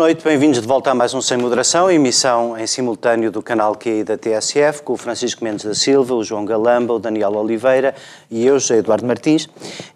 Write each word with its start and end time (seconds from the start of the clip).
noite, 0.00 0.24
bem-vindos 0.24 0.62
de 0.62 0.66
volta 0.66 0.92
a 0.92 0.94
mais 0.94 1.12
um 1.12 1.20
Sem 1.20 1.36
Moderação, 1.36 1.90
emissão 1.90 2.56
em 2.56 2.66
simultâneo 2.66 3.30
do 3.30 3.42
canal 3.42 3.76
QI 3.76 4.02
da 4.02 4.16
TSF, 4.16 4.82
com 4.82 4.94
o 4.94 4.96
Francisco 4.96 5.44
Mendes 5.44 5.66
da 5.66 5.74
Silva, 5.74 6.14
o 6.14 6.24
João 6.24 6.46
Galamba, 6.46 6.94
o 6.94 6.98
Daniel 6.98 7.34
Oliveira 7.34 7.94
e 8.30 8.46
eu, 8.46 8.58
José 8.58 8.78
Eduardo 8.78 9.06
Martins. 9.06 9.46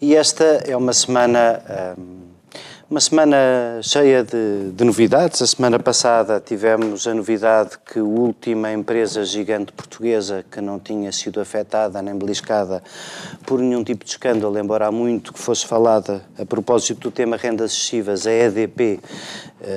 E 0.02 0.14
esta 0.14 0.45
é 0.66 0.77
uma 0.77 0.93
semana. 0.93 1.96
Hum, 1.98 2.25
uma 2.91 3.01
semana 3.01 3.80
cheia 3.82 4.23
de, 4.23 4.70
de, 4.73 4.84
novidades. 4.84 5.41
A 5.41 5.46
semana 5.46 5.79
passada 5.79 6.39
tivemos 6.39 7.07
a 7.07 7.14
novidade 7.14 7.79
que 7.79 7.98
a 7.98 8.05
última 8.05 8.70
empresa 8.73 9.25
gigante 9.25 9.73
portuguesa 9.73 10.45
que 10.50 10.61
não 10.61 10.78
tinha 10.78 11.11
sido 11.11 11.41
afetada 11.41 12.02
nem 12.02 12.14
beliscada 12.14 12.83
por 13.47 13.59
nenhum 13.59 13.83
tipo 13.83 14.05
de 14.05 14.11
escândalo, 14.11 14.59
embora 14.59 14.86
há 14.86 14.92
muito 14.92 15.33
que 15.33 15.41
fosse 15.41 15.66
falada 15.66 16.23
a 16.39 16.45
propósito 16.45 17.00
do 17.00 17.11
tema 17.11 17.39
rendas 17.39 17.73
excessivas, 17.73 18.27
a 18.27 18.33
EDP, 18.33 19.00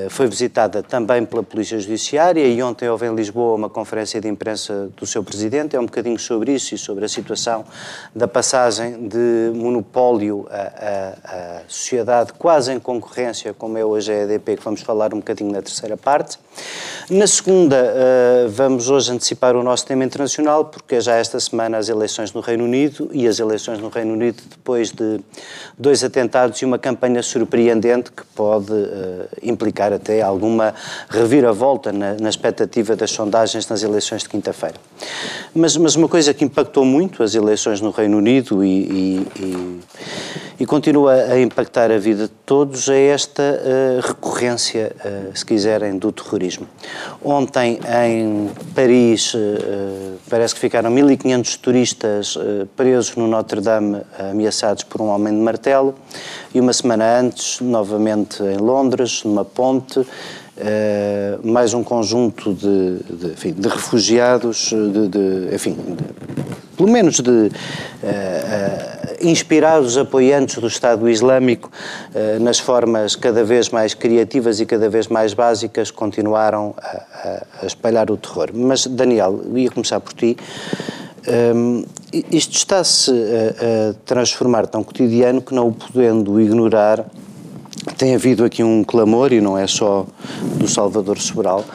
foi 0.09 0.27
visitada 0.27 0.83
também 0.83 1.25
pela 1.25 1.43
Polícia 1.43 1.79
Judiciária 1.79 2.45
e 2.45 2.61
ontem 2.61 2.89
houve 2.89 3.05
em 3.05 3.15
Lisboa 3.15 3.55
uma 3.55 3.69
conferência 3.69 4.19
de 4.19 4.27
imprensa 4.27 4.89
do 4.97 5.05
seu 5.05 5.23
Presidente. 5.23 5.75
É 5.75 5.79
um 5.79 5.85
bocadinho 5.85 6.19
sobre 6.19 6.53
isso 6.53 6.75
e 6.75 6.77
sobre 6.77 7.05
a 7.05 7.09
situação 7.09 7.65
da 8.15 8.27
passagem 8.27 9.07
de 9.07 9.51
monopólio 9.55 10.47
a 10.49 11.61
sociedade 11.67 12.33
quase 12.33 12.71
em 12.71 12.79
concorrência, 12.79 13.53
como 13.53 13.77
é 13.77 13.85
hoje 13.85 14.11
a 14.11 14.23
EDP, 14.23 14.57
que 14.57 14.63
vamos 14.63 14.81
falar 14.81 15.13
um 15.13 15.17
bocadinho 15.17 15.51
na 15.51 15.61
terceira 15.61 15.97
parte. 15.97 16.37
Na 17.09 17.27
segunda, 17.27 17.75
uh, 17.77 18.49
vamos 18.49 18.89
hoje 18.89 19.11
antecipar 19.11 19.55
o 19.55 19.63
nosso 19.63 19.85
tema 19.85 20.03
internacional, 20.03 20.65
porque 20.65 20.95
é 20.95 21.01
já 21.01 21.15
esta 21.15 21.39
semana 21.39 21.77
as 21.77 21.87
eleições 21.87 22.33
no 22.33 22.41
Reino 22.41 22.63
Unido 22.63 23.09
e 23.13 23.27
as 23.27 23.39
eleições 23.39 23.79
no 23.79 23.89
Reino 23.89 24.13
Unido 24.13 24.41
depois 24.49 24.91
de 24.91 25.19
dois 25.77 26.03
atentados 26.03 26.61
e 26.61 26.65
uma 26.65 26.77
campanha 26.77 27.23
surpreendente 27.23 28.11
que 28.11 28.23
pode 28.35 28.71
uh, 28.71 29.29
até 29.81 30.21
alguma 30.21 30.73
reviravolta 31.09 31.91
na, 31.91 32.15
na, 32.15 32.29
expectativa 32.29 32.95
das 32.95 33.11
sondagens 33.11 33.67
nas 33.67 33.83
eleições 33.83 34.23
de 34.23 34.29
quinta-feira. 34.29 34.75
Mas, 35.53 35.77
mas 35.77 35.95
uma 35.95 36.07
coisa 36.07 36.33
que 36.33 36.43
impactou 36.43 36.85
muito 36.85 37.23
as 37.23 37.35
eleições 37.35 37.81
no 37.81 37.91
Reino 37.91 38.17
Unido 38.17 38.63
e, 38.63 38.67
e, 38.69 39.27
e 39.39 39.81
e 40.59 40.65
continua 40.65 41.13
a 41.13 41.39
impactar 41.39 41.91
a 41.91 41.99
vida 41.99 42.23
de 42.23 42.33
todos 42.45 42.89
é 42.89 43.07
esta 43.09 43.43
uh, 43.43 44.07
recorrência, 44.07 44.91
uh, 45.05 45.37
se 45.37 45.45
quiserem, 45.45 45.99
do 45.99 46.11
terrorismo. 46.11 46.67
Ontem, 47.23 47.79
em 48.05 48.49
Paris, 48.73 49.35
uh, 49.35 49.37
parece 50.27 50.55
que 50.55 50.59
ficaram 50.59 50.89
1.500 50.89 51.59
turistas 51.59 52.37
presos 52.75 53.15
no 53.15 53.27
Notre-Dame, 53.27 54.01
ameaçados 54.31 54.83
por 54.83 54.99
um 54.99 55.09
homem 55.09 55.33
de 55.33 55.39
martelo, 55.39 55.93
e 56.53 56.59
uma 56.59 56.73
semana 56.73 57.19
antes, 57.19 57.61
novamente 57.61 58.41
em 58.41 58.57
Londres, 58.57 59.23
numa 59.23 59.45
ponte, 59.45 59.66
Uh, 59.75 61.47
mais 61.47 61.75
um 61.75 61.83
conjunto 61.83 62.51
de, 62.51 62.97
de, 63.15 63.27
enfim, 63.33 63.53
de 63.53 63.67
refugiados, 63.67 64.69
de, 64.69 65.07
de 65.07 65.55
enfim, 65.55 65.77
pelo 66.75 66.89
menos 66.89 67.19
de 67.19 67.29
uh, 67.29 67.45
uh, 67.45 67.51
inspirados 69.21 69.99
apoiantes 69.99 70.57
do 70.57 70.65
Estado 70.65 71.07
Islâmico 71.07 71.69
nas 72.41 72.57
formas 72.57 73.15
cada 73.15 73.43
vez 73.43 73.69
mais 73.69 73.93
criativas 73.93 74.59
e 74.59 74.65
cada 74.65 74.89
vez 74.89 75.07
mais 75.07 75.33
básicas, 75.33 75.91
continuaram 75.91 76.73
a, 76.77 77.43
a 77.61 77.65
espalhar 77.65 78.09
o 78.09 78.17
terror. 78.17 78.49
Mas, 78.53 78.87
Daniel, 78.87 79.39
ia 79.55 79.69
começar 79.69 79.99
por 79.99 80.13
ti. 80.13 80.37
Um, 81.55 81.83
isto 82.31 82.55
está-se 82.55 83.11
a, 83.11 83.89
a 83.89 83.93
transformar 84.05 84.65
tão 84.65 84.83
cotidiano 84.83 85.41
que 85.41 85.53
não 85.53 85.67
o 85.67 85.73
podendo 85.73 86.39
ignorar 86.39 87.05
tem 87.97 88.13
havido 88.13 88.45
aqui 88.45 88.63
um 88.63 88.83
clamor, 88.83 89.33
e 89.33 89.41
não 89.41 89.57
é 89.57 89.65
só 89.65 90.05
do 90.55 90.67
Salvador 90.67 91.19
Sobral, 91.19 91.65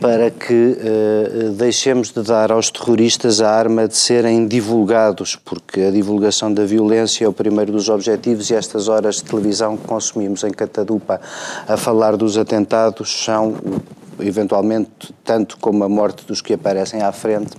para 0.00 0.30
que 0.30 0.52
uh, 0.52 1.52
deixemos 1.52 2.10
de 2.10 2.22
dar 2.22 2.50
aos 2.50 2.70
terroristas 2.70 3.40
a 3.40 3.50
arma 3.50 3.86
de 3.86 3.96
serem 3.96 4.46
divulgados, 4.46 5.36
porque 5.36 5.80
a 5.80 5.90
divulgação 5.90 6.52
da 6.52 6.64
violência 6.64 7.24
é 7.24 7.28
o 7.28 7.32
primeiro 7.32 7.70
dos 7.70 7.88
objetivos 7.88 8.50
e 8.50 8.54
estas 8.54 8.88
horas 8.88 9.16
de 9.16 9.24
televisão 9.24 9.76
que 9.76 9.86
consumimos 9.86 10.42
em 10.42 10.50
Catadupa 10.50 11.20
a 11.68 11.76
falar 11.76 12.16
dos 12.16 12.36
atentados 12.36 13.24
são 13.24 13.54
eventualmente, 14.22 15.14
tanto 15.24 15.56
como 15.58 15.84
a 15.84 15.88
morte 15.88 16.24
dos 16.26 16.40
que 16.40 16.54
aparecem 16.54 17.02
à 17.02 17.12
frente, 17.12 17.52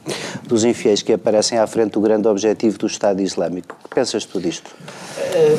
dos 0.48 0.64
infiéis 0.64 1.02
que 1.02 1.14
aparecem 1.14 1.58
à 1.58 1.68
frente, 1.68 1.98
o 1.98 2.02
grande 2.02 2.28
objetivo 2.28 2.78
do 2.78 2.88
Estado 2.88 3.22
Islâmico. 3.22 3.76
O 3.84 3.90
que 3.90 3.96
pensas 3.96 4.26
tu 4.26 4.40
disto? 4.40 4.72
Eh, 5.18 5.58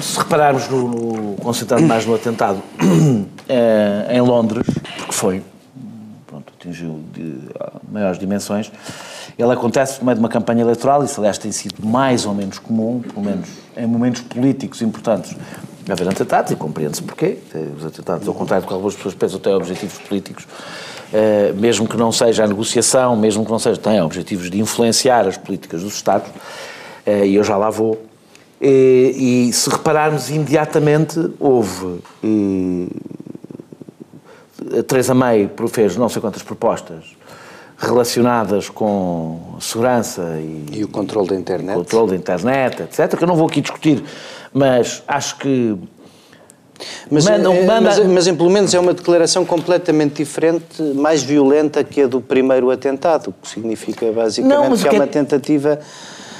se 0.00 0.18
repararmos 0.18 0.68
no, 0.68 0.88
no 0.88 1.36
concentrado 1.36 1.82
mais 1.82 2.06
no 2.06 2.14
atentado 2.14 2.62
eh, 3.48 4.06
em 4.10 4.20
Londres, 4.20 4.66
porque 4.98 5.12
foi, 5.12 5.42
pronto, 6.26 6.52
atingiu 6.58 7.00
de 7.12 7.38
maiores 7.90 8.18
dimensões, 8.18 8.70
ele 9.38 9.52
acontece 9.52 9.98
no 9.98 10.06
meio 10.06 10.14
de 10.14 10.20
uma 10.20 10.28
campanha 10.28 10.62
eleitoral, 10.62 11.04
isso 11.04 11.20
aliás 11.20 11.38
tem 11.38 11.50
sido 11.50 11.84
mais 11.84 12.24
ou 12.24 12.34
menos 12.34 12.58
comum, 12.58 13.00
pelo 13.00 13.22
menos 13.22 13.48
em 13.76 13.86
momentos 13.86 14.20
políticos 14.22 14.80
importantes, 14.80 15.36
haver 15.92 16.08
atentados, 16.08 16.52
e 16.52 16.56
compreende-se 16.56 17.02
porquê. 17.02 17.38
Os 17.76 17.84
atentados, 17.84 18.26
ao 18.26 18.34
contrário 18.34 18.64
do 18.64 18.68
que 18.68 18.74
algumas 18.74 18.94
pessoas 18.94 19.14
pensam, 19.14 19.38
têm 19.38 19.54
objetivos 19.54 19.98
políticos, 19.98 20.46
eh, 21.12 21.52
mesmo 21.56 21.86
que 21.86 21.96
não 21.96 22.10
seja 22.10 22.44
a 22.44 22.46
negociação, 22.46 23.16
mesmo 23.16 23.44
que 23.44 23.50
não 23.50 23.58
seja, 23.58 23.80
têm 23.80 24.00
objetivos 24.00 24.50
de 24.50 24.60
influenciar 24.60 25.26
as 25.26 25.36
políticas 25.36 25.82
dos 25.82 25.94
Estados, 25.94 26.28
eh, 27.04 27.26
e 27.26 27.34
eu 27.34 27.44
já 27.44 27.56
lá 27.56 27.70
vou. 27.70 28.02
E, 28.60 29.48
e 29.48 29.52
se 29.52 29.68
repararmos 29.68 30.30
imediatamente, 30.30 31.20
houve. 31.38 32.00
E, 32.22 32.88
a 34.78 34.82
Teresa 34.82 35.14
May 35.14 35.50
fez 35.70 35.96
não 35.96 36.08
sei 36.08 36.22
quantas 36.22 36.42
propostas 36.42 37.04
relacionadas 37.76 38.68
com 38.68 39.56
segurança 39.60 40.38
e, 40.40 40.78
e 40.78 40.84
o 40.84 40.88
controle 40.88 41.28
da 41.28 41.36
internet. 41.36 41.76
O 41.76 41.78
controle 41.80 42.10
da 42.10 42.16
internet, 42.16 42.82
etc., 42.82 43.16
que 43.16 43.24
eu 43.24 43.28
não 43.28 43.36
vou 43.36 43.46
aqui 43.46 43.60
discutir, 43.60 44.02
mas 44.54 45.02
acho 45.08 45.36
que 45.38 45.76
mas, 47.10 47.24
manda, 47.24 47.52
é, 47.52 47.66
manda... 47.66 47.80
Mas, 47.80 48.26
mas, 48.26 48.36
pelo 48.36 48.50
menos 48.50 48.74
é 48.74 48.78
uma 48.78 48.94
declaração 48.94 49.44
completamente 49.44 50.16
diferente, 50.16 50.82
mais 50.94 51.22
violenta 51.22 51.82
que 51.84 52.02
a 52.02 52.06
do 52.06 52.20
primeiro 52.20 52.70
atentado, 52.70 53.28
o 53.28 53.32
que 53.32 53.48
significa 53.48 54.10
basicamente 54.12 54.70
não, 54.70 54.76
que 54.76 54.88
é 54.88 54.92
uma 54.92 55.06
tentativa. 55.06 55.78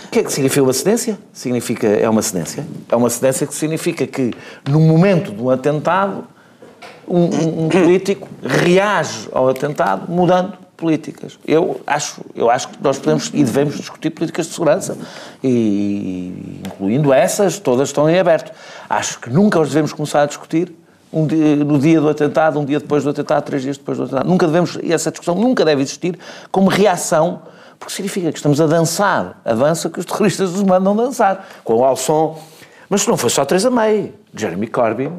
O 0.07 0.09
que 0.11 0.21
é 0.21 0.23
que 0.23 0.33
significa 0.33 0.63
uma 0.63 0.73
cedência? 0.73 1.19
Significa, 1.33 1.87
é 1.89 2.09
uma 2.09 2.23
cedência. 2.23 2.65
É 2.89 2.97
uma 2.97 3.11
cedência 3.11 3.47
que 3.47 3.55
significa 3.55 4.07
que, 4.07 4.33
no 4.69 4.81
momento 4.81 5.33
do 5.33 5.51
atentado, 5.51 6.25
um, 7.07 7.65
um 7.65 7.69
político 7.69 8.29
reage 8.43 9.29
ao 9.33 9.49
atentado 9.49 10.11
mudando 10.11 10.64
políticas. 10.85 11.39
Eu 11.47 11.81
acho, 11.87 12.21
eu 12.35 12.51
acho 12.51 12.69
que 12.69 12.83
nós 12.83 12.99
podemos 12.99 13.29
e 13.33 13.43
devemos 13.43 13.77
discutir 13.77 14.11
políticas 14.11 14.47
de 14.47 14.53
segurança, 14.53 14.99
e, 15.43 16.61
incluindo 16.67 17.11
essas, 17.11 17.59
todas 17.59 17.89
estão 17.89 18.09
em 18.09 18.19
aberto. 18.19 18.53
Acho 18.87 19.19
que 19.19 19.31
nunca 19.31 19.59
os 19.59 19.69
devemos 19.69 19.95
começar 19.95 20.23
a 20.23 20.27
discutir 20.27 20.75
um 21.11 21.27
dia, 21.27 21.57
no 21.57 21.79
dia 21.79 21.99
do 22.03 22.09
atentado, 22.11 22.61
um 22.61 22.67
dia 22.67 22.79
depois 22.79 23.03
do 23.03 23.09
atentado, 23.09 23.43
três 23.45 23.63
dias 23.63 23.79
depois 23.79 23.97
do 23.97 24.05
atentado. 24.05 24.29
Nunca 24.29 24.47
devemos, 24.47 24.79
essa 24.83 25.11
discussão 25.11 25.35
nunca 25.35 25.65
deve 25.65 25.81
existir 25.81 26.19
como 26.53 26.69
reação, 26.69 27.41
porque 27.79 27.95
significa 27.95 28.31
que 28.31 28.37
estamos 28.37 28.61
a 28.61 28.67
dançar 28.67 29.41
a 29.43 29.55
dança 29.55 29.89
que 29.89 29.99
os 29.99 30.05
terroristas 30.05 30.53
nos 30.53 30.65
mandam 30.65 30.95
dançar, 30.95 31.49
com 31.65 31.77
o 31.77 31.85
Alson. 31.85 32.39
Mas 32.91 33.07
não 33.07 33.17
foi 33.17 33.31
só 33.31 33.43
Teresa 33.47 33.71
May, 33.71 34.13
Jeremy 34.35 34.67
Corbyn, 34.67 35.13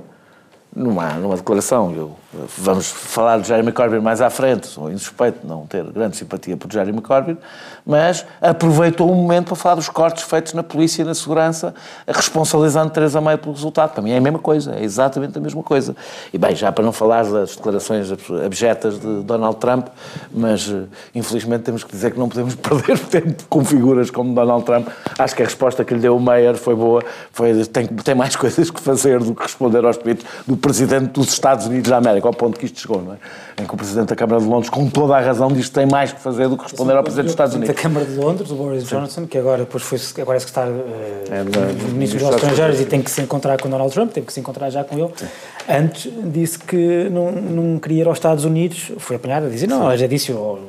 numa, 0.75 1.13
numa 1.13 1.35
declaração, 1.35 1.91
eu 1.95 2.15
Vamos 2.57 2.87
falar 2.87 3.39
de 3.39 3.47
Jeremy 3.47 3.71
Corbyn 3.71 4.01
mais 4.01 4.19
à 4.19 4.29
frente, 4.29 4.67
sou 4.67 4.91
insuspeito 4.91 5.39
de 5.41 5.47
não 5.47 5.65
ter 5.65 5.83
grande 5.85 6.17
simpatia 6.17 6.57
por 6.57 6.71
Jeremy 6.71 7.01
Corbyn, 7.01 7.37
mas 7.85 8.25
aproveitou 8.41 9.09
o 9.09 9.15
momento 9.15 9.47
para 9.47 9.55
falar 9.55 9.75
dos 9.75 9.87
cortes 9.87 10.23
feitos 10.23 10.53
na 10.53 10.61
polícia 10.61 11.01
e 11.01 11.05
na 11.05 11.13
segurança, 11.13 11.73
responsabilizando 12.05 12.89
Teresa 12.89 13.21
May 13.21 13.37
pelo 13.37 13.53
resultado. 13.53 13.93
Para 13.93 14.01
mim 14.01 14.11
é 14.11 14.17
a 14.17 14.21
mesma 14.21 14.39
coisa, 14.39 14.75
é 14.75 14.83
exatamente 14.83 15.37
a 15.37 15.41
mesma 15.41 15.63
coisa. 15.63 15.95
E 16.33 16.37
bem, 16.37 16.55
já 16.55 16.71
para 16.71 16.83
não 16.83 16.91
falar 16.91 17.23
das 17.23 17.55
declarações 17.55 18.11
abjetas 18.45 18.99
de 18.99 19.21
Donald 19.23 19.57
Trump, 19.57 19.87
mas 20.29 20.69
eh, 20.69 20.83
infelizmente 21.13 21.63
temos 21.63 21.83
que 21.83 21.91
dizer 21.91 22.11
que 22.11 22.19
não 22.19 22.27
podemos 22.27 22.55
perder 22.59 22.99
tempo 22.99 23.43
com 23.49 23.63
figuras 23.63 24.09
como 24.09 24.33
Donald 24.33 24.65
Trump. 24.65 24.89
Acho 25.17 25.35
que 25.35 25.41
a 25.41 25.45
resposta 25.45 25.85
que 25.85 25.93
lhe 25.93 26.01
deu 26.01 26.17
o 26.17 26.19
Mayer 26.19 26.55
foi 26.55 26.75
boa, 26.75 27.01
foi, 27.31 27.63
tem, 27.65 27.87
tem 27.87 28.15
mais 28.15 28.35
coisas 28.35 28.69
que 28.69 28.81
fazer 28.81 29.19
do 29.19 29.33
que 29.33 29.43
responder 29.43 29.85
aos 29.85 29.95
tweets 29.95 30.25
do 30.45 30.57
Presidente 30.57 31.11
dos 31.11 31.29
Estados 31.29 31.65
Unidos 31.67 31.89
da 31.89 31.97
América 31.97 32.24
ao 32.27 32.33
ponto 32.33 32.59
que 32.59 32.65
isto 32.65 32.79
chegou, 32.79 33.01
não 33.01 33.13
é? 33.13 33.17
Em 33.61 33.65
que 33.65 33.73
o 33.73 33.77
Presidente 33.77 34.09
da 34.09 34.15
Câmara 34.15 34.41
de 34.41 34.47
Londres, 34.47 34.69
com 34.69 34.89
toda 34.89 35.15
a 35.15 35.19
razão, 35.19 35.49
diz 35.49 35.67
que 35.67 35.73
tem 35.73 35.85
mais 35.85 36.11
que 36.11 36.19
fazer 36.19 36.47
do 36.47 36.57
que 36.57 36.63
responder 36.63 36.91
Sim, 36.91 36.97
ao 36.97 37.03
Presidente 37.03 37.25
dos 37.25 37.33
Estados 37.33 37.55
Unidos. 37.55 37.75
da 37.75 37.81
Câmara 37.81 38.05
de 38.05 38.15
Londres, 38.15 38.51
o 38.51 38.55
Boris 38.55 38.83
Sim. 38.83 38.95
Johnson, 38.95 39.27
que 39.27 39.37
agora 39.37 39.59
depois 39.59 39.83
foi, 39.83 39.99
agora 40.21 40.37
é 40.37 40.39
secretário 40.39 40.73
uh, 40.73 40.83
é, 41.31 41.43
do 41.43 41.93
Ministro 41.93 42.19
dos 42.19 42.35
Estrangeiros 42.35 42.81
e 42.81 42.85
tem 42.85 43.01
que 43.01 43.11
se 43.11 43.21
encontrar 43.21 43.59
com 43.59 43.69
Donald 43.69 43.93
Trump, 43.93 44.11
teve 44.11 44.27
que 44.27 44.33
se 44.33 44.39
encontrar 44.39 44.69
já 44.69 44.83
com 44.83 44.97
ele. 44.97 45.09
Sim. 45.15 45.27
Antes 45.69 46.11
disse 46.25 46.59
que 46.59 47.09
não, 47.09 47.31
não 47.31 47.79
queria 47.79 48.01
ir 48.01 48.07
aos 48.07 48.17
Estados 48.17 48.45
Unidos, 48.45 48.91
foi 48.97 49.15
apanhado 49.15 49.47
a 49.47 49.49
dizer, 49.49 49.67
não, 49.67 49.95
já 49.95 50.07
disse, 50.07 50.31
oh, 50.31 50.59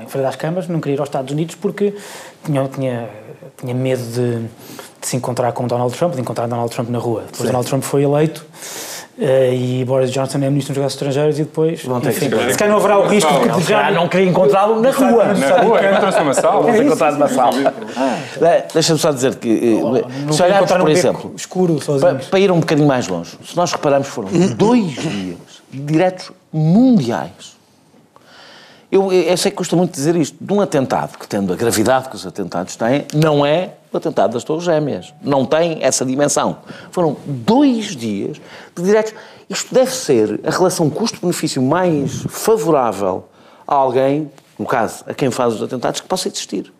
em 0.00 0.06
frente 0.06 0.24
das 0.24 0.36
câmaras, 0.36 0.68
não 0.68 0.80
queria 0.80 0.96
ir 0.96 1.00
aos 1.00 1.08
Estados 1.08 1.32
Unidos 1.32 1.54
porque 1.54 1.94
tinha, 2.44 2.68
tinha, 2.68 3.08
tinha 3.56 3.74
medo 3.74 4.02
de, 4.02 4.38
de 5.00 5.06
se 5.06 5.16
encontrar 5.16 5.52
com 5.52 5.66
Donald 5.66 5.96
Trump, 5.96 6.14
de 6.14 6.20
encontrar 6.20 6.46
Donald 6.46 6.72
Trump 6.74 6.88
na 6.90 6.98
rua. 6.98 7.24
Depois 7.30 7.48
Donald 7.48 7.68
Trump 7.68 7.82
foi 7.82 8.02
eleito 8.02 8.44
e 9.18 9.84
Boris 9.86 10.10
Johnson 10.10 10.38
é 10.38 10.50
ministro 10.50 10.74
dos 10.74 10.78
negócios 10.78 10.94
estrangeiros 10.94 11.38
e 11.38 11.44
depois. 11.44 11.82
Vão 11.82 12.00
ter 12.00 12.10
enfim, 12.10 12.28
que 12.28 12.52
se 12.52 12.58
calhar 12.58 12.74
não 12.74 12.78
haverá 12.78 12.98
o 12.98 13.06
risco 13.06 13.30
que 13.54 13.62
já 13.62 13.90
não 13.90 14.08
queria 14.08 14.28
encontrá-lo 14.28 14.80
na 14.80 14.90
rua. 14.90 15.24
Na 15.32 15.62
rua, 15.62 15.80
encontrou-se 15.86 16.18
numa 16.18 16.34
sala. 16.34 16.62
Vamos 16.62 16.80
encontrar 16.80 17.12
numa 17.12 17.28
sala. 17.28 17.74
Deixa-me 18.74 18.98
só 18.98 19.12
dizer 19.12 19.36
que, 19.36 19.80
não 20.24 20.32
se 20.32 20.42
olharmos, 20.42 20.70
por 20.70 20.90
exemplo, 20.90 21.32
escuro, 21.34 21.78
para, 22.00 22.14
para, 22.16 22.38
ir 22.38 22.50
um 22.50 22.60
bocadinho 22.60 22.86
mais 22.86 23.08
longe, 23.08 23.38
se 23.44 23.56
nós 23.56 23.72
repararmos, 23.72 24.08
foram 24.08 24.28
dois 24.54 24.92
dias 24.92 25.56
diretos 25.70 26.32
mundiais. 26.52 27.56
Eu, 28.90 29.12
eu 29.12 29.36
sei 29.36 29.50
que 29.50 29.56
custa 29.56 29.74
muito 29.76 29.92
dizer 29.92 30.14
isto, 30.14 30.36
de 30.40 30.52
um 30.52 30.60
atentado 30.60 31.18
que, 31.18 31.26
tendo 31.26 31.52
a 31.52 31.56
gravidade 31.56 32.08
que 32.08 32.16
os 32.16 32.26
atentados 32.26 32.76
têm, 32.76 33.04
não 33.14 33.44
é 33.44 33.72
o 33.96 33.98
atentado 33.98 34.32
das 34.32 34.44
Torres 34.44 34.64
Gêmeas. 34.64 35.12
Não 35.22 35.44
tem 35.44 35.78
essa 35.82 36.04
dimensão. 36.04 36.58
Foram 36.90 37.16
dois 37.24 37.96
dias 37.96 38.40
de 38.74 38.82
diretos. 38.82 39.14
Isto 39.48 39.74
deve 39.74 39.90
ser 39.90 40.40
a 40.44 40.50
relação 40.50 40.90
custo-benefício 40.90 41.62
mais 41.62 42.24
favorável 42.28 43.24
a 43.66 43.74
alguém, 43.74 44.30
no 44.58 44.66
caso, 44.66 45.04
a 45.06 45.14
quem 45.14 45.30
faz 45.30 45.54
os 45.54 45.62
atentados, 45.62 46.00
que 46.00 46.08
possa 46.08 46.28
existir. 46.28 46.72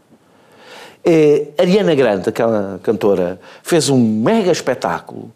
É, 1.04 1.48
Ariana 1.58 1.94
Grande, 1.94 2.28
aquela 2.28 2.80
cantora, 2.82 3.40
fez 3.62 3.88
um 3.88 3.98
mega 3.98 4.50
espetáculo 4.50 5.30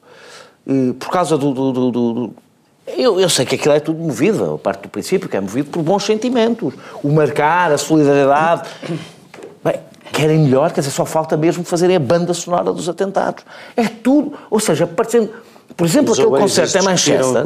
eh, 0.67 0.93
por 0.99 1.11
causa 1.11 1.39
do, 1.39 1.53
do, 1.53 1.73
do, 1.73 1.91
do 1.91 2.35
eu, 2.87 3.21
eu, 3.21 3.29
sei 3.29 3.47
que 3.47 3.55
aquilo 3.55 3.75
é 3.75 3.81
tudo 3.81 3.99
movido, 3.99 4.55
a 4.55 4.59
parte 4.59 4.83
do 4.83 4.89
princípio, 4.89 5.29
que 5.29 5.37
é 5.37 5.41
movido 5.41 5.71
por 5.71 5.83
bons 5.83 6.05
sentimentos. 6.05 6.75
O 7.03 7.13
marcar, 7.13 7.71
a 7.73 7.79
solidariedade. 7.79 8.69
Querem 10.13 10.41
melhor, 10.41 10.73
quer 10.73 10.81
dizer, 10.81 10.93
só 10.93 11.05
falta 11.05 11.37
mesmo 11.37 11.65
fazerem 11.65 11.97
a 11.97 12.01
banda 12.01 12.35
sonora 12.35 12.73
dos 12.73 12.89
atentados. 12.89 13.45
É 13.77 13.85
tudo, 13.85 14.33
ou 14.51 14.59
seja, 14.59 14.87
parecendo. 14.87 15.31
Por 15.77 15.87
exemplo, 15.87 16.13
Os 16.13 16.19
aquele 16.19 16.37
concerto 16.37 16.79
em 16.79 16.83
Manchester. 16.83 17.45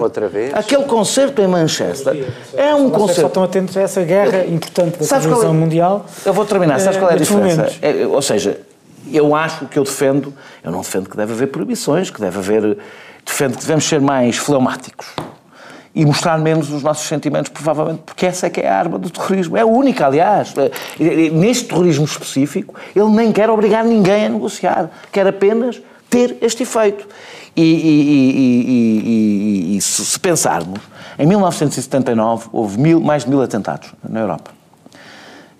Aquele 0.54 0.84
concerto 0.84 1.42
em 1.42 1.46
Manchester 1.46 2.32
é 2.54 2.74
um 2.74 2.88
concerto. 2.88 3.20
Só 3.20 3.26
estão 3.26 3.44
atentos 3.44 3.76
a 3.76 3.82
essa 3.82 4.02
guerra 4.02 4.46
importante 4.46 4.98
da 4.98 5.06
televisão 5.06 5.50
é? 5.50 5.52
mundial. 5.52 6.06
Eu 6.24 6.32
vou 6.32 6.46
terminar. 6.46 6.80
Sabes 6.80 6.98
qual 6.98 7.10
é 7.10 7.14
a 7.14 7.18
diferença? 7.18 7.70
É, 7.82 8.06
ou 8.06 8.22
seja, 8.22 8.58
eu 9.12 9.34
acho 9.34 9.66
que 9.66 9.78
eu 9.78 9.84
defendo. 9.84 10.32
Eu 10.62 10.72
não 10.72 10.80
defendo 10.80 11.10
que 11.10 11.16
deve 11.16 11.34
haver 11.34 11.48
proibições, 11.48 12.10
que 12.10 12.20
deve 12.20 12.38
haver. 12.38 12.78
Defendo 13.24 13.56
que 13.56 13.60
devemos 13.60 13.84
ser 13.84 14.00
mais 14.00 14.36
fleumáticos 14.36 15.06
e 15.94 16.04
mostrar 16.04 16.38
menos 16.38 16.70
os 16.70 16.82
nossos 16.82 17.06
sentimentos, 17.06 17.50
provavelmente, 17.50 18.02
porque 18.04 18.26
essa 18.26 18.46
é 18.46 18.50
que 18.50 18.60
é 18.60 18.68
a 18.68 18.76
arma 18.76 18.98
do 18.98 19.08
terrorismo. 19.08 19.56
É 19.56 19.60
a 19.60 19.66
única, 19.66 20.06
aliás. 20.06 20.54
Neste 21.32 21.66
terrorismo 21.66 22.04
específico, 22.04 22.74
ele 22.94 23.08
nem 23.10 23.30
quer 23.30 23.48
obrigar 23.48 23.84
ninguém 23.84 24.26
a 24.26 24.28
negociar, 24.28 24.90
quer 25.12 25.26
apenas 25.26 25.80
ter 26.10 26.36
este 26.40 26.64
efeito. 26.64 27.06
E, 27.56 27.62
e, 27.62 28.64
e, 29.74 29.76
e 29.76 29.80
se 29.80 30.18
pensarmos, 30.18 30.80
em 31.16 31.26
1979 31.26 32.48
houve 32.52 32.80
mil, 32.80 33.00
mais 33.00 33.22
de 33.24 33.30
mil 33.30 33.40
atentados 33.40 33.92
na 34.08 34.20
Europa. 34.20 34.50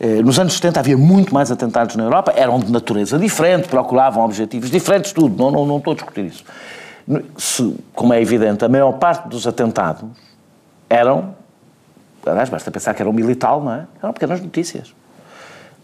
Eh, 0.01 0.23
nos 0.23 0.39
anos 0.39 0.55
70 0.55 0.81
havia 0.81 0.99
muito 0.99 1.33
mais 1.33 1.53
atentados 1.53 1.95
na 1.95 2.03
Europa, 2.03 2.33
eram 2.37 2.59
de 2.59 2.71
natureza 2.71 3.19
diferente, 3.19 3.69
procuravam 3.69 4.25
objetivos 4.25 4.71
diferentes, 4.71 5.13
tudo, 5.13 5.41
não, 5.41 5.51
não, 5.51 5.65
não 5.65 5.79
estou 5.79 5.93
a 5.93 5.95
discutir 5.95 6.25
isso. 6.25 6.45
Se, 7.37 7.77
como 7.95 8.13
é 8.15 8.21
evidente, 8.21 8.65
a 8.65 8.69
maior 8.69 8.93
parte 8.93 9.29
dos 9.29 9.47
atentados 9.47 10.09
eram, 10.89 11.35
aliás, 12.25 12.49
basta 12.49 12.71
pensar 12.71 12.95
que 12.95 13.03
eram 13.03 13.13
militar, 13.13 13.61
não 13.61 13.73
é? 13.73 13.87
Eram 14.03 14.13
pequenas 14.13 14.41
notícias. 14.41 14.95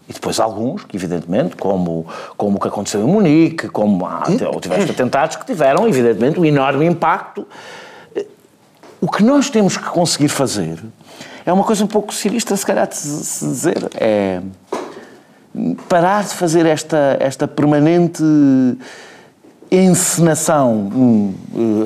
E 0.09 0.13
depois 0.13 0.39
alguns, 0.39 0.83
que 0.83 0.97
evidentemente, 0.97 1.55
como, 1.55 2.05
como 2.35 2.57
o 2.57 2.59
que 2.59 2.67
aconteceu 2.67 3.01
em 3.01 3.05
Munique, 3.05 3.69
como 3.69 4.05
há, 4.05 4.23
ou 4.51 4.59
tiveste 4.59 4.91
atentados 4.91 5.35
que 5.35 5.45
tiveram, 5.45 5.87
evidentemente, 5.87 6.39
um 6.39 6.45
enorme 6.45 6.85
impacto. 6.85 7.47
O 8.99 9.09
que 9.09 9.23
nós 9.23 9.49
temos 9.49 9.77
que 9.77 9.85
conseguir 9.85 10.29
fazer 10.29 10.79
é 11.45 11.53
uma 11.53 11.63
coisa 11.63 11.83
um 11.83 11.87
pouco 11.87 12.13
sinistra, 12.13 12.55
se 12.57 12.65
calhar, 12.65 12.87
de 12.87 12.95
se 12.95 13.45
dizer, 13.45 13.89
é 13.95 14.41
parar 15.87 16.23
de 16.23 16.33
fazer 16.33 16.65
esta, 16.65 17.17
esta 17.19 17.47
permanente 17.47 18.23
encenação, 19.71 20.73
hum, 20.73 21.33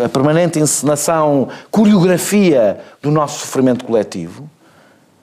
a 0.04 0.10
permanente 0.10 0.60
encenação, 0.60 1.50
coreografia 1.70 2.80
do 3.02 3.12
nosso 3.12 3.42
sofrimento 3.42 3.86
coletivo, 3.86 4.50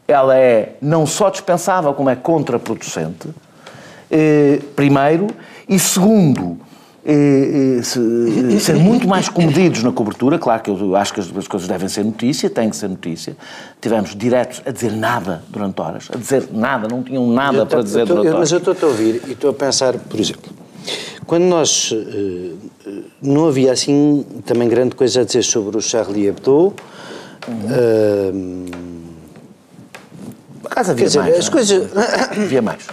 ela 0.06 0.36
é 0.36 0.76
não 0.80 1.04
só 1.04 1.28
dispensável, 1.28 1.92
como 1.94 2.08
é 2.08 2.14
contraproducente, 2.14 3.28
eh, 4.10 4.60
primeiro, 4.76 5.26
e 5.68 5.78
segundo, 5.78 6.58
eh, 7.04 7.80
eh, 7.80 8.58
ser 8.60 8.76
muito 8.76 9.08
mais 9.08 9.28
comedidos 9.28 9.82
na 9.82 9.90
cobertura, 9.90 10.38
claro 10.38 10.62
que 10.62 10.70
eu 10.70 10.94
acho 10.94 11.14
que 11.14 11.20
as 11.20 11.48
coisas 11.48 11.66
devem 11.66 11.88
ser 11.88 12.04
notícia, 12.04 12.48
têm 12.48 12.70
que 12.70 12.76
ser 12.76 12.88
notícia. 12.88 13.36
Tivemos 13.80 14.14
diretos 14.14 14.62
a 14.64 14.70
dizer 14.70 14.92
nada 14.92 15.42
durante 15.48 15.80
horas, 15.80 16.08
a 16.14 16.16
dizer 16.16 16.48
nada, 16.52 16.86
não 16.86 17.02
tinham 17.02 17.26
nada 17.26 17.66
para 17.66 17.82
dizer 17.82 18.06
durante 18.06 18.28
horas. 18.28 18.40
Mas 18.40 18.52
eu 18.52 18.58
estou 18.58 18.88
a 18.88 18.92
ouvir 18.92 19.22
e 19.26 19.32
estou 19.32 19.50
a 19.50 19.54
pensar, 19.54 19.94
por 19.94 20.20
exemplo, 20.20 20.61
quando 21.26 21.44
nós. 21.44 21.90
Uh, 21.92 22.58
não 23.22 23.46
havia 23.46 23.72
assim 23.72 24.26
também 24.44 24.68
grande 24.68 24.94
coisa 24.94 25.20
a 25.20 25.24
dizer 25.24 25.42
sobre 25.42 25.76
o 25.76 25.80
Charlie 25.80 26.26
Hebdo. 26.26 26.74
Uhum. 27.48 28.66
Uh, 28.68 28.82
havia 30.74 31.06
dizer, 31.06 31.18
mais. 31.20 31.38
As 31.38 31.48
é? 31.48 31.50
coisas... 31.50 31.90
Havia 32.30 32.62
mais. 32.62 32.86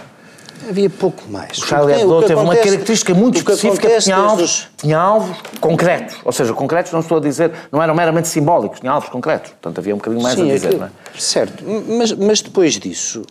Havia 0.68 0.90
pouco 0.90 1.22
mais. 1.28 1.58
O 1.58 1.66
Charlie 1.66 2.00
Hebdo 2.00 2.20
teve 2.20 2.32
acontece, 2.34 2.58
uma 2.58 2.64
característica 2.64 3.14
muito 3.14 3.38
específica, 3.38 3.98
tinha 3.98 4.16
alvos, 4.16 4.68
tinha 4.76 4.98
alvos 4.98 5.36
concretos. 5.60 6.16
Ou 6.24 6.32
seja, 6.32 6.52
concretos 6.52 6.92
não 6.92 7.00
estou 7.00 7.18
a 7.18 7.20
dizer, 7.20 7.50
não 7.72 7.82
eram 7.82 7.94
meramente 7.94 8.28
simbólicos, 8.28 8.78
tinha 8.78 8.92
alvos 8.92 9.08
concretos. 9.10 9.50
Portanto, 9.50 9.78
havia 9.78 9.94
um 9.94 9.98
bocadinho 9.98 10.22
mais 10.22 10.34
Sim, 10.36 10.50
a 10.50 10.54
dizer, 10.54 10.76
não 10.76 10.86
é? 10.86 10.90
Certo, 11.18 11.64
mas, 11.88 12.12
mas 12.12 12.40
depois 12.42 12.74
disso, 12.74 13.22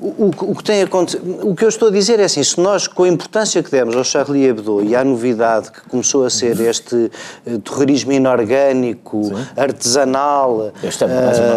o, 0.00 0.30
o, 0.50 0.54
que 0.54 0.64
tem 0.64 0.82
acontecido, 0.82 1.48
o 1.48 1.54
que 1.54 1.64
eu 1.64 1.68
estou 1.68 1.88
a 1.88 1.90
dizer 1.90 2.18
é 2.18 2.24
assim, 2.24 2.42
se 2.42 2.60
nós, 2.60 2.88
com 2.88 3.04
a 3.04 3.08
importância 3.08 3.62
que 3.62 3.70
demos 3.70 3.96
ao 3.96 4.02
Charlie 4.02 4.46
Hebdo 4.46 4.82
e 4.82 4.94
à 4.94 5.04
novidade 5.04 5.70
que 5.70 5.82
começou 5.82 6.24
a 6.24 6.30
ser 6.30 6.58
este 6.60 6.94
uh, 6.94 7.58
terrorismo 7.60 8.12
inorgânico, 8.12 9.24
Sim. 9.24 9.46
artesanal... 9.56 10.72
Este, 10.82 11.04
uh, 11.04 11.08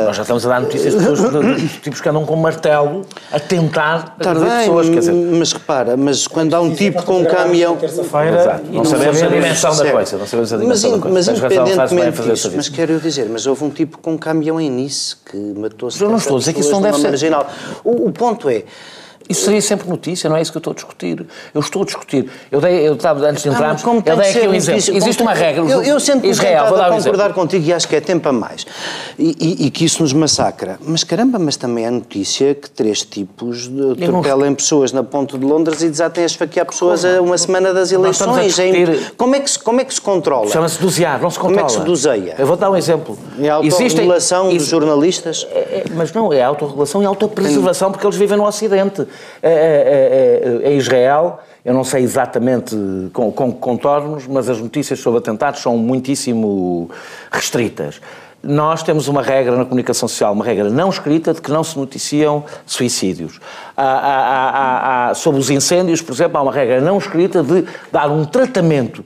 nós 0.06 0.16
já 0.16 0.22
estamos 0.22 0.46
a 0.46 0.50
dar 0.50 0.62
notícias 0.62 0.94
de 0.94 1.06
pessoas, 1.06 1.62
de 1.62 1.68
tipos 1.80 2.00
que 2.00 2.10
andam 2.10 2.26
com 2.26 2.36
martelo 2.36 3.06
a 3.32 3.40
tentar 3.40 4.16
bem, 4.18 4.36
pessoas, 4.60 4.90
quer 4.90 5.00
dizer... 5.00 5.14
Mas 5.14 5.54
repara, 5.54 5.98
mas 5.98 6.28
quando 6.28 6.54
há 6.54 6.62
um 6.62 6.74
tipo 6.74 7.04
com 7.04 7.22
um 7.22 7.26
caminhão... 7.26 7.76
Terça-feira... 7.76 8.62
Não, 8.66 8.74
não 8.76 8.86
sabemos 8.86 9.22
a 9.22 9.28
dimensão 9.28 9.76
da 9.76 9.92
coisa, 9.92 10.18
não 10.18 10.28
sabemos 10.28 10.54
a 10.54 10.58
dimensão 10.58 10.92
mas, 10.92 11.00
da 11.00 11.10
coisa. 11.10 11.32
Mas 11.32 11.40
independentemente 11.40 12.22
disso, 12.22 12.52
mas 12.56 12.70
quero 12.70 12.94
eu 12.94 13.00
dizer, 13.00 13.28
mas 13.30 13.48
houve 13.48 13.64
um 13.64 13.70
tipo 13.70 13.98
com 13.98 14.14
um 14.14 14.18
caminhão 14.18 14.62
em 14.62 14.70
Nice 14.70 15.16
que 15.26 15.38
matou 15.38 15.90
70 15.90 16.06
Eu 16.06 16.10
não 16.12 16.18
estou 16.18 16.38
a 16.38 16.40
dizer 16.40 16.54
que 16.54 16.60
isso 16.60 16.72
não 16.72 16.82
deve 16.82 17.00
ser... 17.00 17.08
O, 17.84 18.08
o 18.08 18.12
ponto 18.12 18.27
ponto 18.28 18.50
é, 18.50 18.66
isso 19.30 19.46
seria 19.46 19.62
sempre 19.62 19.90
notícia, 19.90 20.30
não 20.30 20.38
é 20.38 20.42
isso 20.42 20.52
que 20.52 20.58
eu 20.58 20.60
estou 20.60 20.72
a 20.72 20.76
discutir. 20.76 21.26
Eu 21.54 21.62
estou 21.62 21.82
a 21.82 21.86
discutir. 21.86 22.30
Eu 22.52 22.62
dei, 22.62 22.88
eu 22.88 22.94
estava, 22.94 23.26
antes 23.28 23.44
de 23.44 23.50
ah, 23.50 23.54
entrarmos, 23.54 23.84
ah, 23.86 24.04
eu 24.06 24.18
dei 24.18 24.30
aqui 24.30 24.48
um 24.48 24.54
exemplo. 24.54 24.96
Existe 24.96 25.22
uma 25.22 25.34
regra. 25.34 25.64
Eu, 25.64 25.84
eu 25.84 26.00
sempre 26.00 26.30
Israel, 26.30 26.68
vou 26.68 26.78
dar 26.78 26.92
um 26.92 26.98
concordar 26.98 27.26
exemplo. 27.26 27.42
contigo 27.42 27.66
e 27.66 27.74
acho 27.74 27.88
que 27.88 27.96
é 27.96 28.02
tempo 28.02 28.28
a 28.30 28.32
mais. 28.32 28.66
E, 29.18 29.36
e, 29.40 29.68
e, 29.68 29.72
que 29.72 29.86
isso 29.86 30.02
nos 30.02 30.14
massacra. 30.14 30.80
Mas 30.82 31.04
caramba, 31.04 31.40
mas 31.40 31.58
também 31.58 31.86
é 31.86 31.92
notícia 31.92 32.56
que 32.56 32.70
três 32.70 33.04
tipos 33.04 33.70
atropelam 33.92 34.54
pessoas 34.56 34.92
na 34.92 35.04
ponte 35.04 35.38
de 35.38 35.46
Londres 35.46 35.82
e 35.82 35.90
desatem 35.90 36.24
a 36.24 36.28
esfaquear 36.28 36.66
pessoas 36.66 37.04
a 37.04 37.22
uma 37.22 37.38
semana 37.38 37.74
das 37.74 37.92
eleições. 37.92 38.60
É 38.60 38.72
discutir... 38.72 39.14
Como, 39.18 39.36
é 39.36 39.40
que 39.40 39.50
se, 39.50 39.60
como 39.60 39.82
é 39.82 39.84
que 39.84 39.94
se 39.94 40.02
controla? 40.02 40.50
Chama-se 40.50 40.82
dosear, 40.82 41.22
não 41.22 41.30
se 41.30 41.40
controla. 41.40 41.68
Como 41.68 41.72
é 41.72 41.74
que 41.74 41.80
se 41.80 41.86
doseia? 41.86 42.36
Eu 42.38 42.48
vou 42.48 42.56
dar 42.56 42.70
um 42.70 42.76
exemplo. 42.76 43.18
É 43.40 43.50
a 43.50 43.56
autorregulação 43.56 44.48
Existem... 44.48 44.58
dos 44.58 44.68
jornalistas? 44.68 45.48
É, 45.52 45.60
é, 45.60 45.84
mas 45.94 46.12
não, 46.14 46.32
é 46.32 46.42
a 46.42 46.48
autorregulação 46.48 47.02
e 47.02 47.06
a 47.06 47.10
autopreservação, 47.10 47.92
porque 47.92 48.06
eles 48.06 48.18
vivem 48.18 48.38
no 48.38 48.46
Ocidente. 48.46 49.08
É, 49.42 49.50
é, 49.50 50.64
é, 50.66 50.72
é, 50.72 50.74
Israel, 50.76 51.40
eu 51.64 51.74
não 51.74 51.84
sei 51.84 52.04
exatamente 52.04 52.76
com, 53.14 53.32
com 53.32 53.52
contornos, 53.52 54.28
mas 54.28 54.50
as 54.50 54.60
notícias 54.60 55.00
sobre 55.00 55.20
atentados 55.20 55.62
são 55.62 55.78
muitíssimo 55.78 56.90
restritas. 57.32 58.02
Nós 58.44 58.84
temos 58.84 59.08
uma 59.08 59.22
regra 59.22 59.56
na 59.56 59.66
comunicação 59.66 60.08
social, 60.08 60.32
uma 60.32 60.46
regra 60.46 60.70
não 60.70 60.90
escrita, 60.90 61.34
de 61.34 61.42
que 61.42 61.52
não 61.52 61.64
se 61.64 61.78
noticiam 61.78 62.46
suicídios. 62.66 63.40
Há, 63.76 63.84
há, 63.84 65.10
há, 65.10 65.14
sobre 65.14 65.40
os 65.40 65.50
incêndios, 65.50 66.02
por 66.02 66.14
exemplo, 66.14 66.38
há 66.38 66.42
uma 66.42 66.52
regra 66.52 66.80
não 66.80 66.98
escrita 66.98 67.44
de 67.44 67.66
dar 67.92 68.10
um 68.10 68.26
tratamento. 68.26 69.04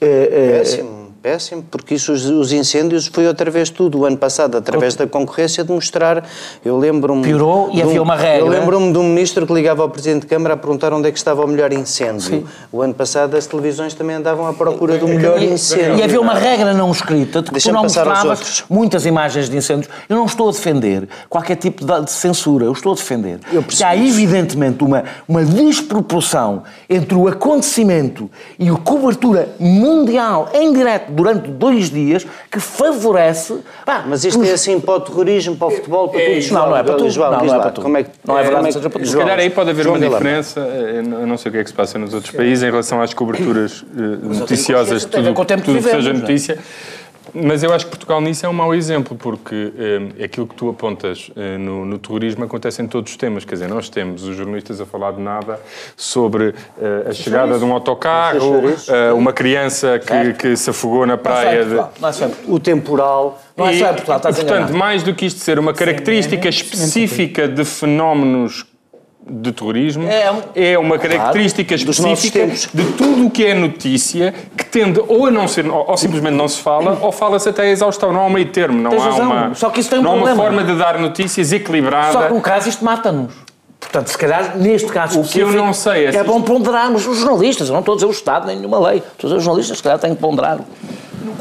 Eh, 0.00 0.58
Péssimo 0.58 0.97
péssimo, 1.22 1.64
porque 1.70 1.94
isso, 1.94 2.12
os, 2.12 2.24
os, 2.26 2.52
incêndios 2.52 3.06
foi 3.06 3.26
outra 3.26 3.50
vez 3.50 3.70
tudo, 3.70 3.98
o 3.98 4.04
ano 4.04 4.16
passado, 4.16 4.56
através 4.56 4.94
da 4.94 5.06
concorrência, 5.06 5.64
de 5.64 5.72
mostrar. 5.72 6.24
Eu 6.64 6.78
lembro-me. 6.78 7.22
Piorou 7.22 7.70
e 7.72 7.82
havia 7.82 8.00
uma 8.00 8.14
regra. 8.14 8.38
Eu 8.38 8.48
lembro-me 8.48 8.92
de 8.92 8.98
um 8.98 9.02
ministro 9.02 9.46
que 9.46 9.52
ligava 9.52 9.82
ao 9.82 9.90
Presidente 9.90 10.22
de 10.22 10.26
Câmara 10.28 10.54
a 10.54 10.56
perguntar 10.56 10.92
onde 10.92 11.08
é 11.08 11.12
que 11.12 11.18
estava 11.18 11.44
o 11.44 11.48
melhor 11.48 11.72
incêndio. 11.72 12.20
Sim. 12.20 12.46
O 12.70 12.82
ano 12.82 12.94
passado 12.94 13.36
as 13.36 13.46
televisões 13.46 13.94
também 13.94 14.16
andavam 14.16 14.46
à 14.46 14.52
procura 14.52 14.96
do 14.96 15.08
melhor 15.08 15.42
e, 15.42 15.46
incêndio. 15.46 15.96
E 15.96 16.02
havia 16.02 16.20
uma 16.20 16.34
regra 16.34 16.72
não 16.72 16.90
escrita 16.92 17.42
de 17.42 17.50
que 17.50 17.60
tu 17.60 17.72
não 17.72 17.82
mostravas 17.82 18.64
muitas 18.70 19.04
imagens 19.04 19.48
de 19.48 19.56
incêndios. 19.56 19.90
Eu 20.08 20.16
não 20.16 20.26
estou 20.26 20.48
a 20.48 20.52
defender 20.52 21.08
qualquer 21.28 21.56
tipo 21.56 21.84
de 21.84 22.10
censura, 22.10 22.64
eu 22.64 22.72
estou 22.72 22.92
a 22.92 22.94
defender 22.94 23.40
que 23.68 23.82
há 23.82 23.96
evidentemente 23.96 24.82
uma, 24.84 25.04
uma 25.26 25.44
desproporção 25.44 26.62
entre 26.88 27.14
o 27.14 27.28
acontecimento 27.28 28.30
e 28.58 28.68
a 28.68 28.76
cobertura 28.76 29.48
mundial 29.58 30.48
em 30.54 30.72
direto 30.72 31.07
durante 31.08 31.50
dois 31.50 31.90
dias 31.90 32.26
que 32.50 32.60
favorece. 32.60 33.58
Pá, 33.84 34.04
mas 34.06 34.24
isto 34.24 34.42
é 34.44 34.52
assim 34.52 34.80
para 34.80 34.94
o 34.94 35.00
terrorismo, 35.00 35.56
para 35.56 35.68
o 35.68 35.70
futebol, 35.70 36.08
para 36.08 36.20
tudo. 36.20 36.52
Não, 36.52 36.70
não 36.70 36.76
é 36.76 36.82
para 36.82 36.94
tudo. 36.94 37.18
Não, 37.18 37.30
não 37.30 37.54
é 37.54 37.58
para 37.58 37.70
tudo. 37.70 37.82
Como 37.82 37.96
é 37.96 38.02
que, 38.04 38.10
não 38.24 38.38
é 38.38 38.42
verdade 38.42 38.62
que 38.62 38.66
que 38.68 38.72
seja 38.74 38.90
para 38.90 39.00
tudo. 39.00 39.10
Se 39.10 39.16
calhar 39.16 39.38
aí 39.38 39.50
pode 39.50 39.70
haver 39.70 39.84
João 39.84 39.96
uma 39.96 40.08
diferença, 40.08 40.60
eh, 40.60 41.02
eu 41.02 41.26
não 41.26 41.36
sei 41.36 41.50
o 41.50 41.52
que 41.52 41.58
é 41.58 41.62
que 41.64 41.70
se 41.70 41.76
passa 41.76 41.98
nos 41.98 42.14
outros 42.14 42.32
países 42.34 42.62
em 42.62 42.70
relação 42.70 43.00
às 43.00 43.14
coberturas 43.14 43.84
eh, 43.96 44.00
noticiosas, 44.22 45.04
tudo 45.04 45.30
o 45.30 45.34
que 45.34 45.56
tudo 45.56 45.78
que 45.78 45.82
seja 45.82 46.10
é? 46.10 46.12
notícia. 46.12 46.58
Mas 47.34 47.62
eu 47.62 47.72
acho 47.72 47.84
que 47.86 47.90
Portugal 47.90 48.20
nisso 48.20 48.44
é 48.44 48.48
um 48.48 48.52
mau 48.52 48.74
exemplo, 48.74 49.16
porque 49.16 49.72
eh, 50.18 50.24
aquilo 50.24 50.46
que 50.46 50.54
tu 50.54 50.68
apontas 50.68 51.30
eh, 51.36 51.58
no, 51.58 51.84
no 51.84 51.98
terrorismo 51.98 52.44
acontece 52.44 52.82
em 52.82 52.86
todos 52.86 53.12
os 53.12 53.16
temas. 53.16 53.44
Quer 53.44 53.54
dizer, 53.54 53.68
nós 53.68 53.88
temos 53.88 54.24
os 54.24 54.36
jornalistas 54.36 54.80
a 54.80 54.86
falar 54.86 55.12
de 55.12 55.20
nada 55.20 55.60
sobre 55.96 56.54
eh, 56.80 57.06
a 57.08 57.12
chegada 57.12 57.58
de 57.58 57.64
um 57.64 57.72
autocarro, 57.72 58.62
eh, 58.88 59.12
uma 59.12 59.32
criança 59.32 59.98
que, 59.98 60.32
que 60.34 60.56
se 60.56 60.70
afogou 60.70 61.06
na 61.06 61.14
é 61.14 61.16
praia. 61.16 61.64
não 62.00 62.08
é 62.08 62.12
só 62.12 62.26
em 62.26 62.28
Portugal. 62.30 62.54
O 62.54 62.60
temporal. 62.60 63.42
Não 63.56 63.66
é 63.66 63.74
e, 63.74 63.78
só 63.78 63.86
em 63.86 63.94
Portugal, 63.94 64.18
e, 64.18 64.22
portanto, 64.22 64.42
enganado. 64.42 64.74
mais 64.74 65.02
do 65.02 65.14
que 65.14 65.26
isto 65.26 65.40
ser 65.40 65.58
uma 65.58 65.72
característica 65.74 66.44
é- 66.44 66.46
é- 66.46 66.50
específica 66.50 67.48
de 67.48 67.64
fenómenos 67.64 68.64
de 69.30 69.52
terrorismo, 69.52 70.08
É 70.08 70.30
um- 70.32 70.42
é 70.54 70.78
uma 70.78 70.98
característica 70.98 71.74
nossos 71.76 71.98
específica 71.98 72.46
de 72.74 72.84
tudo 72.92 73.26
o 73.26 73.30
que 73.30 73.44
é 73.44 73.54
notícia 73.54 74.32
que 74.56 74.64
tende 74.64 75.00
ou 75.06 75.26
a 75.26 75.30
não 75.30 75.46
ser, 75.46 75.66
ou, 75.66 75.90
ou 75.90 75.96
simplesmente 75.96 76.34
não 76.34 76.48
se 76.48 76.60
fala, 76.60 76.98
ou 77.02 77.12
fala-se 77.12 77.48
até 77.48 77.62
a 77.62 77.66
exaustão. 77.70 78.12
Não 78.12 78.20
há 78.20 78.26
um 78.26 78.30
meio 78.30 78.46
termo, 78.50 78.80
não 78.80 78.90
Tens 78.90 79.02
há 79.02 79.10
razão, 79.10 79.26
uma, 79.30 79.54
só 79.54 79.70
que 79.70 79.80
isso 79.80 79.90
tem 79.90 79.98
um 79.98 80.02
não 80.02 80.10
há 80.10 80.14
uma 80.14 80.26
problema. 80.26 80.42
forma 80.50 80.64
de 80.72 80.78
dar 80.78 80.98
notícias 80.98 81.52
equilibrada. 81.52 82.12
Só 82.12 82.22
que 82.28 82.32
no 82.34 82.40
caso 82.40 82.68
isto 82.68 82.84
mata-nos. 82.84 83.32
Portanto, 83.80 84.08
se 84.08 84.18
calhar, 84.18 84.56
neste 84.58 84.88
caso 84.88 85.20
O 85.20 85.24
que 85.24 85.38
eu 85.38 85.52
não 85.52 85.72
sei 85.72 86.06
é 86.06 86.12
se 86.12 86.18
é 86.18 86.24
bom 86.24 86.42
ponderarmos 86.42 87.06
os 87.06 87.18
jornalistas. 87.18 87.68
Eu 87.68 87.72
não 87.74 87.80
estou 87.80 87.92
a 87.92 87.96
dizer 87.96 88.06
o 88.06 88.10
Estado, 88.10 88.46
nem 88.46 88.56
nenhuma 88.56 88.78
lei. 88.88 88.98
Estou 88.98 89.12
a 89.12 89.22
dizer 89.28 89.36
os 89.36 89.42
jornalistas, 89.44 89.76
se 89.78 89.82
calhar 89.84 89.98
têm 90.00 90.14
que 90.14 90.20
ponderar. 90.20 90.58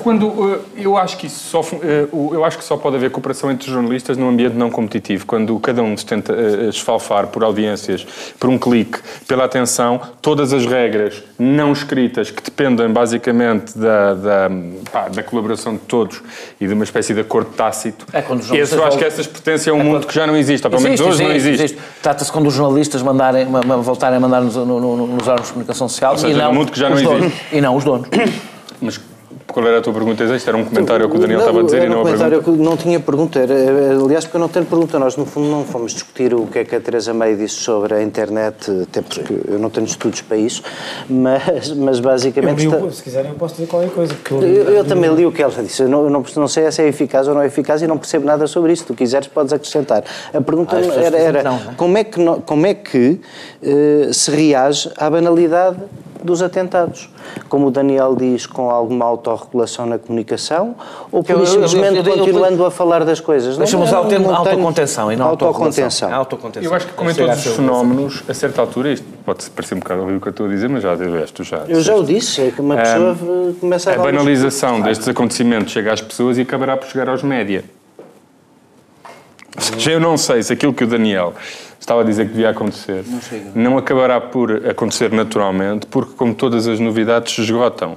Quando 0.04 0.62
eh, 0.78 0.82
eu 0.84 0.98
acho 0.98 1.18
que 1.18 1.28
isso 1.28 1.40
só 1.50 1.62
eh, 1.82 2.08
eu 2.12 2.44
acho 2.46 2.58
que 2.58 2.64
só 2.64 2.78
pode 2.78 2.96
haver 2.96 3.10
cooperação 3.12 3.52
entre 3.52 3.72
jornalistas 3.72 4.18
num 4.18 4.30
ambiente 4.30 4.56
não 4.56 4.70
competitivo, 4.70 5.26
quando 5.26 5.58
cada 5.60 5.82
um 5.84 5.96
se 5.96 6.06
tenta 6.06 6.34
eh, 6.34 6.70
esfalfar 6.70 7.28
por 7.28 7.44
audiências, 7.44 8.06
por 8.40 8.50
um 8.50 8.58
clique, 8.58 9.00
pela 9.28 9.46
atenção, 9.46 10.00
todas 10.22 10.54
as 10.54 10.66
regras 10.66 11.24
não 11.38 11.72
escritas 11.72 12.32
que 12.32 12.42
dependem 12.42 12.90
basicamente 12.90 13.78
da, 13.78 14.14
da, 14.14 14.50
pá, 14.92 15.08
da 15.10 15.24
colaboração 15.24 15.74
de 15.74 15.80
todos 15.80 16.22
e 16.60 16.68
de 16.68 16.74
uma 16.74 16.84
espécie 16.84 17.14
de 17.14 17.22
acordo 17.22 17.50
tácito. 17.52 18.06
É 18.14 18.22
quando 18.22 18.40
os 18.42 18.46
Esse, 18.48 18.56
eu 18.56 18.66
jornalistas 18.80 18.88
acho 18.88 18.98
que 18.98 19.06
essas 19.06 19.28
pertencem 19.28 19.72
a 19.72 19.76
um 19.76 19.84
mundo 19.84 20.08
que 20.08 20.14
já 20.16 20.26
não 20.28 20.36
existe, 20.36 20.66
ou 20.66 20.72
pelo 20.72 20.82
menos 20.84 21.00
Existe, 21.00 21.14
hoje 21.22 21.24
não 21.30 21.36
existe. 21.36 21.78
Trata-se 22.02 22.32
quando 22.32 22.48
os 22.48 22.54
jornalistas 22.54 23.02
mandarem, 23.02 23.46
ma- 23.46 23.62
ma- 23.62 23.78
voltarem 23.78 24.18
a 24.18 24.20
mandar 24.20 24.42
nos, 24.42 24.56
no, 24.56 24.66
no, 24.80 25.08
nos 25.08 25.28
órgãos 25.28 25.48
de 25.48 25.54
comunicação 25.54 25.88
social 25.88 26.14
Ou 26.14 26.18
seja, 26.18 26.34
e 26.34 26.42
não 26.42 26.54
mundo 26.54 26.72
que 26.72 26.80
já 26.80 26.90
não 26.90 26.96
os 26.96 27.02
donos. 27.04 27.26
existe. 27.26 27.56
E 27.56 27.62
não 27.62 27.76
os 27.76 27.84
donos. 27.84 28.08
Mas 28.82 29.00
qual 29.52 29.66
era 29.68 29.80
a 29.80 29.82
tua 29.82 29.94
pergunta? 29.94 30.24
Isto 30.24 30.48
era 30.50 30.58
um 30.58 30.66
comentário 30.66 31.06
ao 31.06 31.10
que 31.12 31.18
o 31.18 31.20
Daniel 31.20 31.40
estava 31.40 31.60
a 31.60 31.64
dizer 31.64 31.84
e 31.86 31.90
não 31.90 31.98
um 31.98 32.02
a 32.02 32.04
pergunta. 32.04 32.24
comentário 32.26 32.44
que 32.44 32.64
não 32.64 32.78
tinha 32.78 33.00
pergunta. 33.00 33.40
Era, 33.40 33.54
aliás, 34.04 34.26
porque 34.26 34.38
eu 34.38 34.42
não 34.42 34.50
tenho 34.50 34.66
pergunta. 34.66 35.00
Nós, 35.00 35.16
no 35.16 35.26
fundo, 35.26 35.48
não 35.50 35.64
fomos 35.64 35.94
discutir 35.94 36.34
o 36.34 36.46
que 36.48 36.60
é 36.60 36.64
que 36.66 36.76
a 36.76 36.80
Teresa 36.80 37.14
May 37.14 37.36
disse 37.36 37.56
sobre 37.56 37.94
a 37.96 38.04
internet, 38.04 38.70
até 38.84 39.02
porque 39.02 39.24
eu 39.48 39.58
não 39.60 39.70
tenho 39.70 39.86
estudos 39.86 40.22
para 40.22 40.38
isso, 40.38 40.62
mas, 41.10 41.72
mas 41.74 41.98
Eu 41.98 42.04
basicamente. 42.04 42.60
li 42.60 42.68
o- 42.68 42.76
está- 42.76 42.92
se 42.92 43.04
quiserem, 43.04 43.32
eu 43.32 43.38
posso 43.38 43.56
dizer 43.56 43.68
qualquer 43.68 43.90
coisa. 43.92 44.14
eu, 44.32 44.42
Eu, 44.44 44.70
eu 44.76 44.86
também 44.86 45.14
li 45.14 45.26
o 45.26 45.32
que 45.32 45.42
ela 45.42 45.52
disse. 45.64 45.82
Eu 45.84 45.90
não, 45.90 46.04
eu 46.04 46.10
não, 46.10 46.24
não 46.36 46.48
sei 46.48 46.72
se 46.72 46.82
é 46.82 46.88
eficaz 46.88 47.28
ou 47.28 47.34
não 47.34 47.42
é 47.42 47.48
eficaz 47.48 47.82
e 47.82 47.88
não 47.88 47.98
percebo 47.98 48.26
nada 48.26 48.46
sobre 48.48 48.74
isso. 48.74 48.82
Se 48.84 48.88
tu 48.88 48.94
quiseres, 48.94 49.28
podes 49.28 49.54
acrescentar. 49.54 50.04
A 50.34 50.42
pergunta 50.42 50.76
Ah, 50.78 51.02
era, 51.02 51.18
era 51.18 51.44
não, 51.44 51.58
não 51.60 51.72
é? 51.72 51.76
como 51.76 51.98
é 51.98 52.04
que, 52.04 52.20
como 52.46 52.66
é 52.66 52.74
que 52.74 53.20
eh, 53.64 54.10
se 54.12 54.30
reage 54.32 54.90
à 54.98 55.10
banalidade 55.10 55.78
dos 56.24 56.42
atentados? 56.42 57.10
Como 57.50 57.68
o 57.68 57.72
Daniel 57.72 58.16
diz, 58.16 58.46
com 58.46 58.70
alguma 58.70 59.06
autorregulação 59.06 59.86
na 59.86 59.98
comunicação 60.00 60.76
ou 61.12 61.24
por 61.24 61.32
Eu- 61.34 61.40
eu- 61.40 61.46
simplesmente 61.46 61.98
eu- 61.98 62.04
eu- 62.04 62.12
eu- 62.12 62.18
continuando 62.20 62.66
a 62.66 62.72
falar 62.72 63.04
das 63.04 63.20
coisas? 63.20 63.58
Deixa-me 63.58 63.82
Não, 63.84 63.88
usar 63.88 64.00
o 64.00 64.04
não- 64.04 64.10
termo 64.10 64.32
autocontenção 64.32 65.12
e 65.12 65.16
não 65.16 65.28
autocontenção. 65.28 66.10
autocontenção. 66.10 66.14
Autocontenção. 66.14 66.72
Eu 66.72 66.76
acho 66.76 66.88
que, 66.88 66.94
como 66.94 67.10
em 67.10 67.14
todos 67.16 67.46
os 67.46 67.56
fenómenos, 67.56 68.24
a 68.28 68.34
certa 68.34 68.62
altura, 68.62 68.94
isto 68.94 69.06
pode 69.26 69.50
parecer 69.52 69.76
um 69.76 69.80
bocado 69.80 70.02
horrível 70.02 70.18
o 70.18 70.22
que 70.22 70.28
eu 70.28 70.32
estou 70.32 70.46
a 70.46 70.50
dizer, 70.50 70.70
mas 70.70 70.84
já 70.84 70.96
disseste, 70.96 71.44
já. 71.44 71.58
Eu 71.68 71.82
já 71.82 71.96
o 71.96 72.04
disse, 72.04 72.42
é 72.42 72.52
que 72.52 72.62
uma 72.62 72.76
pessoa 72.78 73.16
começa 73.60 73.92
a... 73.92 73.94
A 73.94 73.98
banalização 73.98 74.82
destes 74.82 75.08
acontecimentos 75.08 75.72
chega 75.74 75.92
às 75.94 76.02
pessoas 76.02 76.38
e 76.38 76.42
acabará 76.42 76.78
por 76.78 76.88
chegar 76.88 77.10
aos 77.10 77.24
média. 77.24 77.64
Seja, 79.58 79.92
eu 79.92 80.00
não 80.00 80.18
sei 80.18 80.44
se 80.44 80.54
aquilo 80.54 80.74
que 80.74 80.84
o 80.84 80.88
Daniel 80.88 81.34
estava 81.80 82.02
a 82.02 82.04
dizer 82.04 82.26
que 82.26 82.32
devia 82.34 82.50
acontecer 82.50 83.04
não, 83.56 83.78
acabará 83.78 84.20
por 84.22 84.52
acontecer 84.68 85.12
naturalmente, 85.12 85.86
porque, 85.88 86.14
como 86.16 86.34
todas 86.36 86.68
as 86.68 86.80
novidades, 86.80 87.34
se 87.34 87.42
esgotam. 87.42 87.96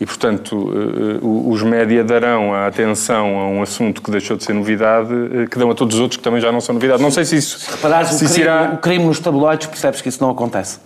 E, 0.00 0.06
portanto, 0.06 0.72
eh, 0.72 1.14
eh, 1.16 1.18
os 1.22 1.60
média 1.64 2.04
darão 2.04 2.54
a 2.54 2.68
atenção 2.68 3.36
a 3.36 3.48
um 3.48 3.60
assunto 3.62 4.00
que 4.00 4.12
deixou 4.12 4.36
de 4.36 4.44
ser 4.44 4.52
novidade, 4.52 5.12
eh, 5.12 5.46
que 5.50 5.58
dão 5.58 5.68
a 5.72 5.74
todos 5.74 5.96
os 5.96 6.00
outros 6.00 6.16
que 6.18 6.22
também 6.22 6.40
já 6.40 6.52
não 6.52 6.60
são 6.60 6.72
novidade. 6.72 7.02
Não 7.02 7.10
sei 7.10 7.24
se 7.24 7.34
isso. 7.36 7.68
Reparares, 7.68 8.10
se 8.10 8.24
o, 8.24 8.28
crime, 8.28 8.42
irá- 8.44 8.70
o 8.74 8.78
crime 8.78 9.04
nos 9.04 9.18
tabloides, 9.18 9.66
percebes 9.66 10.00
que 10.00 10.08
isso 10.08 10.22
não 10.22 10.30
acontece. 10.30 10.78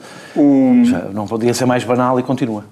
Já 0.85 0.99
não 1.12 1.26
podia 1.26 1.52
ser 1.52 1.66
mais 1.66 1.85
banal 1.85 2.19
e 2.19 2.23
continua. 2.23 2.64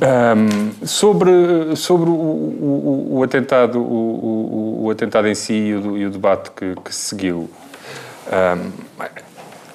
Ahm, 0.00 0.72
sobre 0.86 1.74
sobre 1.74 2.10
o, 2.10 2.12
o- 2.12 3.08
o- 3.18 3.22
atentado, 3.22 3.78
o, 3.80 4.82
o- 4.84 4.90
atentado 4.90 5.26
em 5.26 5.34
si 5.34 5.54
e 5.54 5.74
o, 5.74 5.96
e 5.96 6.08
debate 6.10 6.50
que, 6.50 6.74
que 6.84 6.94
se 6.94 7.00
seguiu, 7.08 7.48
ahm, 8.30 8.70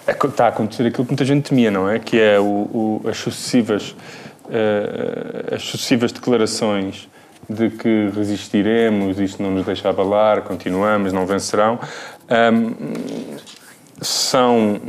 é 0.05 0.13
está 0.27 0.45
a 0.45 0.49
acontecer 0.49 0.85
aquilo 0.85 1.05
que 1.05 1.11
muita 1.11 1.25
gente 1.25 1.49
temia, 1.49 1.71
não 1.71 1.89
é? 1.89 1.97
Que 1.97 2.19
é 2.19 2.37
as 3.09 3.17
sucessivas 3.17 3.95
eh, 4.49 5.55
as 5.55 5.63
sucessivas 5.63 6.11
declarações 6.11 7.09
de 7.49 7.69
que 7.69 8.09
resistiremos, 8.15 9.19
isto 9.19 9.41
não 9.41 9.49
nos 9.51 9.65
deixa 9.65 9.89
abalar, 9.89 10.41
continuamos, 10.43 11.11
não 11.13 11.25
vencerão. 11.25 11.79
Ahm, 12.29 12.73
são 14.01 14.81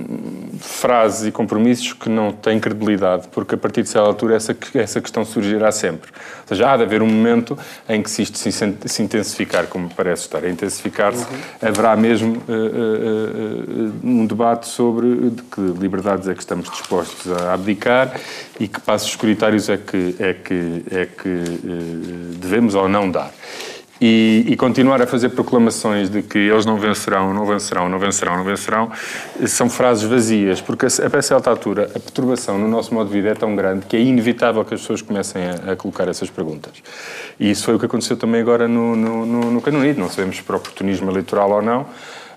frases 0.59 1.27
e 1.27 1.31
compromissos 1.31 1.93
que 1.93 2.09
não 2.09 2.33
têm 2.33 2.59
credibilidade, 2.59 3.29
porque 3.31 3.55
a 3.55 3.59
partir 3.59 3.83
de 3.83 3.91
certa 3.91 4.09
altura 4.09 4.37
essa, 4.37 4.57
essa 4.75 5.03
questão 5.03 5.23
surgirá 5.23 5.71
sempre. 5.71 6.11
Ou 6.11 6.49
seja, 6.49 6.71
há 6.71 6.77
de 6.79 6.85
haver 6.85 7.03
um 7.03 7.07
momento 7.07 7.59
em 7.87 8.03
que 8.03 8.11
se 8.11 8.23
isto 8.23 8.39
se, 8.39 9.03
intensificar, 9.03 9.67
como 9.67 9.91
parece 9.95 10.23
estar 10.23 10.43
a 10.43 10.49
intensificar-se, 10.49 11.27
haverá 11.61 11.95
mesmo 11.95 12.43
eh, 12.49 12.53
eh, 12.53 12.55
eh, 12.55 13.91
um 14.03 14.25
debate 14.25 14.67
sobre 14.67 15.31
de 15.31 15.43
que 15.43 15.61
liberdades 15.79 16.27
é 16.27 16.35
que 16.35 16.41
estamos 16.41 16.71
dispostos 16.71 17.31
a 17.31 17.53
abdicar 17.53 18.19
e 18.59 18.67
que 18.67 18.81
passos 18.81 19.13
securitários 19.13 19.69
é 19.69 19.77
que, 19.77 20.17
é 20.19 20.33
que, 20.33 20.85
é 20.91 21.05
que 21.05 22.39
devemos 22.41 22.75
ou 22.75 22.89
não 22.89 23.11
dar. 23.11 23.31
E, 24.05 24.45
e 24.49 24.57
continuar 24.57 25.01
a 25.01 25.07
fazer 25.07 25.29
proclamações 25.29 26.11
de 26.11 26.23
que 26.23 26.37
eles 26.37 26.67
não 26.67 26.77
vencerão, 26.77 27.33
não 27.33 27.47
vencerão, 27.47 27.89
não 27.89 28.01
vencerão, 28.01 28.37
não 28.37 28.43
vencerão, 28.43 28.91
são 29.47 29.71
frases 29.71 30.03
vazias, 30.03 30.61
porque 30.61 30.87
a 30.87 30.89
a 30.89 31.23
certa 31.23 31.49
altura 31.49 31.85
a 31.95 32.01
perturbação 32.01 32.59
no 32.59 32.67
nosso 32.67 32.93
modo 32.93 33.07
de 33.07 33.13
vida 33.13 33.29
é 33.29 33.35
tão 33.35 33.55
grande 33.55 33.87
que 33.87 33.97
é 33.97 34.01
inevitável 34.01 34.65
que 34.65 34.75
as 34.75 34.81
pessoas 34.81 35.03
comecem 35.03 35.43
a, 35.45 35.73
a 35.73 35.77
colocar 35.77 36.09
essas 36.09 36.29
perguntas. 36.29 36.73
E 37.39 37.49
isso 37.49 37.65
foi 37.65 37.77
o 37.77 37.79
que 37.79 37.87
aconteceu 37.87 38.17
também 38.17 38.41
agora 38.41 38.67
no, 38.67 38.97
no, 38.97 39.25
no, 39.25 39.51
no 39.53 39.79
Unido. 39.79 40.01
Não 40.01 40.09
sabemos 40.09 40.37
se 40.37 40.43
por 40.43 40.57
oportunismo 40.57 41.09
eleitoral 41.09 41.53
ou 41.53 41.63
não. 41.63 41.87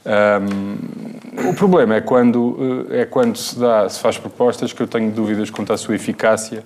Ahm, 0.05 1.50
o 1.50 1.53
problema 1.55 1.95
é 1.95 2.01
quando, 2.01 2.86
eh, 2.91 3.01
é 3.01 3.05
quando 3.05 3.38
se, 3.38 3.57
dá, 3.57 3.89
se 3.89 4.00
faz 4.00 4.19
propostas 4.19 4.72
que 4.72 4.81
eu 4.81 4.88
tenho 4.88 5.10
dúvidas 5.10 5.50
quanto 5.50 5.74
à 5.74 5.77
sua 5.77 5.95
eficácia 5.95 6.63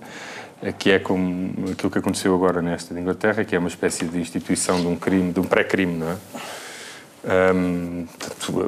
que 0.77 0.91
é 0.91 0.99
como 0.99 1.71
aquilo 1.71 1.89
que 1.89 1.97
aconteceu 1.97 2.33
agora 2.33 2.61
nesta 2.61 2.93
de 2.93 2.99
Inglaterra, 2.99 3.45
que 3.45 3.55
é 3.55 3.59
uma 3.59 3.69
espécie 3.69 4.05
de 4.05 4.19
instituição 4.19 4.79
de 4.81 4.87
um 4.87 4.95
crime, 4.95 5.31
de 5.31 5.39
um 5.39 5.43
pré-crime, 5.43 5.97
não 5.97 6.11
é? 6.11 6.17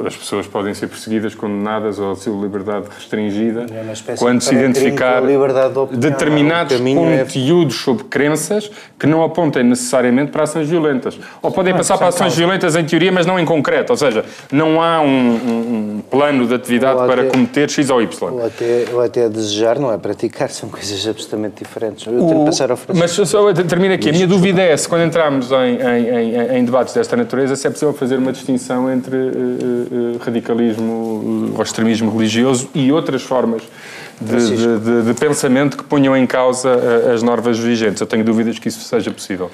As 0.05 0.15
pessoas 0.15 0.45
podem 0.47 0.73
ser 0.73 0.87
perseguidas, 0.87 1.33
condenadas 1.33 1.97
ou 1.99 2.11
a 2.11 2.15
sua 2.15 2.39
liberdade 2.41 2.85
restringida 2.93 3.65
É 3.71 4.15
quando 4.15 4.41
se 4.41 4.53
identificar 4.53 5.21
de 5.21 5.35
opinião, 5.35 5.87
determinados 5.87 6.73
não 6.79 6.87
é? 6.87 6.93
Caminho 6.95 7.09
é- 7.13 7.23
conteúdos 7.23 7.75
sobre 7.77 8.03
crenças 8.05 8.69
que 8.99 9.07
não 9.07 9.23
apontem 9.23 9.63
necessariamente 9.63 10.31
para 10.31 10.43
ações 10.43 10.67
violentas. 10.69 11.17
Ou 11.41 11.51
podem 11.51 11.73
passar 11.73 11.97
para 11.97 12.07
ações 12.07 12.35
violentas 12.35 12.75
em 12.75 12.83
teoria, 12.83 13.11
mas 13.11 13.25
não 13.25 13.39
em 13.39 13.45
concreto. 13.45 13.93
Ou 13.93 13.97
seja, 13.97 14.23
não 14.51 14.81
há 14.81 14.99
um, 15.01 15.05
um- 15.07 15.95
um 15.97 16.03
plano 16.09 16.45
de 16.45 16.53
atividade 16.53 16.99
Ou 16.99 17.07
para 17.07 17.21
até- 17.21 17.31
cometer 17.31 17.69
X 17.69 17.89
ou 17.89 18.01
Y. 18.01 18.33
Ou 18.33 18.45
até, 18.45 18.85
ou 18.93 19.01
até 19.01 19.29
desejar, 19.29 19.79
não 19.79 19.91
é 19.91 19.97
praticar, 19.97 20.49
são 20.49 20.69
coisas 20.69 21.07
absolutamente 21.07 21.63
diferentes. 21.63 22.05
Eu 22.05 22.13
tenho 22.27 22.45
passar 22.45 22.69
ao. 22.71 22.77
Mas 22.93 23.11
só 23.11 23.53
termino 23.53 23.93
aqui. 23.93 24.09
A 24.09 24.13
minha 24.13 24.27
dúvida 24.27 24.61
é 24.61 24.75
se, 24.75 24.87
quando 24.87 25.03
entrarmos 25.05 25.51
em, 25.51 25.55
em- 25.55 26.09
em- 26.09 26.57
em 26.59 26.65
debates 26.65 26.93
desta 26.93 27.15
natureza, 27.15 27.55
se 27.55 27.65
é 27.65 27.69
possível 27.69 27.93
fazer 27.93 28.17
uma 28.17 28.31
distinção 28.45 28.91
entre 28.91 29.15
eh, 29.15 30.17
radicalismo 30.19 31.53
ou 31.55 31.63
extremismo 31.63 32.11
religioso 32.11 32.69
e 32.73 32.91
outras 32.91 33.21
formas 33.21 33.61
de, 34.19 34.35
de- 34.57 34.79
de- 34.79 35.01
de 35.03 35.13
pensamento 35.19 35.77
que 35.77 35.83
ponham 35.83 36.15
em 36.17 36.25
causa 36.27 36.69
as 37.13 37.21
normas 37.23 37.57
vigentes. 37.57 38.01
Eu 38.01 38.07
tenho 38.07 38.23
dúvidas 38.23 38.57
que 38.59 38.67
isso 38.67 38.81
seja 38.81 39.11
possível. 39.11 39.49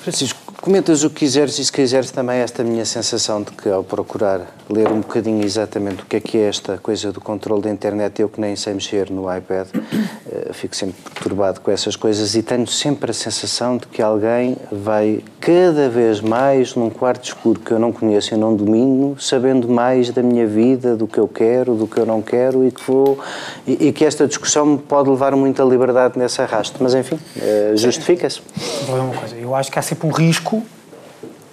Francisco, 0.00 0.49
Comentas 0.60 1.02
o 1.04 1.08
que 1.08 1.20
quiseres 1.20 1.58
e 1.58 1.64
se 1.64 1.72
quiseres 1.72 2.10
também 2.10 2.40
esta 2.40 2.62
minha 2.62 2.84
sensação 2.84 3.42
de 3.42 3.50
que 3.50 3.66
ao 3.70 3.82
procurar 3.82 4.42
ler 4.68 4.92
um 4.92 5.00
bocadinho 5.00 5.42
exatamente 5.42 6.02
o 6.02 6.06
que 6.06 6.16
é 6.16 6.20
que 6.20 6.36
é 6.36 6.48
esta 6.48 6.76
coisa 6.76 7.10
do 7.10 7.18
controle 7.18 7.62
da 7.62 7.70
internet, 7.70 8.20
eu 8.20 8.28
que 8.28 8.38
nem 8.38 8.54
sei 8.54 8.74
mexer 8.74 9.10
no 9.10 9.34
iPad, 9.34 9.68
uh, 9.68 10.52
fico 10.52 10.76
sempre 10.76 10.96
perturbado 11.02 11.62
com 11.62 11.70
essas 11.70 11.96
coisas 11.96 12.34
e 12.34 12.42
tenho 12.42 12.66
sempre 12.66 13.10
a 13.10 13.14
sensação 13.14 13.78
de 13.78 13.86
que 13.86 14.02
alguém 14.02 14.54
vai 14.70 15.24
cada 15.40 15.88
vez 15.88 16.20
mais 16.20 16.74
num 16.74 16.90
quarto 16.90 17.24
escuro 17.24 17.58
que 17.58 17.72
eu 17.72 17.78
não 17.78 17.90
conheço 17.90 18.34
e 18.34 18.36
não 18.36 18.54
domino, 18.54 19.18
sabendo 19.18 19.66
mais 19.66 20.10
da 20.10 20.22
minha 20.22 20.46
vida, 20.46 20.94
do 20.94 21.08
que 21.08 21.18
eu 21.18 21.26
quero, 21.26 21.74
do 21.74 21.86
que 21.86 21.98
eu 21.98 22.04
não 22.04 22.20
quero 22.20 22.66
e 22.66 22.70
que 22.70 22.82
vou 22.86 23.18
e, 23.66 23.88
e 23.88 23.92
que 23.92 24.04
esta 24.04 24.26
discussão 24.26 24.66
me 24.66 24.78
pode 24.78 25.08
levar 25.08 25.34
muita 25.34 25.62
liberdade 25.64 26.18
nesse 26.18 26.42
arrasto. 26.42 26.76
Mas 26.82 26.94
enfim, 26.94 27.14
uh, 27.14 27.76
justifica-se. 27.78 28.42
Vou 28.86 28.98
uma 29.00 29.14
coisa, 29.14 29.36
eu 29.36 29.54
acho 29.54 29.72
que 29.72 29.78
há 29.78 29.82
sempre 29.82 30.06
um 30.06 30.10
risco 30.10 30.49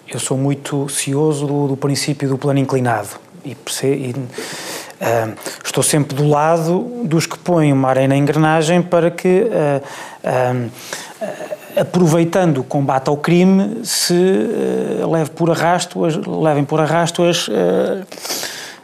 eu 0.09 0.19
sou 0.19 0.37
muito 0.37 0.87
cioso 0.89 1.45
do, 1.45 1.67
do 1.69 1.77
princípio 1.77 2.29
do 2.29 2.37
plano 2.37 2.59
inclinado 2.59 3.27
e, 3.47 3.55
e 3.83 4.11
uh, 4.11 5.35
estou 5.63 5.83
sempre 5.83 6.15
do 6.15 6.27
lado 6.27 6.79
dos 7.03 7.25
que 7.25 7.37
põem 7.37 7.71
uma 7.71 7.89
areia 7.89 8.07
na 8.07 8.17
engrenagem 8.17 8.81
para 8.81 9.11
que, 9.11 9.43
uh, 9.43 10.67
uh, 10.67 10.71
aproveitando 11.79 12.59
o 12.59 12.63
combate 12.63 13.07
ao 13.07 13.17
crime, 13.17 13.85
se 13.85 14.13
leve 15.09 15.29
por 15.29 15.51
arrasto, 15.51 16.03
as, 16.05 16.15
levem 16.15 16.63
por 16.65 16.81
arrasto 16.81 17.23
as, 17.23 17.47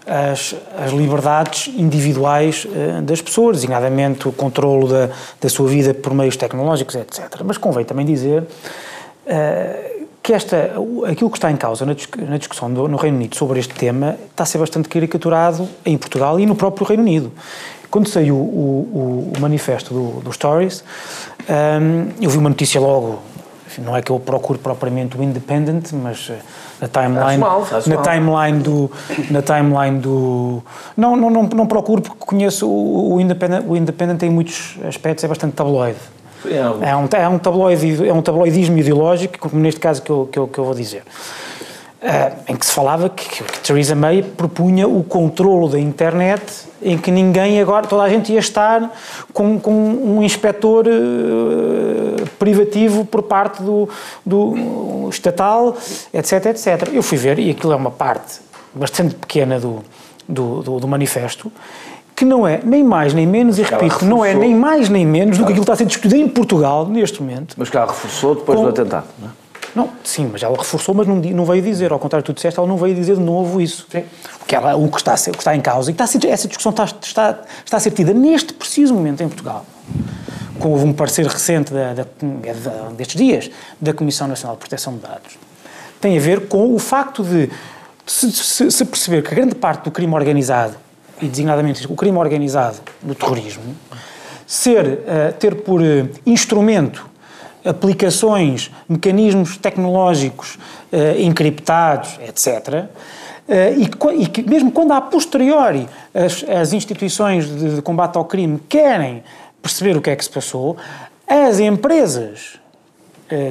as, 0.06 0.56
as 0.78 0.92
liberdades 0.92 1.74
individuais 1.76 2.68
das 3.04 3.20
pessoas, 3.20 3.58
designadamente 3.58 4.28
o 4.28 4.32
controlo 4.32 4.88
da, 4.88 5.10
da 5.42 5.50
sua 5.50 5.68
vida 5.68 5.92
por 5.92 6.14
meios 6.14 6.38
tecnológicos, 6.38 6.94
etc. 6.94 7.42
Mas 7.44 7.58
convém 7.58 7.84
também 7.84 8.06
dizer 8.06 8.44
que 10.24 10.32
esta, 10.32 10.72
aquilo 11.06 11.30
que 11.30 11.38
está 11.38 11.52
em 11.52 11.58
causa 11.58 11.86
na, 11.86 12.38
discussão 12.38 12.72
do, 12.72 12.88
no 12.88 12.96
Reino 12.96 13.18
Unido 13.18 13.36
sobre 13.36 13.60
este 13.60 13.76
tema 13.76 14.16
está 14.32 14.44
a 14.44 14.46
ser 14.46 14.58
bastante 14.58 14.88
caricaturado 14.88 15.68
em 15.86 15.98
Portugal 15.98 16.40
e 16.40 16.46
no 16.46 16.56
próprio 16.56 16.88
Reino 16.88 17.04
Unido. 17.04 17.30
Quando 17.92 18.08
saiu 18.08 18.36
o, 18.36 18.40
o, 18.40 19.34
o 19.38 19.42
manifesto 19.42 19.94
do, 19.94 20.22
do 20.22 20.32
Stories, 20.32 20.82
um, 21.42 22.10
eu 22.22 22.30
vi 22.30 22.38
uma 22.38 22.50
notícia 22.50 22.80
logo, 22.80 23.20
não 23.80 23.98
é 23.98 24.02
que 24.02 24.12
eu 24.12 24.20
procure 24.20 24.58
propriamente 24.58 25.18
o 25.18 25.22
Independent, 25.22 25.92
mas 25.92 26.30
uh, 26.30 26.34
na 26.80 26.88
timeline, 26.88 27.38
mal, 27.38 27.68
na 27.86 27.98
timeline 27.98 28.64
do, 28.64 28.92
na 29.30 29.42
timeline 29.42 30.00
do, 30.00 30.64
não, 30.96 31.18
não, 31.18 31.30
não, 31.30 31.44
não 31.44 31.68
procuro 31.68 32.02
porque 32.02 32.26
conheço 32.26 32.66
o, 32.66 33.16
o 33.16 33.22
Independent, 33.22 33.66
o 33.68 33.76
Independent 33.76 34.24
em 34.24 34.30
muitos 34.30 34.78
aspectos 34.88 35.26
é 35.26 35.28
bastante 35.28 35.54
tabloide. 35.54 36.00
É, 36.46 36.96
um, 36.96 37.08
é 37.12 37.28
um, 37.28 37.38
tabloide, 37.40 38.08
é 38.08 38.14
um 38.14 38.22
tabloidismo 38.22 38.78
ideológico, 38.78 39.38
como 39.40 39.62
neste 39.62 39.80
caso 39.80 40.02
que 40.02 40.10
eu, 40.10 40.30
que 40.32 40.40
eu, 40.40 40.48
que 40.48 40.58
eu 40.58 40.66
vou 40.66 40.74
dizer. 40.74 41.04
Uh, 42.02 42.52
em 42.52 42.56
que 42.58 42.66
se 42.66 42.74
falava 42.74 43.08
que, 43.08 43.30
que, 43.30 43.60
Theresa 43.62 43.96
May 43.96 44.22
propunha 44.22 44.86
o 44.90 45.06
controlo 45.06 45.70
da 45.70 45.80
internet, 45.80 46.44
em 46.82 46.98
que 46.98 47.10
ninguém 47.10 47.62
agora, 47.62 47.88
toda 47.88 48.04
a 48.04 48.10
gente 48.10 48.34
ia 48.34 48.40
estar 48.40 48.92
com, 49.32 49.58
com 49.58 49.72
um 49.72 50.22
inspetor 50.22 50.86
uh, 50.86 52.28
privativo 52.38 53.06
por 53.06 53.24
parte 53.24 53.64
do, 53.64 53.88
do 54.26 55.08
estatal, 55.10 55.78
etc, 56.14 56.48
etc. 56.48 56.90
Eu 56.92 57.02
fui 57.02 57.18
ver, 57.18 57.40
e 57.40 57.52
aquilo 57.52 57.72
é 57.72 57.76
uma 57.78 57.92
parte 57.92 58.42
bastante 58.74 59.16
pequena 59.16 59.58
do, 59.58 59.82
do, 60.28 60.62
do, 60.62 60.80
do 60.82 60.88
manifesto, 60.90 61.50
que 62.16 62.26
não 62.26 62.48
é 62.48 62.60
nem 62.64 62.84
mais 62.84 63.14
nem 63.14 63.26
menos, 63.26 63.58
e 63.58 63.64
repito, 63.64 64.06
não 64.06 64.24
é 64.24 64.34
nem 64.34 64.56
mais 64.56 64.90
nem 64.90 65.06
menos 65.06 65.38
do 65.38 65.46
que 65.46 65.52
aquilo 65.52 65.66
que 65.66 65.72
está 65.72 65.74
a 65.74 65.78
ser 65.78 65.86
discutido 65.86 66.16
em 66.16 66.28
Portugal 66.28 66.88
neste 66.88 67.22
momento. 67.22 67.56
Mas 67.58 67.70
que 67.70 67.78
ela 67.78 67.88
reforçou 67.88 68.36
depois 68.36 68.58
com... 68.58 68.66
do 68.66 68.70
atentado, 68.70 69.08
não 69.20 69.30
é? 69.30 69.32
Não, 69.76 69.90
sim, 70.04 70.30
mas 70.32 70.44
ela 70.44 70.56
reforçou, 70.56 70.94
mas 70.94 71.08
não, 71.08 71.16
não 71.16 71.46
veio 71.46 71.62
dizer, 71.62 71.92
ao 71.92 71.98
contrário 71.98 72.24
do 72.24 72.28
que 72.28 72.34
tu 72.34 72.36
disseste, 72.36 72.60
ela 72.60 72.68
não 72.68 72.78
veio 72.78 72.94
dizer 72.94 73.16
de 73.16 73.22
novo 73.22 73.60
isso. 73.60 73.88
Sim. 73.90 74.04
O, 74.42 74.46
que 74.46 74.56
ela, 74.56 74.76
o, 74.76 74.88
que 74.88 74.98
está, 74.98 75.16
o 75.16 75.32
que 75.32 75.38
está 75.38 75.56
em 75.56 75.62
causa, 75.62 75.90
e 75.90 75.94
está 75.94 76.06
ser, 76.06 76.24
essa 76.28 76.48
discussão 76.48 76.70
está, 76.70 76.86
está, 76.86 77.42
está 77.66 77.78
a 77.78 77.80
ser 77.80 77.92
tida 77.92 78.14
neste 78.14 78.54
preciso 78.54 78.94
momento 78.94 79.24
em 79.24 79.28
Portugal. 79.28 79.66
Com 80.60 80.70
houve 80.70 80.86
um 80.86 80.94
parecer 80.94 81.26
recente 81.26 81.74
da, 81.74 81.94
da, 81.94 82.06
destes 82.96 83.16
dias 83.16 83.50
da 83.82 83.94
Comissão 83.94 84.28
Nacional 84.28 84.56
de 84.56 84.60
Proteção 84.60 84.94
de 84.94 85.00
Dados. 85.00 85.38
Tem 86.00 86.18
a 86.18 86.22
ver 86.22 86.48
com 86.48 86.76
o 86.76 86.78
facto 86.78 87.24
de 87.24 87.50
se, 88.06 88.32
se, 88.32 88.70
se 88.70 88.86
perceber 88.86 89.24
que 89.24 89.34
grande 89.34 89.56
parte 89.56 89.86
do 89.86 89.92
crime 89.92 90.14
organizado 90.14 90.76
e 91.24 91.30
designadamente 91.30 91.86
o 91.92 91.96
crime 91.96 92.18
organizado 92.18 92.78
do 93.02 93.16
terrorismo, 93.16 93.76
ser, 94.46 94.86
uh, 94.86 95.34
ter 95.40 95.56
por 95.56 95.82
uh, 95.82 96.10
instrumento 96.26 97.10
aplicações, 97.66 98.70
mecanismos 98.90 99.58
tecnológicos 99.58 100.56
uh, 100.92 101.20
encriptados, 101.20 102.20
etc., 102.28 102.86
e, 103.46 104.22
e, 104.22 104.28
que 104.28 104.42
mesmo 104.42 104.72
quando 104.72 104.94
a 104.94 105.02
posteriori 105.02 105.86
as, 106.14 106.46
as 106.50 106.72
instituições 106.72 107.46
de, 107.46 107.76
de 107.76 107.82
combate 107.82 108.16
ao 108.16 108.24
crime 108.24 108.58
querem 108.70 109.22
perceber 109.62 109.98
o 109.98 110.02
que 110.02 110.10
é 110.10 110.16
que 110.16 110.24
se 110.24 110.30
passou, 110.30 110.78
as 111.28 111.60
empresas 111.60 112.54
eh, 112.56 112.63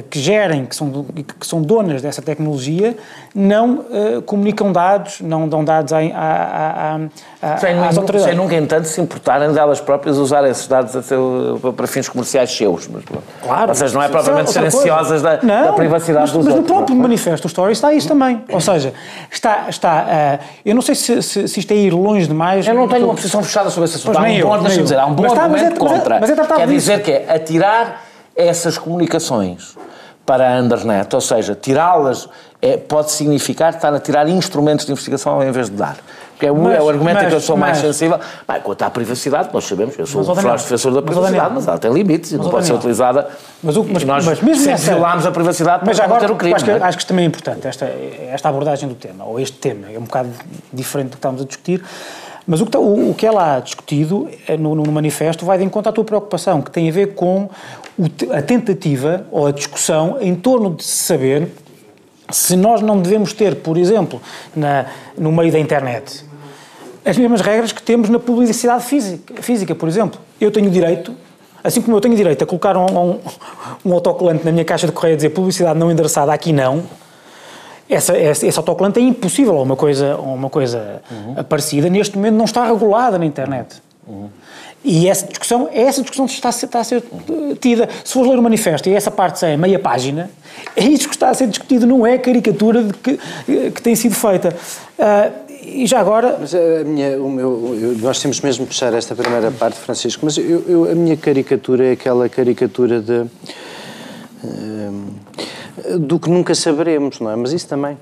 que 0.09 0.19
gerem, 0.19 0.65
que 0.65 0.75
são, 0.75 1.05
que 1.39 1.47
são 1.47 1.61
donas 1.61 2.01
dessa 2.01 2.21
tecnologia, 2.21 2.95
não 3.33 3.79
uh, 3.79 4.21
comunicam 4.25 4.71
dados, 4.71 5.19
não 5.21 5.49
dão 5.49 5.63
dados 5.63 5.91
à, 5.91 5.99
à, 5.99 6.99
à, 7.41 7.57
sem, 7.57 7.77
às 7.79 7.97
autoridades. 7.97 8.35
Sem 8.35 8.35
nunca, 8.35 8.55
entanto, 8.55 8.85
se 8.85 9.01
importarem 9.01 9.51
delas 9.51 9.81
próprias 9.81 10.17
usar 10.17 10.47
esses 10.47 10.67
dados 10.67 11.05
seu, 11.05 11.59
para 11.75 11.87
fins 11.87 12.07
comerciais 12.07 12.55
seus. 12.55 12.87
Mas, 12.87 13.03
claro. 13.41 13.69
Ou 13.69 13.75
seja, 13.75 13.93
não 13.93 14.03
é 14.03 14.07
propriamente 14.07 14.51
serem 14.51 14.67
ansiosas 14.67 15.21
da, 15.21 15.39
não, 15.41 15.65
da 15.65 15.73
privacidade 15.73 16.19
mas, 16.19 16.31
dos 16.31 16.45
mas 16.45 16.55
outros. 16.55 16.69
Mas 16.69 16.69
no 16.69 16.75
próprio 16.75 16.95
manifesto 16.95 17.47
Story 17.47 17.73
está 17.73 17.93
isso 17.93 18.07
também. 18.07 18.43
Ou 18.51 18.61
seja, 18.61 18.93
está... 19.31 19.65
está 19.69 20.39
uh, 20.39 20.45
eu 20.65 20.75
não 20.75 20.81
sei 20.81 20.95
se, 20.95 21.21
se, 21.21 21.47
se, 21.47 21.59
isto 21.59 21.71
é 21.71 21.75
ir 21.75 21.91
longe 21.91 22.27
demais... 22.27 22.67
Eu 22.67 22.73
não 22.73 22.87
tenho 22.87 23.05
uma 23.05 23.15
posição 23.15 23.43
fechada 23.43 23.69
sobre 23.69 23.89
esse 23.89 23.97
assunto. 23.97 24.17
Há 24.17 24.21
um 24.21 24.41
bom, 24.41 24.63
dizer, 24.63 24.99
há 24.99 25.05
um 25.05 25.13
bom 25.13 25.25
argumento 25.25 25.79
contra. 25.79 26.19
Mas 26.19 26.29
é, 26.29 26.35
mas 26.35 26.51
é 26.51 26.55
Quer 26.55 26.67
dizer 26.67 27.01
que 27.01 27.11
é 27.11 27.33
atirar 27.33 28.12
essas 28.35 28.77
comunicações 28.77 29.75
para 30.25 30.55
a 30.55 30.59
Undernet, 30.59 31.13
ou 31.13 31.21
seja, 31.21 31.53
tirá-las 31.53 32.29
é, 32.61 32.77
pode 32.77 33.11
significar 33.11 33.73
estar 33.73 33.93
a 33.93 33.99
tirar 33.99 34.27
instrumentos 34.29 34.85
de 34.85 34.91
investigação 34.93 35.43
em 35.43 35.51
vez 35.51 35.69
de 35.69 35.75
dar. 35.75 35.97
Porque 36.31 36.45
é 36.45 36.51
o, 36.51 36.55
mas, 36.55 36.79
é 36.79 36.81
o 36.81 36.89
argumento 36.89 37.15
mas, 37.15 37.27
que 37.27 37.33
eu 37.33 37.41
sou 37.41 37.57
mais 37.57 37.77
sensível. 37.77 38.17
Bem, 38.47 38.61
quanto 38.61 38.81
à 38.83 38.89
privacidade, 38.89 39.49
nós 39.53 39.65
sabemos, 39.65 39.99
eu 39.99 40.07
sou 40.07 40.21
um 40.21 40.35
feroz 40.35 40.63
defensor 40.63 40.93
da 40.93 41.01
privacidade, 41.01 41.53
mas, 41.53 41.53
mas 41.53 41.67
ela 41.67 41.77
tem 41.77 41.91
limites 41.91 42.31
e 42.31 42.37
não 42.37 42.49
pode 42.49 42.65
ser 42.65 42.73
utilizada. 42.73 43.27
Mas, 43.61 43.75
o, 43.75 43.83
mas, 43.83 44.03
nós 44.05 44.25
mas 44.25 44.41
mesmo 44.41 44.69
essa, 44.69 44.91
violámos 44.91 45.25
a 45.25 45.31
privacidade 45.31 45.83
mas 45.85 45.97
para 45.97 46.05
agora, 46.05 46.31
o 46.31 46.35
crime. 46.37 46.55
Acho 46.55 46.65
que, 46.65 46.71
é? 46.71 46.81
acho 46.81 46.97
que 46.97 47.05
também 47.05 47.25
é 47.25 47.27
importante 47.27 47.67
esta, 47.67 47.85
esta 47.85 48.47
abordagem 48.47 48.87
do 48.87 48.95
tema, 48.95 49.25
ou 49.25 49.39
este 49.39 49.57
tema, 49.57 49.91
é 49.91 49.99
um 49.99 50.03
bocado 50.03 50.29
diferente 50.71 51.07
do 51.07 51.11
que 51.11 51.17
estamos 51.17 51.41
a 51.41 51.45
discutir. 51.45 51.83
Mas 52.45 52.59
o 52.59 52.65
que, 52.65 52.69
está, 52.69 52.79
o, 52.79 53.11
o 53.11 53.13
que 53.13 53.25
é 53.25 53.31
lá 53.31 53.59
discutido 53.59 54.29
é 54.47 54.57
no, 54.57 54.75
no, 54.75 54.91
manifesto 54.91 55.45
vai 55.45 55.57
de 55.57 55.63
encontro 55.63 55.89
à 55.89 55.93
tua 55.93 56.03
preocupação, 56.03 56.61
que 56.61 56.71
tem 56.71 56.89
a 56.89 56.91
ver 56.91 57.13
com 57.13 57.49
a 58.31 58.41
tentativa 58.41 59.25
ou 59.31 59.47
a 59.47 59.51
discussão 59.51 60.17
em 60.19 60.35
torno 60.35 60.75
de 60.75 60.83
saber 60.83 61.49
se 62.29 62.55
nós 62.55 62.81
não 62.81 62.99
devemos 62.99 63.33
ter, 63.33 63.55
por 63.55 63.77
exemplo, 63.77 64.21
na, 64.55 64.87
no 65.17 65.31
meio 65.31 65.51
da 65.51 65.59
internet, 65.59 66.25
as 67.05 67.17
mesmas 67.17 67.41
regras 67.41 67.71
que 67.71 67.83
temos 67.83 68.09
na 68.09 68.17
publicidade 68.17 68.83
física, 68.83 69.41
física, 69.41 69.75
por 69.75 69.87
exemplo. 69.89 70.19
Eu 70.39 70.49
tenho 70.49 70.69
direito, 70.71 71.13
assim 71.63 71.81
como 71.81 71.95
eu 71.95 72.01
tenho 72.01 72.15
direito 72.15 72.43
a 72.43 72.47
colocar 72.47 72.77
um, 72.77 72.85
um, 72.85 73.19
um 73.85 73.93
autocolante 73.93 74.45
na 74.45 74.51
minha 74.51 74.65
caixa 74.65 74.87
de 74.87 74.93
correio 74.93 75.13
a 75.13 75.17
dizer 75.17 75.29
publicidade 75.29 75.77
não 75.77 75.91
endereçada, 75.91 76.33
aqui 76.33 76.53
não, 76.53 76.83
essa, 77.89 78.17
esse, 78.17 78.47
esse 78.47 78.57
autocolante 78.57 78.99
é 78.99 79.03
impossível, 79.03 79.55
ou 79.55 79.63
uma 79.63 79.75
coisa, 79.75 80.15
ou 80.15 80.33
uma 80.33 80.49
coisa 80.49 81.01
uhum. 81.11 81.43
parecida, 81.43 81.89
neste 81.89 82.15
momento 82.15 82.35
não 82.35 82.45
está 82.45 82.65
regulada 82.65 83.19
na 83.19 83.25
internet. 83.25 83.81
Uhum. 84.07 84.29
E 84.83 85.07
essa 85.07 85.25
discussão, 85.25 85.69
essa 85.71 86.01
discussão 86.01 86.25
está 86.25 86.49
a, 86.49 86.51
ser, 86.51 86.65
está 86.65 86.79
a 86.79 86.83
ser 86.83 87.03
tida. 87.59 87.87
Se 88.03 88.13
fores 88.13 88.29
ler 88.29 88.37
o 88.37 88.43
manifesto 88.43 88.89
e 88.89 88.93
essa 88.93 89.09
parte 89.09 89.43
é 89.45 89.55
meia 89.55 89.79
página, 89.79 90.29
é 90.75 90.83
isso 90.83 91.07
que 91.07 91.15
está 91.15 91.29
a 91.29 91.33
ser 91.33 91.47
discutido, 91.47 91.87
não 91.87 92.05
é 92.05 92.15
a 92.15 92.19
caricatura 92.19 92.85
que, 93.01 93.17
que 93.71 93.81
tem 93.81 93.95
sido 93.95 94.15
feita. 94.15 94.53
Uh, 94.99 95.43
e 95.65 95.87
já 95.87 96.01
agora. 96.01 96.37
Mas 96.39 96.53
a 96.53 96.83
minha, 96.83 97.17
o 97.21 97.29
meu, 97.29 97.77
eu, 97.81 97.97
nós 97.99 98.21
temos 98.21 98.41
mesmo 98.41 98.67
que 98.67 98.73
fechar 98.73 98.93
esta 98.93 99.15
primeira 99.15 99.49
parte, 99.51 99.79
Francisco, 99.79 100.25
mas 100.25 100.37
eu, 100.37 100.63
eu, 100.67 100.91
a 100.91 100.95
minha 100.95 101.15
caricatura 101.15 101.87
é 101.87 101.91
aquela 101.93 102.27
caricatura 102.27 103.01
de. 103.01 103.25
Uh, 104.43 105.23
do 105.97 106.19
que 106.19 106.29
nunca 106.29 106.53
saberemos, 106.53 107.19
não 107.19 107.31
é? 107.31 107.35
Mas 107.35 107.51
isso 107.51 107.67
também 107.67 107.97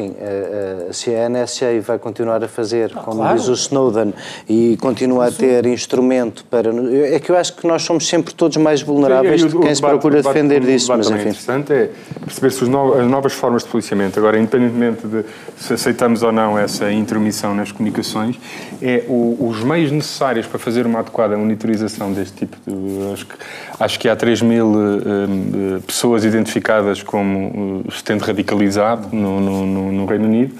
enfim, 0.00 0.16
a, 0.18 0.90
a 0.90 0.92
CNSA 0.92 1.80
vai 1.82 1.98
continuar 1.98 2.42
a 2.42 2.48
fazer, 2.48 2.92
ah, 2.94 3.00
como 3.00 3.18
claro. 3.18 3.38
diz 3.38 3.48
o 3.48 3.52
Snowden, 3.52 4.14
e 4.48 4.76
continua 4.78 5.26
a 5.26 5.30
ter 5.30 5.66
instrumento 5.66 6.44
para. 6.44 6.70
É 7.12 7.18
que 7.20 7.30
eu 7.30 7.36
acho 7.36 7.54
que 7.54 7.66
nós 7.66 7.82
somos 7.82 8.08
sempre 8.08 8.32
todos 8.32 8.56
mais 8.56 8.82
vulneráveis 8.82 9.44
de 9.44 9.58
quem 9.58 9.74
se 9.74 9.80
procura 9.80 10.22
defender 10.22 10.60
disso. 10.60 10.88
Mas, 10.88 11.08
enfim. 11.08 11.20
interessante 11.20 11.72
é 11.72 11.90
perceber 12.24 12.50
se 12.50 12.64
as 12.64 12.68
novas 12.68 13.32
formas 13.32 13.62
de 13.64 13.68
policiamento, 13.68 14.18
agora, 14.18 14.38
independentemente 14.38 15.06
de 15.06 15.24
se 15.56 15.74
aceitamos 15.74 16.22
ou 16.22 16.32
não 16.32 16.58
essa 16.58 16.90
intermissão 16.90 17.54
nas 17.54 17.70
comunicações, 17.70 18.38
é 18.80 19.04
o, 19.08 19.36
os 19.40 19.62
meios 19.62 19.90
necessários 19.90 20.46
para 20.46 20.58
fazer 20.58 20.86
uma 20.86 21.00
adequada 21.00 21.36
monitorização 21.36 22.12
deste 22.12 22.46
tipo 22.46 22.56
de. 22.66 23.12
Acho 23.12 23.26
que, 23.26 23.34
acho 23.80 23.98
que 23.98 24.08
há 24.08 24.16
3 24.16 24.42
mil 24.42 24.66
uh, 24.66 25.80
pessoas 25.86 26.24
identificadas 26.24 27.02
como 27.02 27.84
se 27.90 28.02
tendo 28.04 28.22
radicalizado 28.22 29.08
no, 29.12 29.40
no, 29.40 29.66
no 29.66 29.89
Reino 30.06 30.26
Unido 30.26 30.54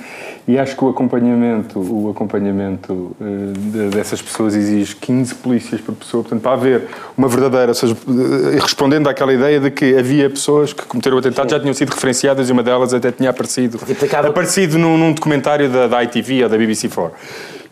e 0.49 0.59
acho 0.59 0.77
que 0.77 0.85
o 0.85 0.88
acompanhamento, 0.88 1.79
o 1.79 2.11
acompanhamento 2.11 2.93
uh, 3.21 3.90
dessas 3.90 4.21
pessoas 4.21 4.55
exige 4.55 4.97
15 4.97 5.35
polícias 5.37 5.81
por 5.81 5.95
pessoa, 5.95 6.23
portanto, 6.23 6.43
para 6.43 6.53
haver 6.53 6.88
uma 7.16 7.29
verdadeira, 7.29 7.69
ou 7.69 7.75
seja, 7.75 7.95
uh, 7.95 8.61
respondendo 8.61 9.09
àquela 9.09 9.33
ideia 9.33 9.61
de 9.61 9.71
que 9.71 9.97
havia 9.97 10.29
pessoas 10.29 10.73
que 10.73 10.85
cometeram 10.85 11.16
o 11.16 11.21
atentado, 11.21 11.49
Sim. 11.49 11.57
já 11.57 11.61
tinham 11.61 11.75
sido 11.75 11.90
referenciadas 11.90 12.49
e 12.49 12.53
uma 12.53 12.62
delas 12.62 12.93
até 12.93 13.12
tinha 13.12 13.31
aparecido, 13.31 13.79
aparecido 14.27 14.79
num, 14.79 14.99
num 14.99 15.12
documentário 15.12 15.69
da, 15.69 15.87
da 15.87 16.03
ITV 16.03 16.45
ou 16.45 16.49
da 16.49 16.59
BBC4. 16.59 17.11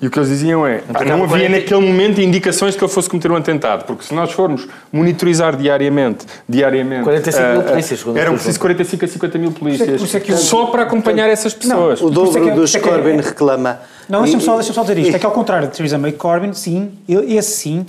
E 0.00 0.06
o 0.06 0.10
que 0.10 0.18
eles 0.18 0.28
diziam 0.28 0.64
é, 0.64 0.78
pá, 0.78 1.04
não 1.04 1.24
havia 1.24 1.48
naquele 1.48 1.80
momento 1.80 2.20
indicações 2.20 2.72
de 2.72 2.78
que 2.78 2.84
ele 2.84 2.92
fosse 2.92 3.08
cometer 3.08 3.32
um 3.32 3.36
atentado, 3.36 3.84
porque 3.84 4.04
se 4.04 4.14
nós 4.14 4.30
formos 4.30 4.68
monitorizar 4.92 5.56
diariamente, 5.56 6.24
diariamente... 6.48 7.02
45 7.02 7.48
mil 7.48 7.60
uh, 7.60 7.64
polícias. 7.64 8.04
Eram 8.14 8.34
preciso 8.34 8.60
45 8.60 9.04
a 9.04 9.08
50 9.08 9.38
mil 9.38 9.50
polícias, 9.50 10.14
é, 10.14 10.32
é 10.32 10.36
só 10.36 10.66
para 10.66 10.84
acompanhar 10.84 11.28
essas 11.28 11.52
pessoas. 11.52 12.00
Não, 12.00 12.08
o 12.08 12.10
dobro 12.10 12.54
dos 12.54 12.76
Corbyn 12.76 13.16
reclama... 13.16 13.80
Não, 14.08 14.22
deixa-me 14.22 14.42
só, 14.42 14.54
deixa 14.56 14.72
só 14.72 14.82
dizer 14.82 14.98
isto, 14.98 15.16
é 15.16 15.18
que 15.18 15.26
ao 15.26 15.32
contrário 15.32 15.68
de 15.68 15.76
Theresa 15.76 15.98
May, 15.98 16.12
Corbyn, 16.12 16.52
sim, 16.52 16.92
esse 17.08 17.50
sim, 17.50 17.86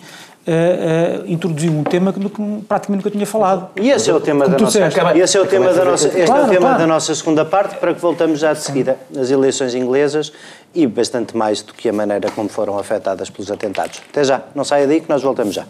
uh, 0.49 1.23
introduziu 1.27 1.71
um 1.71 1.83
tema 1.83 2.11
que, 2.11 2.19
que 2.19 2.61
praticamente 2.67 3.03
nunca 3.03 3.11
tinha 3.11 3.25
falado. 3.25 3.69
E 3.79 3.89
esse 3.89 4.09
é 4.09 4.13
o 4.13 4.19
tema, 4.19 4.47
da 4.47 4.57
nossa, 4.57 4.79
esse 5.15 5.37
é 5.37 5.41
o 5.41 5.45
tema, 5.45 5.73
da 5.73 5.85
nossa, 5.85 6.07
este 6.07 6.23
claro, 6.23 6.41
é 6.41 6.45
o 6.45 6.49
tema 6.49 6.61
claro. 6.61 6.77
da 6.79 6.87
nossa 6.87 7.15
segunda 7.15 7.45
parte, 7.45 7.77
para 7.77 7.93
que 7.93 8.01
voltamos 8.01 8.39
já 8.39 8.53
de 8.53 8.61
seguida 8.61 8.97
às 9.17 9.29
eleições 9.29 9.75
inglesas 9.75 10.31
e 10.73 10.87
bastante 10.87 11.37
mais 11.37 11.61
do 11.61 11.73
que 11.73 11.89
a 11.89 11.93
maneira 11.93 12.29
como 12.31 12.49
foram 12.49 12.77
afetadas 12.77 13.29
pelos 13.29 13.51
atentados. 13.51 14.01
Até 14.09 14.23
já, 14.23 14.41
não 14.55 14.63
saia 14.63 14.87
daí 14.87 15.01
que 15.01 15.09
nós 15.09 15.21
voltamos 15.21 15.53
já. 15.53 15.65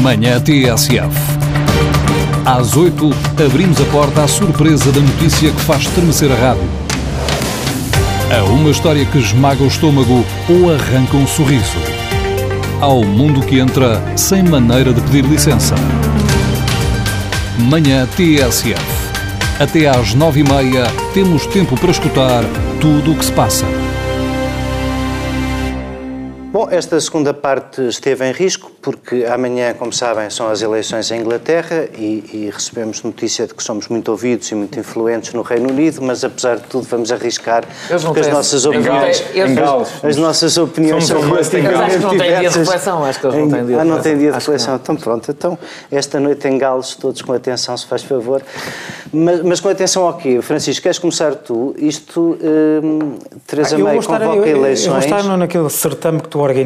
Manhã 0.00 0.40
TSF. 0.40 1.32
Às 2.44 2.76
8, 2.76 3.10
abrimos 3.46 3.80
a 3.80 3.84
porta 3.84 4.24
à 4.24 4.28
surpresa 4.28 4.90
da 4.90 5.00
notícia 5.00 5.52
que 5.52 5.60
faz 5.60 5.82
estremecer 5.82 6.30
a 6.32 6.34
rádio. 6.34 6.68
A 8.36 8.42
uma 8.44 8.70
história 8.70 9.04
que 9.06 9.18
esmaga 9.18 9.62
o 9.62 9.68
estômago 9.68 10.24
ou 10.48 10.74
arranca 10.74 11.16
um 11.16 11.26
sorriso 11.26 12.01
ao 12.82 13.04
mundo 13.04 13.40
que 13.46 13.60
entra 13.60 14.02
sem 14.16 14.42
maneira 14.42 14.92
de 14.92 15.00
pedir 15.02 15.24
licença. 15.24 15.76
Manhã 17.56 18.08
TSF. 18.16 18.74
Até 19.60 19.86
às 19.86 20.14
nove 20.14 20.40
e 20.40 20.42
meia 20.42 20.88
temos 21.14 21.46
tempo 21.46 21.78
para 21.78 21.92
escutar 21.92 22.42
tudo 22.80 23.12
o 23.12 23.16
que 23.16 23.24
se 23.24 23.32
passa. 23.32 23.81
Esta 26.72 26.98
segunda 26.98 27.34
parte 27.34 27.86
esteve 27.86 28.26
em 28.26 28.32
risco 28.32 28.72
porque 28.80 29.26
amanhã, 29.26 29.74
como 29.74 29.92
sabem, 29.92 30.30
são 30.30 30.48
as 30.48 30.62
eleições 30.62 31.10
em 31.10 31.20
Inglaterra 31.20 31.86
e, 31.94 32.24
e, 32.32 32.50
recebemos 32.50 33.02
notícia 33.02 33.46
de 33.46 33.52
que 33.52 33.62
somos 33.62 33.88
muito 33.88 34.10
ouvidos 34.10 34.50
e 34.50 34.54
muito 34.54 34.80
influentes 34.80 35.34
no 35.34 35.42
Reino 35.42 35.68
Unido, 35.68 36.00
mas 36.00 36.24
apesar 36.24 36.56
de 36.56 36.62
tudo 36.62 36.86
vamos 36.88 37.12
arriscar 37.12 37.62
porque 38.02 38.20
as 38.20 38.28
nossas 38.28 38.64
opiniões, 38.64 39.22
as, 39.22 40.04
as, 40.04 40.16
nossas 40.16 40.56
opiniões 40.56 41.04
são 41.04 41.20
relativamente 41.20 41.74
diversas. 41.74 42.00
não 42.00 42.16
têm 42.16 42.38
dia 42.40 42.48
de 42.48 42.58
reflexão, 42.58 43.04
acho 43.04 43.20
que 43.20 43.26
eles 43.26 43.36
não 43.36 43.50
têm 43.50 43.66
dia 43.66 43.66
de 43.66 43.72
reflexão. 43.72 43.80
Ah, 43.80 43.84
não 43.84 44.02
têm 44.02 44.18
dia 44.18 44.28
de 44.28 44.34
reflexão. 44.34 44.74
Então 44.76 44.96
pronto, 44.96 45.30
então 45.30 45.58
esta 45.90 46.18
noite 46.18 46.48
em 46.48 46.56
Gales, 46.56 46.96
todos 46.96 47.20
com 47.20 47.34
atenção, 47.34 47.76
se 47.76 47.86
faz 47.86 48.02
favor. 48.02 48.42
Mas, 49.12 49.42
mas 49.42 49.60
com 49.60 49.68
atenção 49.68 50.06
ao 50.06 50.14
quê? 50.14 50.40
Francisco, 50.40 50.82
queres 50.82 50.98
começar 50.98 51.34
tu? 51.34 51.74
Isto, 51.76 52.38
hum, 52.82 53.18
Teresa 53.46 53.76
ah, 53.76 53.78
May 53.78 54.02
convoca 54.02 54.24
eu, 54.24 54.46
eleições... 54.46 54.86
Eu 54.86 55.10
vou 55.10 55.18
estar 55.18 55.36
naquele 55.36 55.68
certame 55.68 56.18
que 56.22 56.28
tu 56.28 56.38
organizas 56.40 56.61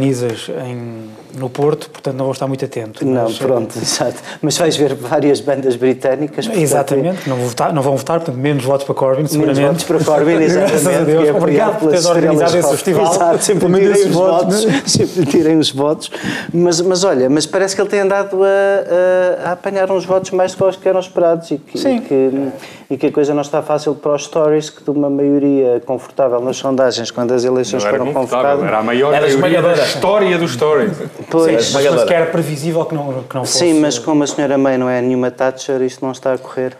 em, 0.50 1.10
no 1.36 1.48
Porto, 1.48 1.90
portanto 1.90 2.16
não 2.16 2.24
vou 2.24 2.32
estar 2.32 2.46
muito 2.46 2.64
atento. 2.64 3.04
Não, 3.04 3.24
mas, 3.24 3.38
pronto, 3.38 3.76
exato. 3.80 4.16
Mas 4.42 4.56
vais 4.56 4.76
ver 4.76 4.94
várias 4.94 5.40
bandas 5.40 5.76
britânicas. 5.76 6.48
Exatamente, 6.52 7.28
não, 7.28 7.36
vou 7.36 7.48
votar, 7.48 7.72
não 7.72 7.82
vão 7.82 7.96
votar, 7.96 8.18
portanto 8.18 8.40
menos 8.40 8.64
votos 8.64 8.84
para 8.84 8.94
Corbyn, 8.94 9.26
seguramente. 9.26 9.60
Menos 9.60 9.82
votos 9.82 10.04
para 10.04 10.14
Corbyn, 10.14 10.40
exatamente. 10.42 11.04
Deus, 11.04 11.28
é 11.28 11.32
obrigado 11.32 11.78
por 11.78 11.90
teres 11.90 12.06
organizado 12.06 12.58
esse 12.58 12.70
festival. 12.70 13.12
Exato, 13.12 13.44
sempre 13.44 13.66
tirem 13.66 13.92
os 13.92 14.06
votos, 14.06 14.64
votos 14.64 14.82
sempre 14.92 15.26
tirem 15.26 15.58
os 15.58 15.70
votos. 15.70 16.10
Mas, 16.52 16.80
mas 16.80 17.04
olha, 17.04 17.28
mas 17.28 17.46
parece 17.46 17.74
que 17.74 17.80
ele 17.80 17.90
tem 17.90 18.00
andado 18.00 18.42
a, 18.42 18.46
a, 18.46 19.48
a 19.50 19.52
apanhar 19.52 19.90
uns 19.90 20.04
votos 20.04 20.30
mais 20.30 20.54
do 20.54 20.66
que 20.72 20.88
eram 20.88 21.00
esperados 21.00 21.50
e 21.50 21.58
que, 21.58 21.78
Sim. 21.78 21.96
E 21.96 22.00
que, 22.00 22.48
e 22.90 22.96
que 22.96 23.06
a 23.06 23.12
coisa 23.12 23.34
não 23.34 23.42
está 23.42 23.62
fácil 23.62 23.94
para 23.94 24.14
os 24.14 24.24
Stories, 24.24 24.70
que 24.70 24.82
de 24.82 24.90
uma 24.90 25.08
maioria 25.08 25.80
confortável 25.84 26.40
nas 26.40 26.56
sondagens 26.56 27.10
quando 27.10 27.32
as 27.32 27.44
eleições 27.44 27.84
foram 27.84 28.12
convocadas. 28.12 28.64
Era 28.64 28.78
a 28.78 28.82
maior 28.82 29.12
era 29.12 29.26
maioria 29.38 29.62
da 29.62 29.84
história 29.84 30.38
dos 30.38 30.52
Stories. 30.52 30.92
Pois, 31.30 31.66
Sim, 31.66 31.72
mas, 31.74 31.86
mas 31.86 32.04
que 32.04 32.14
era 32.14 32.26
previsível 32.26 32.84
que 32.84 32.94
não, 32.94 33.22
que 33.24 33.34
não 33.34 33.44
fosse... 33.44 33.58
Sim, 33.58 33.80
mas 33.80 33.98
como 33.98 34.22
a 34.22 34.26
senhora 34.26 34.56
May 34.56 34.78
não 34.78 34.88
é 34.88 35.00
nenhuma 35.02 35.30
Thatcher, 35.30 35.82
isto 35.82 36.04
não 36.04 36.12
está 36.12 36.32
a 36.32 36.38
correr. 36.38 36.76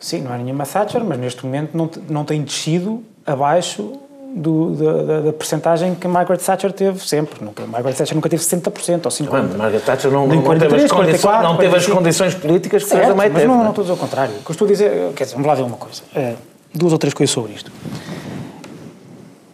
Sim, 0.00 0.22
não 0.22 0.34
é 0.34 0.38
nenhuma 0.38 0.64
Thatcher, 0.64 1.04
mas 1.04 1.18
neste 1.18 1.44
momento 1.44 1.76
não, 1.76 1.90
não 2.08 2.24
tem 2.24 2.42
descido 2.42 3.02
abaixo 3.26 3.92
do, 4.34 4.74
da, 4.74 5.20
da, 5.20 5.32
percentagem 5.32 5.94
que 5.94 6.06
Margaret 6.06 6.38
Thatcher 6.38 6.72
teve 6.72 7.06
sempre. 7.06 7.44
Nunca, 7.44 7.66
Margaret 7.66 7.94
Thatcher 7.94 8.14
nunca 8.14 8.28
teve 8.28 8.42
60% 8.42 9.04
ou 9.04 9.10
50%. 9.10 9.30
Não, 9.30 9.58
Margaret 9.58 9.80
Thatcher 9.80 10.10
não, 10.10 10.26
não, 10.26 10.42
43, 10.42 10.70
teve, 10.70 10.84
as 10.84 10.92
44, 10.92 11.42
não 11.42 11.56
teve 11.56 11.76
as 11.76 11.86
condições 11.86 12.34
políticas 12.34 12.84
que 12.84 12.90
certo, 12.90 13.16
May 13.16 13.28
mas 13.28 13.44
Não, 13.44 13.58
não 13.58 13.70
estou 13.70 13.82
a 13.82 13.84
dizer 13.84 13.94
o 13.94 13.96
contrário. 13.96 14.34
O 14.36 14.44
que 14.44 14.50
eu 14.50 14.52
estou 14.52 14.66
a 14.66 14.70
dizer, 14.70 15.12
quer 15.14 15.24
dizer, 15.24 15.34
vamos 15.34 15.48
lá 15.48 15.54
ver 15.54 15.62
uma 15.62 15.76
coisa. 15.76 16.02
É, 16.14 16.34
duas 16.72 16.92
ou 16.92 16.98
três 16.98 17.12
coisas 17.12 17.32
sobre 17.32 17.52
isto. 17.52 17.70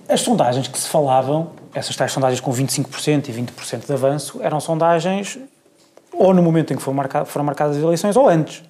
As 0.09 0.21
sondagens 0.21 0.69
que 0.69 0.79
se 0.79 0.89
falavam, 0.89 1.49
essas 1.77 1.95
tais 1.95 2.11
sondagens 2.11 2.41
com 2.41 2.51
25% 2.51 3.29
e 3.29 3.33
20% 3.33 3.87
de 3.87 3.93
avanço, 3.93 4.41
eram 4.43 4.59
sondagens 4.59 5.39
ou 6.11 6.33
no 6.33 6.43
momento 6.43 6.73
em 6.73 6.77
que 6.77 6.83
foram, 6.83 6.97
marcadas, 6.97 7.29
foram 7.29 7.45
marcadas 7.45 7.77
as 7.77 7.83
eleições 7.83 8.17
ou 8.17 8.27
antes. 8.27 8.63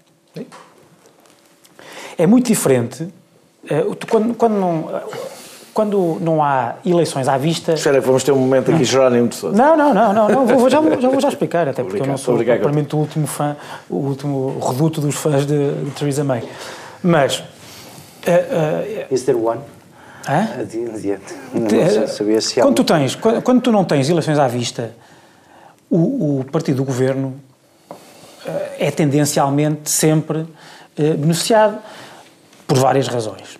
É 2.18 2.26
muito 2.26 2.46
diferente. 2.46 3.08
É, 3.68 3.82
quando, 4.10 4.34
quando 4.34 4.54
não 4.54 5.02
quando 5.72 6.16
não 6.22 6.42
há 6.42 6.76
eleições 6.86 7.28
à 7.28 7.36
vista. 7.36 7.74
Espera, 7.74 8.00
vamos 8.00 8.24
ter 8.24 8.32
um 8.32 8.38
momento 8.38 8.72
aqui, 8.72 8.82
Jerónimo 8.82 9.28
de 9.28 9.34
Sousa. 9.34 9.54
Não, 9.54 9.76
não, 9.76 9.92
não, 9.92 10.12
não, 10.12 10.28
não 10.28 10.46
vou, 10.46 10.70
já, 10.70 10.80
já 10.98 11.08
vou 11.10 11.20
já 11.20 11.28
explicar, 11.28 11.68
até 11.68 11.84
porque 11.84 12.00
eu 12.00 12.06
não 12.06 12.16
sou 12.16 12.34
propriamente 12.38 12.96
o 12.96 12.98
último 12.98 13.26
fã, 13.26 13.54
o 13.90 13.96
último 13.96 14.58
reduto 14.58 15.02
dos 15.02 15.14
fãs 15.14 15.44
de, 15.44 15.74
de 15.84 15.90
Theresa 15.90 16.24
May. 16.24 16.42
Mas. 17.02 17.40
Uh, 18.26 19.10
uh, 19.10 19.14
Is 19.14 19.24
there 19.24 19.38
one? 19.38 19.60
Hã? 20.28 20.48
Adiante. 20.60 21.34
Não 21.54 22.08
sabia 22.08 22.40
se 22.40 22.60
quando, 22.60 22.74
tu 22.74 22.84
tens, 22.84 23.14
quando, 23.14 23.42
quando, 23.42 23.60
tu 23.62 23.72
não 23.72 23.84
tens 23.84 24.08
eleições 24.08 24.38
à 24.38 24.48
vista, 24.48 24.92
o, 25.88 26.40
o 26.40 26.44
partido 26.50 26.78
do 26.78 26.84
governo 26.84 27.40
uh, 27.90 27.94
é 28.78 28.90
tendencialmente 28.90 29.88
sempre 29.90 30.46
beneficiado 30.96 31.78
por 32.66 32.78
várias 32.78 33.06
razões 33.06 33.58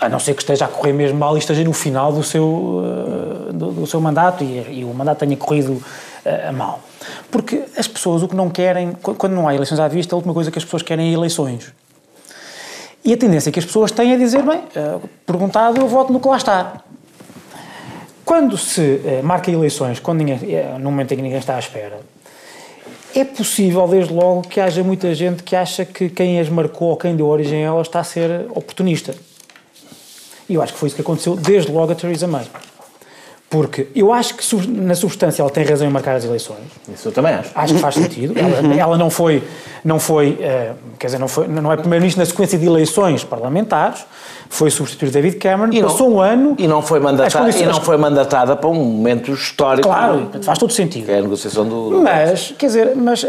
a 0.00 0.08
não 0.08 0.18
ser 0.18 0.34
que 0.34 0.42
esteja 0.42 0.66
a 0.66 0.68
correr 0.68 0.92
mesmo 0.92 1.18
mal 1.18 1.34
e 1.36 1.38
esteja 1.38 1.64
no 1.64 1.72
final 1.72 2.12
do 2.12 2.22
seu, 2.22 2.82
eh, 3.48 3.52
do, 3.52 3.72
do 3.72 3.86
seu 3.86 4.00
mandato 4.00 4.44
e, 4.44 4.80
e, 4.80 4.84
o 4.84 4.92
mandato 4.92 5.20
tenha 5.20 5.36
corrido 5.36 5.82
mal. 6.54 6.80
Porque 7.30 7.64
as 7.78 7.86
pessoas 7.86 8.22
o 8.22 8.28
que 8.28 8.34
não 8.34 8.50
querem, 8.50 8.92
quando 8.92 9.32
não 9.32 9.46
há 9.46 9.54
eleições 9.54 9.78
à 9.78 9.86
vista, 9.86 10.14
a 10.14 10.16
última 10.16 10.34
coisa 10.34 10.50
que 10.50 10.58
as 10.58 10.64
pessoas 10.64 10.82
querem 10.82 11.10
é 11.10 11.12
eleições. 11.12 11.72
E 13.06 13.12
a 13.12 13.16
tendência 13.16 13.52
que 13.52 13.60
as 13.60 13.64
pessoas 13.64 13.92
têm 13.92 14.12
é 14.12 14.16
dizer, 14.16 14.42
bem, 14.42 14.58
uh, 14.58 15.08
perguntado, 15.24 15.80
eu 15.80 15.86
voto 15.86 16.12
no 16.12 16.18
que 16.18 16.26
lá 16.26 16.36
está. 16.36 16.82
Quando 18.24 18.58
se 18.58 18.80
uh, 18.80 19.24
marca 19.24 19.48
eleições, 19.48 20.00
quando 20.00 20.18
ninguém, 20.18 20.40
no 20.80 20.90
momento 20.90 21.12
em 21.12 21.16
que 21.16 21.22
ninguém 21.22 21.38
está 21.38 21.54
à 21.54 21.58
espera, 21.60 22.00
é 23.14 23.24
possível, 23.24 23.86
desde 23.86 24.12
logo, 24.12 24.42
que 24.42 24.60
haja 24.60 24.82
muita 24.82 25.14
gente 25.14 25.44
que 25.44 25.54
acha 25.54 25.84
que 25.84 26.10
quem 26.10 26.40
as 26.40 26.48
marcou 26.48 26.88
ou 26.88 26.96
quem 26.96 27.16
deu 27.16 27.28
origem 27.28 27.64
a 27.64 27.68
elas 27.68 27.86
está 27.86 28.00
a 28.00 28.04
ser 28.04 28.46
oportunista. 28.50 29.14
E 30.48 30.54
eu 30.54 30.60
acho 30.60 30.72
que 30.72 30.78
foi 30.78 30.88
isso 30.88 30.96
que 30.96 31.02
aconteceu 31.02 31.36
desde 31.36 31.70
logo 31.70 31.92
a 31.92 31.94
Theresa 31.94 32.26
May. 32.26 32.44
Porque 33.48 33.86
eu 33.94 34.12
acho 34.12 34.34
que 34.34 34.68
na 34.68 34.96
substância 34.96 35.40
ela 35.40 35.50
tem 35.50 35.64
razão 35.64 35.86
em 35.86 35.90
marcar 35.90 36.16
as 36.16 36.24
eleições. 36.24 36.64
Isso 36.92 37.08
eu 37.08 37.12
também 37.12 37.32
acho. 37.32 37.50
Acho 37.54 37.74
que 37.74 37.80
faz 37.80 37.94
sentido. 37.94 38.34
Ela, 38.36 38.74
ela 38.74 38.98
não 38.98 39.08
foi, 39.08 39.40
não 39.84 40.00
foi, 40.00 40.30
uh, 40.30 40.74
quer 40.98 41.06
dizer, 41.06 41.18
não, 41.18 41.28
foi, 41.28 41.46
não 41.46 41.72
é 41.72 41.76
primeiro-ministro 41.76 42.20
na 42.20 42.26
sequência 42.26 42.58
de 42.58 42.66
eleições 42.66 43.22
parlamentares, 43.22 44.04
foi 44.48 44.68
substituir 44.68 45.10
David 45.10 45.36
Cameron, 45.36 45.72
e 45.72 45.80
passou 45.80 46.10
não, 46.10 46.16
um 46.16 46.20
ano... 46.20 46.56
E 46.58 46.66
não, 46.66 46.82
foi 46.82 46.98
mandatada, 46.98 47.50
e 47.50 47.66
não 47.66 47.80
foi 47.80 47.96
mandatada 47.96 48.56
para 48.56 48.68
um 48.68 48.74
momento 48.74 49.32
histórico. 49.32 49.86
Claro, 49.86 50.28
faz 50.42 50.58
todo 50.58 50.72
sentido. 50.72 51.06
Que 51.06 51.12
é 51.12 51.18
a 51.18 51.22
negociação 51.22 51.68
do... 51.68 51.90
do 51.90 52.02
mas, 52.02 52.52
quer 52.58 52.66
dizer, 52.66 52.96
mas 52.96 53.22
uh, 53.22 53.26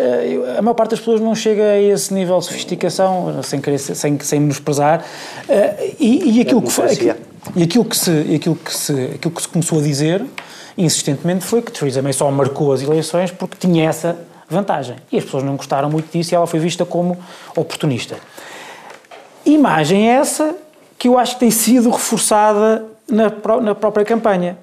a 0.57 0.61
maior 0.63 0.73
parte 0.73 0.91
das 0.91 0.99
pessoas 0.99 1.21
não 1.21 1.35
chega 1.35 1.61
a 1.61 1.79
esse 1.79 2.11
nível 2.11 2.39
de 2.39 2.45
sofisticação, 2.45 3.39
sem, 3.43 3.61
querer, 3.61 3.77
sem, 3.77 4.19
sem 4.19 4.39
menosprezar, 4.39 5.01
uh, 5.47 5.93
e, 5.99 6.37
e 6.37 6.41
aquilo 6.41 6.63
que 6.63 6.71
foi... 6.71 6.87
E 7.55 7.63
aquilo 7.63 7.85
que, 7.85 7.97
se, 7.97 8.35
aquilo, 8.35 8.55
que 8.55 8.75
se, 8.75 8.93
aquilo 9.15 9.33
que 9.33 9.41
se 9.41 9.47
começou 9.47 9.79
a 9.79 9.81
dizer 9.81 10.25
insistentemente 10.77 11.43
foi 11.43 11.61
que 11.61 11.71
Theresa 11.71 12.01
May 12.01 12.13
só 12.13 12.29
marcou 12.29 12.71
as 12.71 12.81
eleições 12.81 13.31
porque 13.31 13.57
tinha 13.57 13.89
essa 13.89 14.17
vantagem. 14.47 14.95
E 15.11 15.17
as 15.17 15.23
pessoas 15.23 15.43
não 15.43 15.55
gostaram 15.55 15.89
muito 15.89 16.11
disso 16.11 16.33
e 16.33 16.35
ela 16.35 16.45
foi 16.45 16.59
vista 16.59 16.85
como 16.85 17.17
oportunista. 17.55 18.17
Imagem 19.45 20.07
essa 20.07 20.55
que 20.97 21.07
eu 21.07 21.17
acho 21.17 21.33
que 21.33 21.39
tem 21.39 21.51
sido 21.51 21.89
reforçada 21.89 22.85
na, 23.09 23.31
na 23.61 23.75
própria 23.75 24.05
campanha, 24.05 24.57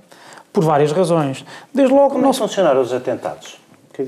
por 0.52 0.62
várias 0.62 0.92
razões. 0.92 1.44
Desde 1.72 1.92
logo... 1.92 2.10
Como 2.10 2.22
é 2.22 2.26
não 2.26 2.32
funcionaram 2.32 2.80
os 2.80 2.92
atentados? 2.92 3.56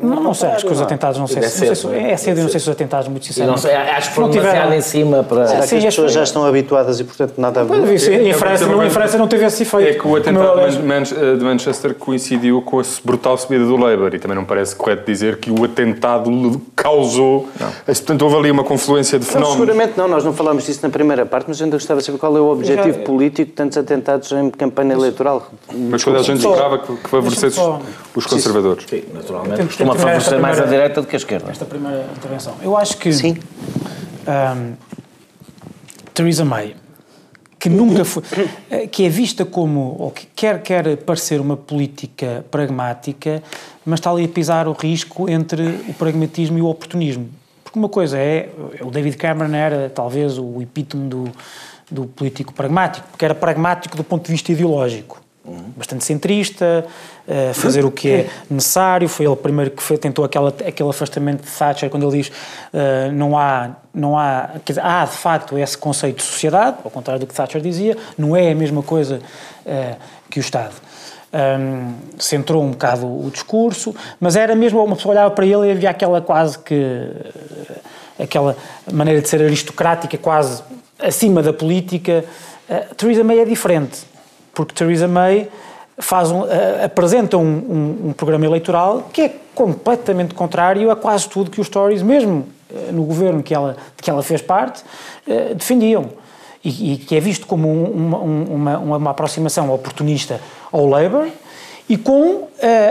Não, 0.02 0.22
não 0.22 0.34
sei, 0.34 0.48
acho 0.48 0.66
que 0.66 0.72
os 0.72 0.80
atentados 0.80 1.18
não 1.18 1.26
sei, 1.26 1.42
se, 1.42 1.66
não 1.66 1.74
sei 1.74 1.76
se, 1.76 1.96
é 1.96 2.16
cedo, 2.16 2.40
não 2.42 2.48
sei 2.48 2.58
se 2.58 2.68
os 2.68 2.72
atentados, 2.72 3.08
muito 3.08 3.24
sinceramente. 3.26 3.60
Sei, 3.60 3.74
acho 3.74 4.08
que 4.08 4.14
foram 4.14 4.30
demasiado 4.30 4.72
em 4.74 4.80
cima 4.80 5.22
para. 5.22 5.46
Será 5.46 5.66
que 5.66 5.76
as 5.76 5.84
pessoas 5.84 6.12
já 6.12 6.22
estão 6.22 6.44
habituadas 6.44 6.98
e, 6.98 7.04
portanto, 7.04 7.34
nada 7.38 7.60
a 7.60 7.64
ver? 7.64 8.26
Em, 8.26 8.32
França, 8.32 8.66
não, 8.66 8.84
em 8.84 8.90
França 8.90 9.16
não 9.16 9.28
teve 9.28 9.44
esse 9.44 9.62
efeito. 9.62 9.88
É 9.88 9.94
que 9.94 10.06
o 10.06 10.16
atentado 10.16 11.38
de 11.38 11.44
Manchester 11.44 11.94
coincidiu 11.94 12.60
com 12.62 12.80
a 12.80 12.82
brutal 13.04 13.38
subida 13.38 13.64
do 13.64 13.76
Labour 13.76 14.14
e 14.14 14.18
também 14.18 14.36
não 14.36 14.44
parece 14.44 14.74
correto 14.74 15.04
dizer 15.06 15.38
que 15.38 15.50
o 15.50 15.64
atentado 15.64 16.60
causou. 16.74 17.48
Não. 17.60 17.70
Portanto, 17.84 18.22
houve 18.22 18.36
ali 18.36 18.50
uma 18.50 18.64
confluência 18.64 19.18
de 19.18 19.24
fenómenos. 19.24 19.58
Não, 19.58 19.66
seguramente 19.66 19.96
não, 19.96 20.08
nós 20.08 20.24
não 20.24 20.32
falámos 20.32 20.66
disso 20.66 20.80
na 20.82 20.90
primeira 20.90 21.24
parte, 21.24 21.46
mas 21.48 21.62
ainda 21.62 21.76
gostava 21.76 22.00
de 22.00 22.06
saber 22.06 22.18
qual 22.18 22.36
é 22.36 22.40
o 22.40 22.50
objetivo 22.50 22.98
já... 22.98 23.04
político 23.04 23.50
de 23.50 23.56
tantos 23.56 23.78
atentados 23.78 24.32
em 24.32 24.50
campanha 24.50 24.94
eleitoral. 24.94 25.48
Mas 25.72 26.02
quando 26.02 26.18
a 26.18 26.22
gente 26.22 26.38
esperava 26.38 26.78
que 26.78 27.08
favorecesse 27.08 27.60
os 28.14 28.26
conservadores. 28.26 28.84
Sim, 28.88 29.04
naturalmente 29.14 29.75
costuma 29.76 29.94
favorecer 29.94 30.40
mais 30.40 30.58
a 30.58 30.64
direita 30.64 31.02
do 31.02 31.06
que 31.06 31.16
a 31.16 31.18
esquerda. 31.18 31.50
Esta 31.50 31.66
primeira 31.66 32.06
intervenção. 32.16 32.54
Eu 32.62 32.76
acho 32.76 32.96
que. 32.96 33.12
Sim. 33.12 33.36
Um, 34.26 34.74
Theresa 36.14 36.44
May, 36.44 36.74
que 37.58 37.68
nunca 37.68 38.04
foi. 38.04 38.22
Eh, 38.70 38.86
que 38.86 39.04
é 39.04 39.08
vista 39.08 39.44
como. 39.44 39.96
ou 39.98 40.10
que 40.10 40.26
quer, 40.34 40.62
quer 40.62 40.96
parecer 40.98 41.40
uma 41.40 41.56
política 41.56 42.44
pragmática, 42.50 43.42
mas 43.84 44.00
está 44.00 44.10
ali 44.10 44.24
a 44.24 44.28
pisar 44.28 44.66
o 44.66 44.72
risco 44.72 45.28
entre 45.28 45.62
o 45.88 45.94
pragmatismo 45.94 46.58
e 46.58 46.62
o 46.62 46.66
oportunismo. 46.66 47.28
Porque 47.62 47.78
uma 47.78 47.88
coisa 47.88 48.18
é. 48.18 48.48
O 48.80 48.90
David 48.90 49.16
Cameron 49.18 49.54
era 49.54 49.90
talvez 49.94 50.38
o 50.38 50.62
epítome 50.62 51.08
do, 51.08 51.30
do 51.90 52.06
político 52.06 52.54
pragmático, 52.54 53.06
porque 53.08 53.24
era 53.24 53.34
pragmático 53.34 53.96
do 53.96 54.04
ponto 54.04 54.24
de 54.24 54.32
vista 54.32 54.50
ideológico 54.50 55.25
bastante 55.76 56.04
centrista, 56.04 56.86
uh, 57.26 57.54
fazer 57.54 57.84
o 57.84 57.90
que 57.90 58.10
é 58.10 58.26
necessário. 58.50 59.08
Foi 59.08 59.26
ele 59.26 59.32
o 59.32 59.36
primeiro 59.36 59.70
que 59.70 59.82
foi, 59.82 59.96
tentou 59.96 60.24
aquela, 60.24 60.48
aquele 60.48 60.88
afastamento 60.88 61.42
de 61.44 61.50
Thatcher, 61.50 61.90
quando 61.90 62.08
ele 62.08 62.22
diz 62.22 62.28
uh, 62.28 63.12
não 63.12 63.38
há, 63.38 63.70
não 63.94 64.18
há, 64.18 64.50
dizer, 64.64 64.84
há 64.84 65.04
de 65.04 65.16
facto 65.16 65.58
esse 65.58 65.76
conceito 65.76 66.16
de 66.16 66.22
sociedade, 66.22 66.78
ao 66.84 66.90
contrário 66.90 67.20
do 67.20 67.26
que 67.26 67.34
Thatcher 67.34 67.60
dizia, 67.60 67.96
não 68.18 68.36
é 68.36 68.50
a 68.50 68.54
mesma 68.54 68.82
coisa 68.82 69.20
uh, 69.64 69.96
que 70.30 70.38
o 70.38 70.42
Estado. 70.42 70.74
Um, 71.32 71.92
centrou 72.18 72.62
um 72.62 72.70
bocado 72.70 73.06
o 73.06 73.28
discurso, 73.30 73.94
mas 74.18 74.36
era 74.36 74.54
mesmo, 74.54 74.82
uma 74.82 74.96
pessoa 74.96 75.12
olhava 75.12 75.30
para 75.32 75.44
ele 75.44 75.66
e 75.66 75.70
havia 75.72 75.90
aquela 75.90 76.20
quase 76.22 76.58
que, 76.58 77.10
aquela 78.18 78.56
maneira 78.90 79.20
de 79.20 79.28
ser 79.28 79.42
aristocrática, 79.42 80.16
quase 80.16 80.62
acima 80.98 81.42
da 81.42 81.52
política. 81.52 82.24
Uh, 82.70 82.94
Theresa 82.94 83.22
May 83.22 83.40
é 83.40 83.44
diferente 83.44 84.15
porque 84.56 84.74
Theresa 84.74 85.06
May 85.06 85.48
faz 85.98 86.30
um, 86.30 86.40
uh, 86.40 86.46
apresenta 86.82 87.36
um, 87.36 87.42
um, 87.42 88.08
um, 88.08 88.12
programa 88.12 88.46
eleitoral 88.46 89.08
que 89.12 89.20
é 89.20 89.34
completamente 89.54 90.34
contrário 90.34 90.90
a 90.90 90.96
quase 90.96 91.28
tudo 91.28 91.50
que 91.50 91.60
os 91.60 91.68
Tories, 91.68 92.02
mesmo 92.02 92.46
uh, 92.70 92.92
no 92.92 93.04
governo 93.04 93.42
que 93.42 93.54
ela, 93.54 93.76
de 93.94 94.02
que 94.02 94.10
ela 94.10 94.22
fez 94.22 94.40
parte, 94.40 94.82
uh, 95.26 95.54
defendiam. 95.54 96.08
E, 96.64 96.94
e, 96.94 96.96
que 96.96 97.14
é 97.14 97.20
visto 97.20 97.46
como 97.46 97.70
uma, 97.70 98.18
uma, 98.18 98.78
uma, 98.78 99.10
aproximação 99.10 99.72
oportunista 99.72 100.40
ao 100.72 100.84
Labour 100.84 101.28
e 101.88 101.96
com, 101.96 102.48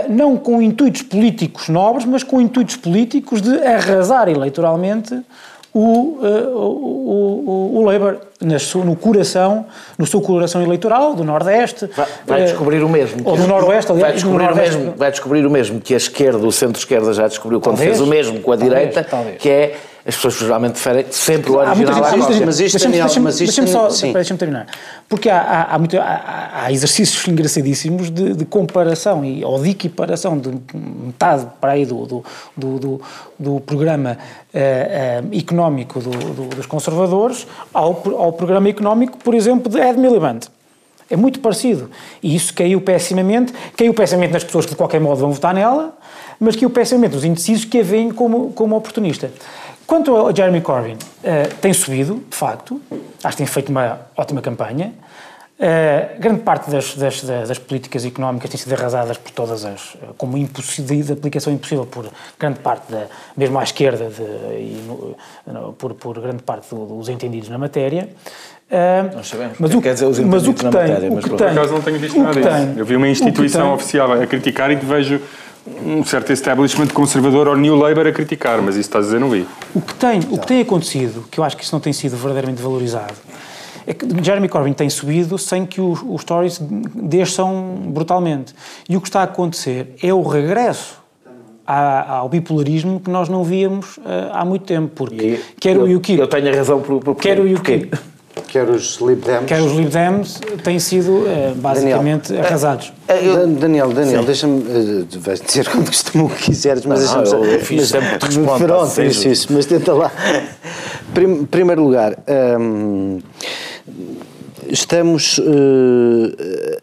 não 0.08 0.38
com 0.38 0.62
intuitos 0.62 1.02
políticos 1.02 1.68
nobres, 1.68 2.06
mas 2.06 2.24
com 2.24 2.40
intuitos 2.40 2.78
políticos 2.78 3.42
de 3.42 3.62
arrasar 3.62 4.30
eleitoralmente 4.30 5.22
o, 5.76 6.20
uh, 6.22 6.58
o, 6.58 7.44
o, 7.46 7.80
o 7.80 7.86
Labour 7.86 8.18
no 8.86 8.96
coração, 8.96 9.66
no 9.98 10.06
seu 10.06 10.22
coração 10.22 10.64
eleitoral 10.64 11.14
do 11.14 11.26
Nordeste. 11.26 11.90
Vai, 11.94 12.08
vai 12.26 12.42
uh, 12.42 12.46
descobrir 12.46 12.82
o 12.82 12.88
mesmo. 12.88 13.22
Ou 13.26 13.36
do 13.36 13.46
Noroeste, 13.46 13.92
aliás. 13.92 14.14
Vai 14.14 14.14
descobrir, 14.14 14.52
o 14.52 14.56
mesmo, 14.56 14.94
vai 14.96 15.12
descobrir 15.12 15.46
o 15.46 15.50
mesmo 15.50 15.82
que 15.82 15.94
a 15.94 15.98
esquerda, 15.98 16.48
o 16.48 16.52
centro-esquerda 16.52 17.12
já 17.12 17.28
descobriu 17.28 17.60
quando 17.60 17.76
talvez, 17.76 17.98
fez 17.98 18.08
o 18.08 18.10
mesmo 18.10 18.40
com 18.40 18.54
a 18.54 18.58
talvez, 18.58 18.80
direita, 18.80 19.04
talvez. 19.04 19.38
que 19.38 19.50
é 19.50 19.76
as 20.08 20.16
pessoas 20.16 20.36
geralmente 20.36 20.74
preferem 20.74 21.06
sempre 21.10 21.52
o 21.52 21.56
original. 21.56 22.04
Há 22.04 22.16
muita 22.16 22.34
gente, 22.34 22.46
mas 22.46 22.60
isto, 22.60 22.78
deixa-me, 22.78 22.98
deixa-me, 23.00 23.32
deixa-me 23.32 23.68
só, 23.68 23.88
deixa-me 24.14 24.38
terminar. 24.38 24.68
Porque 25.10 25.30
há, 25.30 25.42
há, 25.42 25.74
há, 25.74 25.80
muito, 25.80 25.98
há, 25.98 26.52
há 26.54 26.72
exercícios 26.72 27.28
engraçadíssimos 27.28 28.12
de, 28.12 28.36
de, 28.36 28.46
comparação 28.46 29.26
e, 29.26 29.44
ou 29.44 29.60
de 29.60 29.72
equiparação 29.72 30.38
de 30.38 30.52
metade 30.76 31.48
para 31.60 31.72
aí 31.72 31.88
do, 31.88 32.06
do, 32.06 32.24
do, 32.56 32.80
do, 32.80 33.02
do 33.40 33.60
programa 33.62 34.16
uh, 34.54 35.26
uh, 35.26 35.38
económico 35.38 36.00
dos 36.00 36.68
conservadores 36.68 37.48
ao, 37.74 38.04
ao 38.16 38.32
programa 38.32 38.70
económico, 38.70 39.18
por 39.18 39.34
exemplo, 39.34 39.72
de 39.72 39.80
Ed 39.80 39.98
Miliband. 39.98 40.42
É 41.10 41.16
muito 41.16 41.40
parecido. 41.40 41.90
E 42.22 42.36
isso 42.36 42.54
caiu 42.54 42.80
pessimamente, 42.82 43.54
caiu 43.76 43.94
pessimamente 43.94 44.34
nas 44.34 44.44
pessoas 44.44 44.66
que 44.66 44.72
de 44.72 44.78
qualquer 44.78 45.00
modo 45.00 45.20
vão 45.22 45.32
votar 45.32 45.54
nela, 45.54 45.96
mas 46.40 46.56
caiu 46.56 46.70
pessimamente 46.70 47.16
nos 47.16 47.24
indecisos 47.24 47.66
que 47.66 47.80
a 47.80 47.84
veem 47.84 48.12
como, 48.12 48.52
como 48.54 48.76
oportunista. 48.76 49.32
Quanto 49.86 50.16
ao 50.16 50.36
Jeremy 50.36 50.62
Corbyn, 50.62 50.96
uh, 50.96 51.56
tem 51.62 51.74
subido, 51.74 52.24
de 52.30 52.36
facto, 52.36 52.82
acho 53.24 53.38
que 53.38 53.44
tem 53.44 53.46
feito 53.46 53.70
uma 53.70 54.00
ótima 54.18 54.42
campanha. 54.42 54.94
Uh, 55.58 56.20
grande 56.20 56.42
parte 56.42 56.70
das, 56.70 56.96
das, 56.96 57.22
das, 57.24 57.58
políticas 57.58 58.04
económicas 58.04 58.50
têm 58.50 58.60
sido 58.60 58.74
arrasadas 58.74 59.18
por 59.18 59.32
todas 59.32 59.64
as, 59.64 59.96
como 60.18 60.38
impossível, 60.38 61.02
de 61.02 61.14
aplicação 61.14 61.54
impossível 61.54 61.86
por 61.86 62.10
grande 62.38 62.60
parte, 62.60 62.92
da, 62.92 63.08
mesmo 63.38 63.58
à 63.58 63.64
esquerda, 63.64 64.10
de, 64.10 64.22
e 64.22 64.84
no, 65.46 65.72
por, 65.74 65.94
por, 65.94 66.20
grande 66.20 66.44
parte 66.44 66.68
dos 66.76 67.08
entendidos 67.08 67.48
na 67.48 67.58
matéria. 67.58 68.10
Uh, 68.70 69.16
Nós 69.16 69.28
sabemos, 69.28 69.58
mas 69.58 69.74
o, 69.74 69.82
quer 69.82 69.94
dizer 69.94 70.08
os 70.08 70.20
mas 70.20 70.46
o 70.46 70.54
que 70.54 70.60
tem, 70.60 70.72
matéria, 70.72 71.00
tem, 71.00 71.22
por 71.22 71.44
acaso 71.44 71.74
não 71.74 71.82
tenho 71.82 72.00
visto 72.00 72.22
nada 72.22 72.42
disso. 72.42 72.80
Eu 72.80 72.86
vi 72.86 72.98
uma 72.98 73.08
instituição 73.08 73.74
oficial 73.74 74.12
a 74.12 74.28
criticar 74.28 74.72
e 74.72 74.76
vejo 74.76 75.22
um 75.68 76.04
certo 76.06 76.32
establishment 76.32 76.88
conservador 76.88 77.48
ou 77.48 77.58
New 77.58 77.76
Labour 77.76 78.08
a 78.08 78.12
criticar, 78.12 78.62
mas 78.62 78.76
isso 78.76 78.88
estás 78.88 79.06
a 79.06 79.08
dizer 79.08 79.20
não 79.20 79.30
vi. 79.30 79.48
O 79.74 79.82
que 79.82 79.96
tem, 79.96 80.20
o 80.30 80.38
que 80.38 80.48
tem 80.48 80.62
acontecido, 80.62 81.26
que 81.30 81.40
eu 81.40 81.44
acho 81.44 81.58
que 81.58 81.64
isso 81.64 81.74
não 81.74 81.80
tem 81.80 81.92
sido 81.92 82.16
verdadeiramente 82.16 82.62
valorizado, 82.62 83.14
é 83.88 83.94
que 83.94 84.06
Jeremy 84.24 84.50
Corbyn 84.50 84.74
tem 84.74 84.90
subido 84.90 85.38
sem 85.38 85.66
que 85.66 85.80
os, 85.80 86.04
os 86.08 86.24
Tories 86.24 86.60
desçam 86.96 87.78
brutalmente. 87.88 88.54
E 88.90 88.98
o 88.98 89.02
que 89.02 89.08
está 89.08 89.22
a 89.22 89.24
acontecer 89.24 89.96
é 90.02 90.14
o 90.14 90.24
regresso 90.24 91.04
ao 91.66 92.30
bipolarismo 92.30 93.00
que 93.00 93.10
nós 93.10 93.28
não 93.28 93.44
víamos 93.44 93.98
uh, 93.98 94.32
há 94.34 94.46
muito 94.46 94.66
tempo, 94.66 94.92
porque 94.96 95.16
e 95.16 95.40
quer 95.60 95.78
o 95.78 95.98
UKIP... 95.98 96.20
Eu 96.20 96.28
tenho 96.28 96.52
a 96.52 96.56
razão 96.56 96.82
por, 96.82 97.00
por 97.00 97.16
quer 97.16 97.40
o 97.40 97.56
UKIP... 97.56 97.92
Quer 98.56 98.70
os 98.70 99.00
Lib 99.02 99.22
Dems. 99.22 99.46
Quer 99.48 99.62
os 99.62 99.74
Lib 99.74 99.90
Dems 99.90 100.40
têm 100.64 100.80
sido 100.80 101.12
uh, 101.12 101.54
basicamente 101.56 102.30
Daniel, 102.30 102.46
arrasados. 102.46 102.94
Uh, 103.10 103.48
Daniel, 103.48 103.90
Daniel, 103.92 104.24
deixa-me. 104.24 104.62
Uh, 104.62 105.08
vais 105.20 105.42
dizer 105.42 105.68
quando 105.68 105.88
costumo 105.88 106.30
quiseres, 106.30 106.86
mas 106.86 107.00
deixa-me 107.00 107.26
só. 107.26 107.44
Eu 107.44 107.60
fiz 107.60 107.90
sempre 107.90 108.18
te 108.18 108.26
respondo. 108.26 108.66
Pronto, 108.66 109.02
isso, 109.02 109.28
isso, 109.28 109.48
mas 109.52 109.66
tenta 109.66 109.94
lá. 109.94 110.10
Prim, 111.14 111.44
primeiro 111.44 111.84
lugar. 111.84 112.18
Um, 112.58 113.20
estamos. 114.70 115.38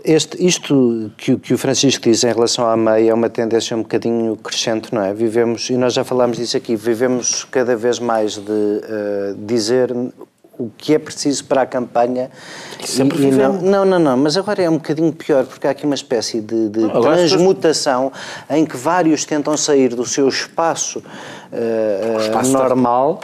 este, 0.05 0.47
isto 0.47 1.11
que, 1.17 1.39
que, 1.39 1.55
o 1.55 1.59
Francisco 1.59 2.05
diz 2.05 2.23
em 2.23 2.35
relação 2.35 2.69
à 2.69 2.77
MEI 2.77 3.09
é 3.09 3.15
uma 3.15 3.31
tendência 3.31 3.75
um 3.75 3.81
bocadinho 3.81 4.37
crescente, 4.37 4.95
não 4.95 5.03
é? 5.03 5.15
Vivemos, 5.15 5.71
e 5.71 5.79
nós 5.79 5.95
já 5.95 6.05
falámos 6.05 6.37
disso 6.37 6.55
aqui, 6.55 6.77
vivemos 6.77 7.47
cada 7.51 7.75
vez 7.75 7.99
mais 7.99 8.35
de 8.35 8.83
dizer 9.47 9.91
o 10.59 10.71
que 10.77 10.95
é 10.95 10.99
preciso 10.99 11.45
para 11.47 11.63
a 11.63 11.67
campanha. 11.67 12.31
Sempre 12.85 13.23
e, 13.23 13.29
e 13.29 13.31
não, 13.31 13.55
não, 13.55 13.85
não, 13.85 13.99
não, 13.99 14.17
mas 14.17 14.37
agora 14.37 14.63
é 14.63 14.69
um 14.69 14.75
bocadinho 14.75 15.13
pior, 15.13 15.45
porque 15.45 15.67
há 15.67 15.71
aqui 15.71 15.85
uma 15.85 15.95
espécie 15.95 16.41
de, 16.41 16.69
de 16.69 16.89
transmutação 16.89 18.13
em 18.51 18.65
que 18.67 18.77
vários 18.77 19.25
tentam 19.25 19.57
sair 19.57 19.95
do 19.95 20.05
seu 20.05 20.29
espaço 20.29 21.03
uh, 21.53 22.49
normal. 22.49 23.21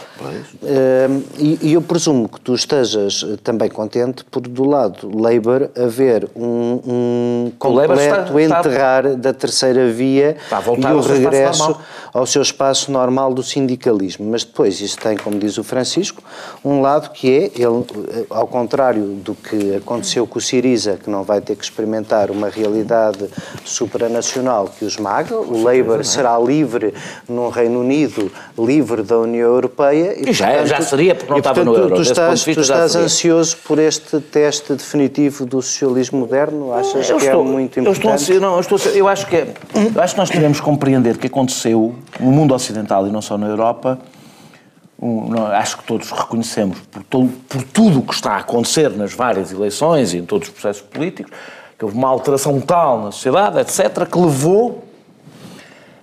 Uh, 0.62 1.22
e, 1.38 1.58
e, 1.62 1.72
eu 1.74 1.82
presumo 1.82 2.28
que 2.28 2.40
tu 2.40 2.54
estejas 2.54 3.24
também 3.42 3.68
contente 3.68 4.24
por, 4.24 4.40
do 4.40 4.64
lado 4.64 5.10
Labour, 5.14 5.70
haver 5.76 6.28
um, 6.34 6.80
um 6.86 7.52
completo 7.58 8.38
está, 8.38 8.58
enterrar 8.58 9.06
está, 9.06 9.18
da 9.18 9.32
terceira 9.32 9.90
via 9.90 10.36
e 10.78 10.92
o 10.92 11.00
regresso 11.00 11.76
ao 12.12 12.26
seu 12.26 12.42
espaço 12.42 12.90
normal 12.90 13.32
do 13.32 13.42
sindicalismo. 13.42 14.26
Mas 14.30 14.44
depois 14.44 14.80
isso 14.80 14.98
tem, 14.98 15.16
como 15.16 15.38
diz 15.38 15.58
o 15.58 15.64
Francisco, 15.64 16.22
um 16.64 16.80
lado 16.80 17.10
que 17.10 17.30
é, 17.30 17.44
ele, 17.54 17.84
ao 18.30 18.46
contrário 18.46 19.02
do 19.02 19.34
que 19.34 19.76
aconteceu 19.76 20.26
com 20.26 20.38
o 20.38 20.42
Siriza, 20.42 20.98
que 21.02 21.10
não 21.10 21.22
vai 21.22 21.40
ter 21.40 21.56
que 21.56 21.64
experimentar 21.64 22.30
uma 22.30 22.48
realidade 22.48 23.28
supranacional 23.64 24.68
que 24.78 24.84
o 24.84 24.88
esmaga, 24.88 25.36
o 25.36 25.62
Labour 25.62 26.00
é? 26.00 26.04
será 26.04 26.38
livre 26.38 26.94
no 27.28 27.48
Reino 27.48 27.80
Unido 27.80 28.30
livre 28.58 29.02
da 29.02 29.18
União 29.18 29.48
Europeia. 29.48 30.14
E, 30.18 30.30
e 30.30 30.32
já, 30.32 30.48
portanto, 30.48 30.66
já 30.66 30.80
seria, 30.80 31.14
porque 31.14 31.30
não 31.30 31.38
e, 31.38 31.40
estava 31.40 31.54
portanto, 31.54 31.76
no 31.76 31.82
euro. 31.82 31.94
Tu 31.96 32.02
estás, 32.02 32.44
tu 32.44 32.60
estás 32.60 32.96
ansioso 32.96 33.56
por 33.64 33.78
este 33.78 34.20
teste 34.20 34.72
definitivo 34.74 35.46
do 35.46 35.62
socialismo 35.62 36.20
moderno? 36.20 36.72
Achas 36.72 37.08
eu 37.08 37.18
que 37.18 37.24
é 37.24 37.28
estou, 37.28 37.44
é 37.44 37.48
muito 37.48 37.80
importante? 37.80 38.08
Eu, 38.08 38.14
estou, 38.14 38.40
não, 38.40 38.54
eu, 38.54 38.60
estou, 38.60 38.78
eu, 38.92 39.08
acho 39.08 39.26
que, 39.26 39.36
é, 39.36 39.54
eu 39.94 40.02
acho 40.02 40.14
que 40.14 40.20
nós 40.20 40.30
devemos 40.30 40.60
compreender 40.60 41.16
o 41.16 41.18
que 41.18 41.26
aconteceu 41.26 41.94
no 42.20 42.30
mundo 42.30 42.54
ocidental 42.54 43.06
e 43.06 43.10
não 43.10 43.22
só 43.22 43.36
na 43.36 43.46
Europa. 43.46 43.98
Um, 45.00 45.28
não, 45.28 45.46
acho 45.46 45.78
que 45.78 45.84
todos 45.84 46.10
reconhecemos, 46.10 46.78
por, 46.90 47.02
todo, 47.04 47.28
por 47.48 47.62
tudo 47.62 48.00
o 48.00 48.02
que 48.02 48.14
está 48.14 48.32
a 48.32 48.38
acontecer 48.38 48.90
nas 48.90 49.14
várias 49.14 49.52
eleições 49.52 50.12
e 50.12 50.18
em 50.18 50.26
todos 50.26 50.48
os 50.48 50.54
processos 50.54 50.82
políticos, 50.82 51.32
que 51.78 51.84
houve 51.84 51.96
uma 51.96 52.08
alteração 52.08 52.60
tal 52.60 53.02
na 53.02 53.12
sociedade, 53.12 53.58
etc., 53.60 54.04
que 54.10 54.18
levou 54.18 54.84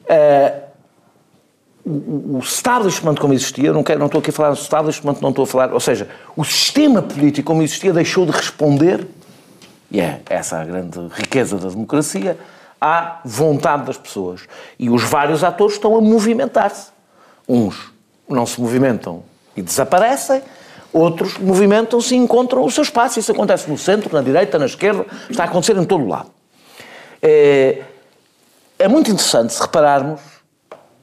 a 0.10 0.66
o, 1.86 2.40
establishment 2.40 3.16
como 3.16 3.34
existia, 3.34 3.72
não, 3.72 3.84
quero, 3.84 4.00
não 4.00 4.08
estou 4.08 4.20
aqui 4.20 4.32
a 4.32 4.34
falar 4.34 4.50
do 4.50 4.58
establishment, 4.58 5.18
não 5.22 5.30
estou 5.30 5.44
a 5.44 5.48
falar, 5.48 5.74
ou 5.74 5.80
seja, 5.80 6.10
o 6.36 6.44
sistema 6.44 7.02
político 7.02 7.48
como 7.48 7.62
existia 7.62 7.94
deixou 7.94 8.26
de 8.26 8.32
responder, 8.32 9.08
e 9.92 10.02
é 10.02 10.20
essa 10.28 10.60
a 10.60 10.66
grande 10.66 11.00
riqueza 11.14 11.58
da 11.58 11.70
democracia, 11.70 12.38
à 12.86 13.20
vontade 13.26 13.86
das 13.86 13.98
pessoas. 13.98 14.42
E 14.78 14.90
os 14.90 15.04
vários 15.04 15.44
atores 15.44 15.76
estão 15.76 15.98
a 15.98 16.02
movimentar-se. 16.02 16.90
Uns 17.48 17.92
não 18.30 18.46
se 18.46 18.62
movimentam 18.62 19.24
e 19.56 19.62
desaparecem, 19.62 20.44
outros 20.94 21.38
movimentam-se 21.38 22.14
e 22.14 22.18
encontram 22.18 22.64
o 22.64 22.70
seu 22.70 22.84
espaço. 22.84 23.20
Isso 23.20 23.32
acontece 23.32 23.70
no 23.70 23.78
centro, 23.78 24.14
na 24.14 24.22
direita, 24.22 24.60
na 24.60 24.66
esquerda, 24.66 25.06
está 25.30 25.44
a 25.44 25.46
acontecer 25.48 25.76
em 25.78 25.84
todo 25.84 26.04
o 26.04 26.08
lado. 26.08 26.30
É, 27.22 27.82
é 28.78 28.88
muito 28.88 29.10
interessante 29.10 29.54
se 29.54 29.62
repararmos 29.62 30.22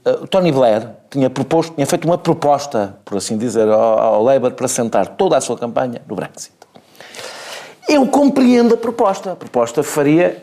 o 0.04 0.26
Tony 0.26 0.50
Blair 0.50 0.88
tinha, 1.10 1.30
proposto, 1.30 1.74
tinha 1.74 1.86
feito 1.86 2.04
uma 2.04 2.18
proposta, 2.18 2.96
por 3.04 3.18
assim 3.18 3.36
dizer, 3.38 3.68
ao, 3.68 3.98
ao 3.98 4.22
Labour 4.22 4.52
para 4.52 4.66
sentar 4.66 5.06
toda 5.08 5.36
a 5.36 5.40
sua 5.40 5.56
campanha 5.56 6.02
no 6.08 6.16
Brexit. 6.16 6.52
Eu 7.88 8.06
compreendo 8.06 8.74
a 8.74 8.76
proposta. 8.76 9.32
A 9.32 9.36
proposta 9.36 9.82
faria 9.82 10.42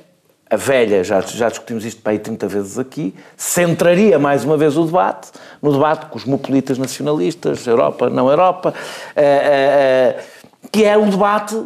a 0.49 0.55
velha, 0.55 1.03
já, 1.03 1.21
já 1.21 1.47
discutimos 1.47 1.85
isto 1.85 2.01
para 2.01 2.13
aí 2.13 2.19
30 2.19 2.47
vezes 2.47 2.79
aqui, 2.79 3.13
centraria 3.37 4.17
mais 4.17 4.43
uma 4.43 4.57
vez 4.57 4.75
o 4.75 4.83
debate, 4.83 5.29
no 5.61 5.71
debate 5.71 6.07
cosmopolitas 6.07 6.77
nacionalistas, 6.77 7.67
Europa, 7.67 8.09
não 8.09 8.29
Europa, 8.29 8.73
uh, 8.73 9.19
uh, 9.19 10.19
uh, 10.19 10.69
que 10.71 10.83
é 10.83 10.97
o 10.97 11.05
debate 11.05 11.63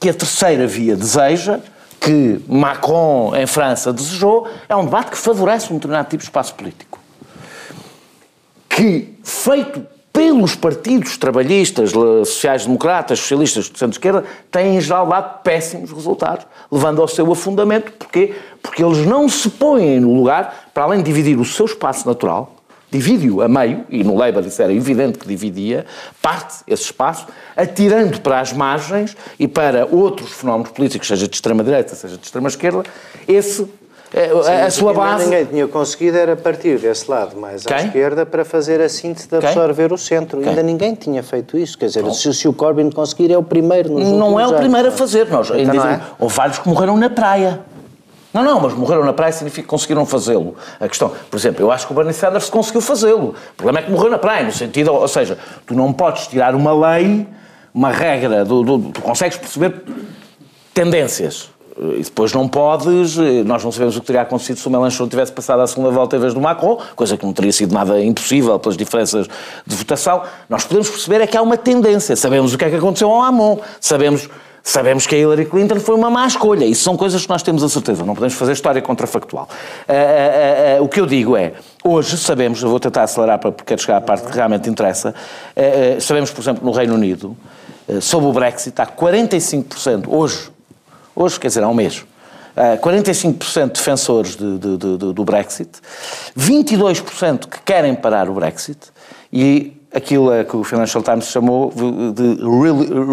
que 0.00 0.08
a 0.08 0.14
terceira 0.14 0.66
via 0.66 0.96
deseja, 0.96 1.60
que 2.00 2.40
Macron 2.48 3.34
em 3.36 3.46
França 3.46 3.92
desejou, 3.92 4.48
é 4.68 4.74
um 4.74 4.84
debate 4.84 5.12
que 5.12 5.18
favorece 5.18 5.72
um 5.72 5.76
determinado 5.76 6.08
tipo 6.08 6.22
de 6.22 6.28
espaço 6.28 6.54
político. 6.54 6.98
Que, 8.68 9.16
feito 9.22 9.86
pelos 10.16 10.54
partidos 10.54 11.18
trabalhistas, 11.18 11.90
sociais-democratas, 11.90 13.18
socialistas 13.18 13.66
de 13.66 13.78
centro-esquerda, 13.78 14.24
têm 14.50 14.78
em 14.78 14.80
geral 14.80 15.06
dado 15.06 15.42
péssimos 15.42 15.92
resultados, 15.92 16.46
levando 16.72 17.02
ao 17.02 17.06
seu 17.06 17.30
afundamento. 17.30 17.92
Porquê? 17.92 18.34
Porque 18.62 18.82
eles 18.82 19.06
não 19.06 19.28
se 19.28 19.50
põem 19.50 20.00
no 20.00 20.14
lugar, 20.14 20.70
para 20.72 20.84
além 20.84 21.00
de 21.00 21.04
dividir 21.04 21.38
o 21.38 21.44
seu 21.44 21.66
espaço 21.66 22.08
natural, 22.08 22.56
divide-o 22.90 23.42
a 23.42 23.48
meio, 23.48 23.84
e 23.90 24.02
no 24.02 24.16
Labour 24.16 24.46
isso 24.46 24.62
era 24.62 24.72
evidente 24.72 25.18
que 25.18 25.28
dividia, 25.28 25.84
parte 26.22 26.62
esse 26.66 26.84
espaço, 26.84 27.26
atirando 27.54 28.18
para 28.22 28.40
as 28.40 28.54
margens 28.54 29.14
e 29.38 29.46
para 29.46 29.84
outros 29.84 30.32
fenómenos 30.32 30.70
políticos, 30.70 31.08
seja 31.08 31.28
de 31.28 31.34
extrema-direita, 31.34 31.94
seja 31.94 32.16
de 32.16 32.24
extrema-esquerda, 32.24 32.84
esse 33.28 33.68
Sim, 34.16 34.52
a 34.52 34.70
sua 34.70 34.94
base. 34.94 35.24
Ninguém 35.24 35.44
tinha 35.44 35.68
conseguido 35.68 36.16
era 36.16 36.34
partir 36.34 36.78
desse 36.78 37.10
lado 37.10 37.36
mais 37.36 37.66
Quem? 37.66 37.76
à 37.76 37.82
esquerda 37.84 38.24
para 38.24 38.46
fazer 38.46 38.80
a 38.80 38.88
síntese 38.88 39.28
de 39.28 39.36
absorver 39.36 39.88
Quem? 39.88 39.94
o 39.94 39.98
centro. 39.98 40.40
Quem? 40.40 40.48
Ainda 40.48 40.62
ninguém 40.62 40.94
tinha 40.94 41.22
feito 41.22 41.58
isso. 41.58 41.76
Quer 41.76 41.86
dizer, 41.86 42.10
se, 42.14 42.32
se, 42.32 42.48
o 42.48 42.52
Corbyn 42.54 42.90
conseguir, 42.90 43.30
é 43.30 43.36
o 43.36 43.42
primeiro. 43.42 43.90
Nos 43.90 44.08
não 44.08 44.40
é 44.40 44.44
o 44.46 44.48
anos, 44.48 44.60
primeiro 44.60 44.88
a 44.88 44.90
fazer. 44.90 45.28
Nós, 45.28 45.50
então 45.50 45.86
é? 45.86 46.00
Houve 46.18 46.34
vários 46.34 46.58
que 46.58 46.66
morreram 46.66 46.96
na 46.96 47.10
praia. 47.10 47.60
Não, 48.32 48.42
não, 48.42 48.60
mas 48.60 48.72
morreram 48.74 49.04
na 49.04 49.12
praia 49.12 49.32
significa 49.32 49.62
que 49.62 49.68
conseguiram 49.68 50.06
fazê-lo. 50.06 50.56
A 50.80 50.88
questão, 50.88 51.10
por 51.30 51.36
exemplo, 51.38 51.62
eu 51.62 51.70
acho 51.70 51.86
que 51.86 51.92
o 51.92 51.96
Bernie 51.96 52.14
Sanders 52.14 52.48
conseguiu 52.48 52.80
fazê-lo. 52.80 53.34
O 53.52 53.54
problema 53.56 53.80
é 53.80 53.82
que 53.82 53.90
morreu 53.90 54.10
na 54.10 54.18
praia, 54.18 54.44
no 54.44 54.52
sentido, 54.52 54.92
ou 54.92 55.08
seja, 55.08 55.38
tu 55.66 55.74
não 55.74 55.92
podes 55.92 56.26
tirar 56.26 56.54
uma 56.54 56.72
lei, 56.72 57.26
uma 57.74 57.90
regra, 57.90 58.44
do, 58.44 58.62
do, 58.62 58.78
tu 58.92 59.00
consegues 59.02 59.38
perceber 59.38 59.82
tendências. 60.74 61.50
E 61.78 62.02
depois 62.02 62.32
não 62.32 62.48
podes, 62.48 63.16
nós 63.44 63.62
não 63.62 63.70
sabemos 63.70 63.96
o 63.96 64.00
que 64.00 64.06
teria 64.06 64.22
acontecido 64.22 64.58
se 64.58 64.66
o 64.66 64.70
Melanchon 64.70 65.06
tivesse 65.08 65.30
passado 65.30 65.60
a 65.60 65.66
segunda 65.66 65.90
volta 65.90 66.16
em 66.16 66.18
vez 66.18 66.32
do 66.32 66.40
Macron, 66.40 66.78
coisa 66.94 67.18
que 67.18 67.26
não 67.26 67.34
teria 67.34 67.52
sido 67.52 67.74
nada 67.74 68.02
impossível 68.02 68.58
pelas 68.58 68.78
diferenças 68.78 69.28
de 69.66 69.76
votação. 69.76 70.22
Nós 70.48 70.64
podemos 70.64 70.88
perceber 70.88 71.20
é 71.20 71.26
que 71.26 71.36
há 71.36 71.42
uma 71.42 71.58
tendência. 71.58 72.16
Sabemos 72.16 72.54
o 72.54 72.58
que 72.58 72.64
é 72.64 72.70
que 72.70 72.76
aconteceu 72.76 73.10
ao 73.10 73.20
Amon, 73.20 73.58
sabemos, 73.78 74.26
sabemos 74.62 75.06
que 75.06 75.14
a 75.16 75.18
Hillary 75.18 75.44
Clinton 75.44 75.78
foi 75.78 75.94
uma 75.94 76.08
má 76.08 76.26
escolha. 76.26 76.64
Isso 76.64 76.82
são 76.82 76.96
coisas 76.96 77.22
que 77.22 77.28
nós 77.28 77.42
temos 77.42 77.62
a 77.62 77.68
certeza, 77.68 78.06
não 78.06 78.14
podemos 78.14 78.34
fazer 78.34 78.52
história 78.52 78.80
contrafactual. 78.80 79.46
Uh, 79.86 80.78
uh, 80.78 80.80
uh, 80.80 80.84
o 80.84 80.88
que 80.88 80.98
eu 80.98 81.04
digo 81.04 81.36
é, 81.36 81.52
hoje 81.84 82.16
sabemos, 82.16 82.62
eu 82.62 82.70
vou 82.70 82.80
tentar 82.80 83.02
acelerar 83.02 83.38
para, 83.38 83.52
porque 83.52 83.76
chegar 83.76 83.98
à 83.98 84.00
parte 84.00 84.26
que 84.26 84.34
realmente 84.34 84.70
interessa, 84.70 85.14
sabemos, 86.00 86.30
por 86.30 86.40
exemplo, 86.40 86.64
no 86.64 86.72
Reino 86.72 86.94
Unido, 86.94 87.36
sobre 88.00 88.28
o 88.28 88.32
Brexit, 88.32 88.80
há 88.80 88.86
45%, 88.86 90.06
hoje, 90.08 90.55
hoje, 91.16 91.40
quer 91.40 91.48
dizer, 91.48 91.64
há 91.64 91.68
um 91.68 91.74
mês, 91.74 92.04
45% 92.80 93.72
defensores 93.72 94.36
de, 94.36 94.58
de, 94.58 94.76
de, 94.76 94.96
do 95.12 95.24
Brexit, 95.24 95.70
22% 96.38 97.46
que 97.48 97.60
querem 97.62 97.94
parar 97.94 98.30
o 98.30 98.34
Brexit 98.34 98.78
e 99.32 99.76
aquilo 99.92 100.30
que 100.44 100.56
o 100.56 100.64
Financial 100.64 101.02
Times 101.02 101.26
chamou 101.26 101.72
de 101.72 102.36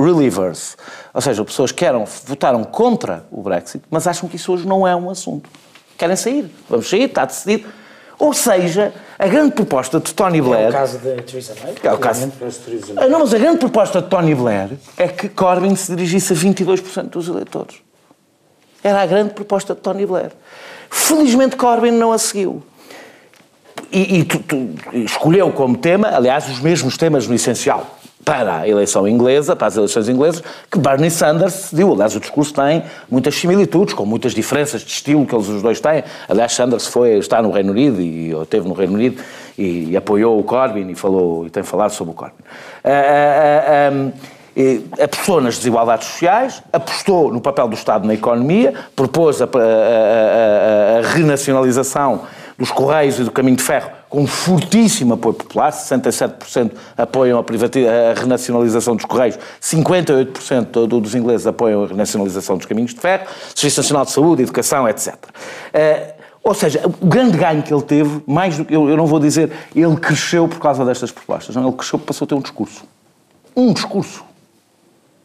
relievers, 0.02 0.78
ou 1.14 1.22
seja, 1.22 1.44
pessoas 1.44 1.72
que 1.72 1.86
eram, 1.86 2.06
votaram 2.26 2.64
contra 2.64 3.26
o 3.32 3.42
Brexit, 3.42 3.84
mas 3.90 4.08
acham 4.08 4.30
que 4.30 4.36
isso 4.36 4.52
hoje 4.54 4.68
não 4.68 4.88
é 4.88 4.96
um 4.96 5.10
assunto. 5.10 5.50
Querem 5.98 6.16
sair, 6.16 6.50
vamos 6.70 6.90
sair, 6.90 7.04
está 7.04 7.26
decidido. 7.26 7.70
Ou 8.20 8.34
seja, 8.34 8.94
a 9.18 9.28
grande 9.28 9.54
proposta 9.54 10.00
de 10.00 10.14
Tony 10.14 10.42
Blair. 10.42 10.68
É 10.68 10.70
o 10.70 10.72
caso 10.72 10.98
da 11.00 11.22
Theresa 11.22 11.56
May. 11.62 11.76
É 11.84 11.94
o 11.94 11.98
caso. 11.98 12.32
Ah, 12.96 13.08
não, 13.08 13.20
mas 13.20 13.34
a 13.34 13.38
grande 13.38 13.58
proposta 13.58 14.02
de 14.02 14.08
Tony 14.08 14.36
Blair 14.36 14.70
é 14.98 15.08
que 15.08 15.28
Corbyn 15.28 15.76
se 15.76 15.94
dirigisse 15.94 16.32
a 16.32 16.36
22% 16.36 17.10
dos 17.10 17.28
eleitores. 17.28 17.76
Era 18.84 19.02
a 19.02 19.06
grande 19.06 19.34
proposta 19.34 19.74
de 19.74 19.82
Tony 19.82 20.06
Blair. 20.06 20.32
Felizmente 20.90 21.56
Corbyn 21.56 21.92
não 21.92 22.12
a 22.12 22.18
seguiu. 22.18 22.62
E, 23.92 24.20
e 24.20 24.24
tu, 24.24 24.40
tu, 24.40 24.70
escolheu 24.94 25.52
como 25.52 25.78
tema, 25.78 26.10
aliás, 26.10 26.50
os 26.50 26.60
mesmos 26.60 26.98
temas 26.98 27.28
no 27.28 27.36
essencial 27.36 28.00
para 28.24 28.60
a 28.60 28.68
eleição 28.68 29.08
inglesa, 29.08 29.56
para 29.56 29.68
as 29.68 29.76
eleições 29.76 30.08
inglesas, 30.08 30.42
que 30.72 30.80
Bernie 30.80 31.12
Sanders 31.12 31.70
deu. 31.72 31.92
Aliás, 31.92 32.16
o 32.16 32.20
discurso 32.20 32.54
tem 32.54 32.84
muitas 33.10 33.36
similitudes, 33.36 33.94
com 33.94 34.06
muitas 34.06 34.34
diferenças 34.34 34.82
de 34.82 34.92
estilo 34.92 35.26
que 35.26 35.36
eles 35.36 35.48
os 35.48 35.62
dois 35.62 35.80
têm. 35.80 36.04
Aliás, 36.28 36.54
Sanders 36.54 36.88
foi, 36.88 37.18
está 37.18 37.42
no 37.42 37.52
Reino 37.52 37.72
Unido, 37.72 38.02
e 38.02 38.32
esteve 38.32 38.68
no 38.68 38.74
Reino 38.74 38.94
Unido, 38.94 39.22
e, 39.58 39.92
e 39.92 39.98
apoiou 39.98 40.40
o 40.40 40.44
Corbyn 40.44 40.90
e, 40.90 40.96
falou, 40.96 41.46
e 41.46 41.50
tem 41.50 41.64
falado 41.64 41.92
sobre 41.92 42.14
o 42.14 42.16
Corbyn. 42.16 42.36
Uh, 42.84 43.94
uh, 43.94 43.96
um, 43.96 44.12
apostou 45.02 45.42
nas 45.42 45.58
desigualdades 45.58 46.08
sociais, 46.08 46.62
apostou 46.72 47.32
no 47.32 47.42
papel 47.42 47.68
do 47.68 47.76
Estado 47.76 48.08
na 48.08 48.14
economia, 48.14 48.74
propôs 48.96 49.42
a, 49.42 49.46
a, 49.46 49.48
a, 49.48 51.00
a 51.00 51.02
renacionalização 51.14 52.22
dos 52.58 52.72
Correios 52.72 53.20
e 53.20 53.24
do 53.24 53.32
Caminho 53.32 53.58
de 53.58 53.64
Ferro 53.64 53.90
com 54.14 54.22
um 54.22 54.28
fortíssimo 54.28 55.16
apoio 55.16 55.34
popular, 55.34 55.72
67% 55.72 56.72
apoiam 56.96 57.40
a, 57.40 57.42
a, 57.42 58.14
renacionalização 58.14 58.96
dos 58.96 59.06
Correios, 59.06 59.40
58% 59.60 60.86
dos 60.86 61.16
ingleses 61.16 61.48
apoiam 61.48 61.84
a 61.84 61.88
renacionalização 61.88 62.56
dos 62.56 62.68
Caminhos 62.68 62.94
de 62.94 63.00
Ferro, 63.00 63.26
Serviço 63.56 63.82
Nacional 63.82 64.06
de 64.06 64.12
Saúde, 64.12 64.44
Educação, 64.44 64.88
etc. 64.88 65.16
Uh, 65.16 65.18
eh, 65.74 66.14
ou 66.44 66.54
seja, 66.54 66.80
o 66.86 67.08
grande 67.08 67.40
ganho 67.40 67.64
que 67.64 67.74
ele 67.74 67.82
teve, 67.82 68.22
mais 68.28 68.56
do 68.56 68.66
que, 68.66 68.76
eu, 68.76 68.88
eu 68.88 68.96
não 68.96 69.08
vou 69.08 69.20
dizer, 69.20 69.52
ele 69.76 69.96
cresceu 69.96 70.48
por 70.48 70.60
causa 70.60 70.86
destas 70.86 71.10
propostas, 71.10 71.56
não, 71.56 71.64
ele 71.64 71.76
cresceu 71.76 71.98
porque 71.98 72.10
passou 72.10 72.26
a 72.26 72.28
ter 72.28 72.36
um 72.36 72.42
discurso. 72.42 72.84
Um 73.56 73.74
discurso 73.74 74.24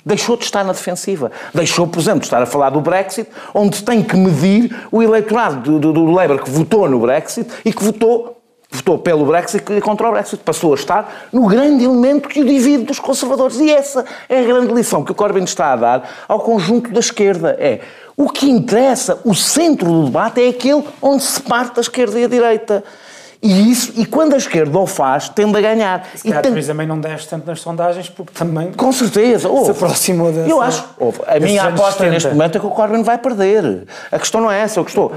Deixou 0.05 0.37
de 0.37 0.45
estar 0.45 0.65
na 0.65 0.73
defensiva. 0.73 1.31
Deixou, 1.53 1.87
por 1.87 2.01
exemplo, 2.01 2.21
de 2.21 2.27
estar 2.27 2.43
a 2.43 2.47
falar 2.47 2.71
do 2.71 2.81
Brexit, 2.81 3.29
onde 3.53 3.83
tem 3.83 4.03
que 4.03 4.17
medir 4.17 4.75
o 4.91 5.03
eleitorado 5.03 5.61
do, 5.61 5.79
do, 5.79 5.93
do 5.93 6.11
Labour 6.11 6.43
que 6.43 6.51
votou 6.51 6.89
no 6.89 7.01
Brexit 7.01 7.49
e 7.65 7.73
que 7.73 7.83
votou 7.83 8.39
votou 8.71 8.99
pelo 8.99 9.25
Brexit 9.25 9.73
e 9.73 9.81
contra 9.81 10.09
o 10.09 10.13
Brexit. 10.13 10.43
Passou 10.45 10.73
a 10.73 10.75
estar 10.75 11.29
no 11.33 11.47
grande 11.47 11.85
elemento 11.85 12.29
que 12.29 12.41
o 12.41 12.45
divide 12.45 12.85
dos 12.85 12.99
conservadores. 12.99 13.59
E 13.59 13.71
essa 13.71 14.05
é 14.29 14.41
a 14.41 14.45
grande 14.45 14.73
lição 14.73 15.03
que 15.03 15.11
o 15.13 15.15
Corbyn 15.15 15.45
está 15.45 15.73
a 15.73 15.77
dar 15.77 16.11
ao 16.29 16.41
conjunto 16.41 16.91
da 16.91 17.01
esquerda. 17.01 17.57
É 17.59 17.81
o 18.17 18.29
que 18.29 18.51
interessa, 18.51 19.21
o 19.25 19.33
centro 19.33 19.87
do 19.87 20.05
debate 20.07 20.43
é 20.43 20.49
aquele 20.49 20.85
onde 21.01 21.23
se 21.23 21.41
parte 21.41 21.79
a 21.79 21.81
esquerda 21.81 22.19
e 22.19 22.25
a 22.25 22.29
direita. 22.29 22.85
E, 23.41 23.71
isso, 23.71 23.93
e 23.97 24.05
quando 24.05 24.35
a 24.35 24.37
esquerda 24.37 24.77
o 24.77 24.87
faz, 24.87 25.29
tende 25.29 25.57
a 25.57 25.61
ganhar. 25.61 26.05
Se 26.15 26.29
e 26.29 26.33
tem... 26.33 26.61
também 26.61 26.87
não 26.89 26.99
desce 26.99 27.29
tanto 27.29 27.47
nas 27.47 27.61
sondagens, 27.61 28.09
porque 28.09 28.33
também. 28.33 28.73
Com 28.73 28.91
certeza. 28.91 29.49
Se 29.65 29.71
aproximou 29.71 30.33
dessa. 30.33 30.51
Eu 30.51 30.61
acho. 30.61 30.85
Ouve, 30.99 31.21
a 31.25 31.39
minha 31.39 31.63
aposta 31.63 32.05
70. 32.05 32.11
neste 32.11 32.29
momento 32.31 32.59
é 32.59 32.61
que 32.61 32.67
o 32.67 32.71
Corbyn 32.71 33.03
vai 33.05 33.17
perder. 33.17 33.85
A 34.11 34.19
questão 34.19 34.41
não 34.41 34.51
é 34.51 34.61
essa. 34.61 34.81
Eu 34.81 34.85
estou. 34.85 35.13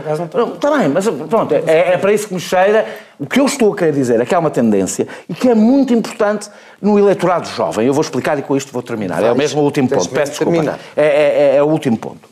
Está 0.53 0.77
bem, 0.77 0.89
mas 0.89 1.07
pronto, 1.07 1.51
é, 1.51 1.93
é, 1.93 1.97
para 1.97 2.13
isso 2.13 2.27
que 2.27 2.35
me 2.35 2.39
cheira. 2.39 2.85
O 3.19 3.25
que 3.25 3.39
eu 3.39 3.45
estou 3.45 3.73
a 3.73 3.75
querer 3.75 3.93
dizer 3.93 4.19
é 4.19 4.25
que 4.25 4.33
há 4.33 4.39
uma 4.39 4.49
tendência 4.49 5.07
e 5.29 5.33
que 5.33 5.47
é 5.47 5.53
muito 5.53 5.93
importante 5.93 6.49
no 6.81 6.97
eleitorado 6.97 7.47
jovem. 7.49 7.85
Eu 7.85 7.93
vou 7.93 8.01
explicar 8.01 8.37
e 8.37 8.41
com 8.41 8.57
isto 8.57 8.71
vou 8.71 8.81
terminar. 8.81 9.15
Vais, 9.15 9.27
é 9.27 9.31
o 9.31 9.35
mesmo 9.35 9.61
último 9.61 9.89
ponto. 9.89 10.09
Peço 10.09 10.31
desculpa. 10.31 10.79
É, 10.95 11.05
é, 11.05 11.55
é 11.57 11.63
o 11.63 11.67
último 11.67 11.97
ponto. 11.97 12.30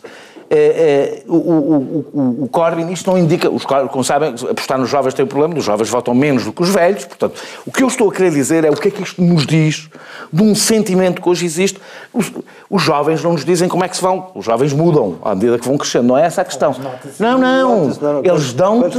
É, 0.51 0.55
é, 0.55 1.23
o, 1.27 1.35
o, 1.35 2.05
o, 2.11 2.43
o, 2.45 2.49
Corbyn, 2.49 2.91
isto 2.91 3.11
não 3.11 3.19
indica, 3.19 3.47
os, 3.51 3.63
como 3.65 4.03
sabem, 4.03 4.33
apostar 4.49 4.79
nos 4.79 4.89
jovens 4.89 5.13
tem 5.13 5.23
um 5.23 5.27
problema, 5.27 5.55
os 5.55 5.63
jovens 5.63 5.89
votam 5.89 6.15
menos 6.15 6.43
do 6.43 6.51
que 6.51 6.63
os 6.63 6.69
velhos, 6.69 7.05
portanto, 7.05 7.39
o 7.67 7.71
que 7.71 7.83
eu 7.83 7.87
estou 7.87 8.09
a 8.09 8.11
querer 8.11 8.31
dizer 8.31 8.65
é 8.65 8.71
o 8.71 8.75
que 8.75 8.87
é 8.87 8.91
que 8.91 9.03
isto 9.03 9.21
nos 9.21 9.45
diz 9.45 9.87
de 10.33 10.41
um 10.41 10.55
sentimento 10.55 11.21
que 11.21 11.29
hoje 11.29 11.45
existe. 11.45 11.79
Os, 12.11 12.31
os 12.67 12.81
jovens 12.81 13.23
não 13.23 13.33
nos 13.33 13.45
dizem 13.45 13.69
como 13.69 13.83
é 13.83 13.87
que 13.87 13.95
se 13.95 14.01
vão, 14.01 14.31
os 14.33 14.43
jovens 14.43 14.73
mudam 14.73 15.19
à 15.23 15.35
medida 15.35 15.59
que 15.59 15.67
vão 15.67 15.77
crescendo, 15.77 16.07
não 16.07 16.17
é 16.17 16.25
essa 16.25 16.41
a 16.41 16.45
questão. 16.45 16.75
Não, 17.19 17.37
não, 17.37 18.21
eles 18.23 18.51
dão-te 18.53 18.97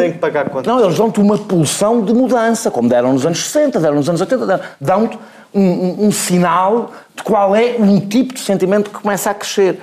não, 0.69 0.85
eles 0.85 0.97
dão-te 0.97 1.19
uma 1.19 1.37
pulsão 1.37 2.01
de 2.01 2.15
mudança, 2.15 2.71
como 2.71 2.89
deram 2.89 3.13
nos 3.13 3.27
anos 3.27 3.43
60, 3.43 3.81
deram 3.81 3.97
nos 3.97 4.09
anos 4.09 4.21
80, 4.21 4.61
dão-te 4.81 5.19
um, 5.53 5.61
um, 5.61 6.07
um 6.07 6.13
sinal 6.13 6.93
de 7.15 7.25
qual 7.25 7.57
é 7.57 7.75
um 7.77 7.99
tipo 8.01 8.35
de 8.35 8.41
sentimento 8.41 8.91
que 8.91 9.01
começa 9.01 9.31
a 9.31 9.35
crescer. 9.35 9.81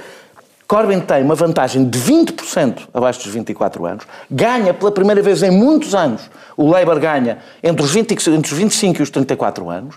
Corbyn 0.67 0.99
tem 0.99 1.23
uma 1.23 1.33
vantagem 1.33 1.87
de 1.89 1.97
20% 1.97 2.89
abaixo 2.93 3.23
dos 3.23 3.33
24 3.33 3.85
anos, 3.85 4.05
ganha 4.29 4.73
pela 4.73 4.91
primeira 4.91 5.21
vez 5.21 5.41
em 5.41 5.49
muitos 5.49 5.95
anos. 5.95 6.29
O 6.57 6.69
Labour 6.69 6.99
ganha 6.99 7.37
entre 7.63 7.85
os, 7.85 7.91
20, 7.91 8.11
entre 8.11 8.51
os 8.51 8.57
25 8.57 8.99
e 8.99 9.03
os 9.03 9.09
34 9.09 9.69
anos, 9.69 9.95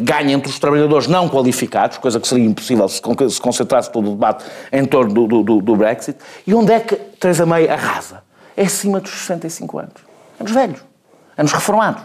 ganha 0.00 0.34
entre 0.34 0.50
os 0.50 0.58
trabalhadores 0.58 1.06
não 1.06 1.26
qualificados, 1.26 1.96
coisa 1.96 2.20
que 2.20 2.28
seria 2.28 2.44
impossível 2.44 2.86
se 2.86 3.00
concentrasse 3.40 3.90
todo 3.90 4.08
o 4.08 4.14
debate 4.14 4.44
em 4.70 4.84
torno 4.84 5.26
do, 5.26 5.42
do, 5.42 5.62
do 5.62 5.76
Brexit. 5.76 6.18
E 6.46 6.52
onde 6.52 6.72
é 6.72 6.80
que 6.80 6.96
Theresa 6.96 7.46
May 7.46 7.66
arrasa? 7.66 8.22
É 8.54 8.64
acima 8.64 9.00
dos 9.00 9.10
65 9.10 9.78
anos. 9.78 9.94
Anos 10.38 10.52
velhos. 10.52 10.80
Anos 11.38 11.52
reformados. 11.52 12.02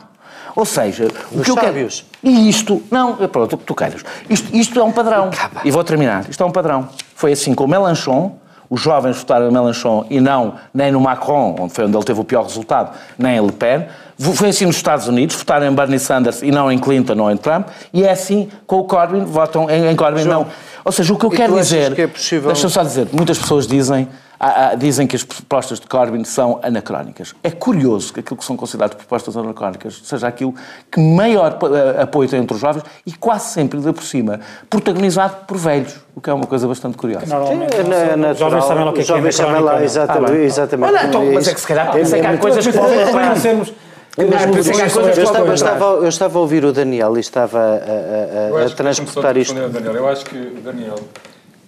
Ou 0.56 0.66
seja, 0.66 1.08
o 1.32 1.42
que 1.42 1.52
eu 1.52 1.56
quero. 1.56 1.78
E 2.24 2.50
isto, 2.50 2.82
não, 2.90 3.16
pronto, 3.28 3.58
tu 3.58 3.76
queres. 3.76 4.04
Isto, 4.30 4.56
isto 4.56 4.80
é 4.80 4.84
um 4.84 4.92
padrão. 4.92 5.30
E 5.64 5.72
vou 5.72 5.84
terminar. 5.84 6.30
Isto 6.30 6.42
é 6.44 6.46
um 6.46 6.52
padrão. 6.52 6.90
Foi 7.20 7.34
assim 7.34 7.54
com 7.54 7.68
Melanchon, 7.68 8.32
os 8.70 8.80
jovens 8.80 9.18
votaram 9.18 9.50
em 9.50 9.52
Melanchon 9.52 10.06
e 10.10 10.22
não 10.22 10.54
nem 10.74 10.90
no 10.90 11.02
Macron, 11.02 11.54
onde 11.60 11.74
foi 11.74 11.84
onde 11.84 11.98
ele 11.98 12.06
teve 12.06 12.22
o 12.22 12.24
pior 12.24 12.44
resultado, 12.44 12.96
nem 13.18 13.36
em 13.36 13.46
Le 13.46 13.52
Pen. 13.52 13.88
Foi 14.18 14.48
assim 14.48 14.66
nos 14.66 14.78
Estados 14.78 15.06
Unidos, 15.06 15.36
votaram 15.36 15.68
em 15.68 15.76
Bernie 15.76 16.00
Sanders 16.00 16.42
e 16.42 16.50
não 16.50 16.72
em 16.72 16.80
Clinton 16.80 17.20
ou 17.20 17.30
em 17.30 17.36
Trump. 17.36 17.68
E 17.92 18.06
é 18.06 18.12
assim 18.12 18.48
com 18.66 18.78
o 18.80 18.86
Corbyn, 18.86 19.26
votam 19.26 19.70
em, 19.70 19.92
em 19.92 19.96
Corbyn 19.98 20.24
João, 20.24 20.44
não. 20.44 20.48
Ou 20.86 20.94
seja, 20.94 21.14
o 21.14 21.18
que 21.18 21.26
eu 21.26 21.30
quero 21.30 21.56
dizer... 21.56 21.94
Que 21.94 22.04
é 22.04 22.08
possível... 22.08 22.54
Deixa-me 22.54 22.72
só 22.72 22.84
dizer, 22.84 23.10
muitas 23.12 23.38
pessoas 23.38 23.68
dizem 23.68 24.08
há, 24.40 24.70
há, 24.70 24.76
dizem 24.76 25.06
que 25.06 25.16
as 25.16 25.24
propostas 25.24 25.80
de 25.80 25.88
Corbyn 25.88 26.24
são 26.24 26.60
anacrónicas. 26.64 27.36
É 27.44 27.52
curioso 27.52 28.14
que 28.14 28.22
aquilo 28.22 28.38
que 28.38 28.46
são 28.46 28.56
consideradas 28.56 28.96
propostas 28.96 29.36
anacrónicas 29.36 30.02
seja 30.04 30.28
aquilo 30.28 30.56
que 30.90 31.00
maior 31.00 31.58
eh, 31.62 32.02
apoio 32.02 32.30
tem 32.30 32.40
entre 32.40 32.56
os 32.56 32.62
jovens 32.62 32.84
e 33.06 33.12
quase 33.12 33.50
sempre, 33.50 33.78
ainda 33.78 33.92
por 33.92 34.04
cima, 34.04 34.40
protagonizado 34.70 35.46
por 35.46 35.58
velhos, 35.58 35.98
o 36.16 36.22
que 36.22 36.30
é 36.30 36.34
uma 36.34 36.48
coisa 36.48 36.68
bastante 36.68 36.98
curiosa. 36.98 37.26
Normalmente, 37.26 37.76
Sim, 37.76 37.92
é, 37.92 38.28
é 38.28 38.32
os 38.32 38.40
jovens 38.40 38.66
sabem 38.66 38.84
lá 38.84 38.92
o 38.92 38.94
que 38.94 39.02
é, 39.02 39.04
que 39.04 39.12
é 39.12 39.28
exatamente. 39.28 40.32
Ah, 40.32 40.44
exatamente. 40.44 40.94
Olha, 40.94 41.06
então, 41.08 41.32
mas 41.34 41.48
é 41.48 41.54
que 41.54 41.60
se 41.60 41.68
calhar 41.68 41.96
é, 41.96 42.02
é, 42.02 42.06
que 42.06 42.26
há 42.26 42.38
coisas 42.38 42.66
que 42.66 42.74
podem 42.74 43.36
sermos... 43.36 43.74
Eu, 44.18 44.28
estava, 44.28 45.48
eu, 45.48 45.54
estava, 45.54 45.86
eu 45.86 46.08
estava 46.10 46.38
a 46.38 46.42
ouvir 46.42 46.66
o 46.66 46.74
Daniel 46.74 47.16
e 47.16 47.22
estava 47.22 47.60
a, 47.60 48.60
a, 48.60 48.64
a, 48.64 48.66
a 48.66 48.70
transportar 48.70 49.38
isto. 49.38 49.54
Daniel. 49.54 49.96
Eu 49.96 50.10
acho 50.10 50.26
que 50.26 50.36
o 50.36 50.62
Daniel 50.62 50.96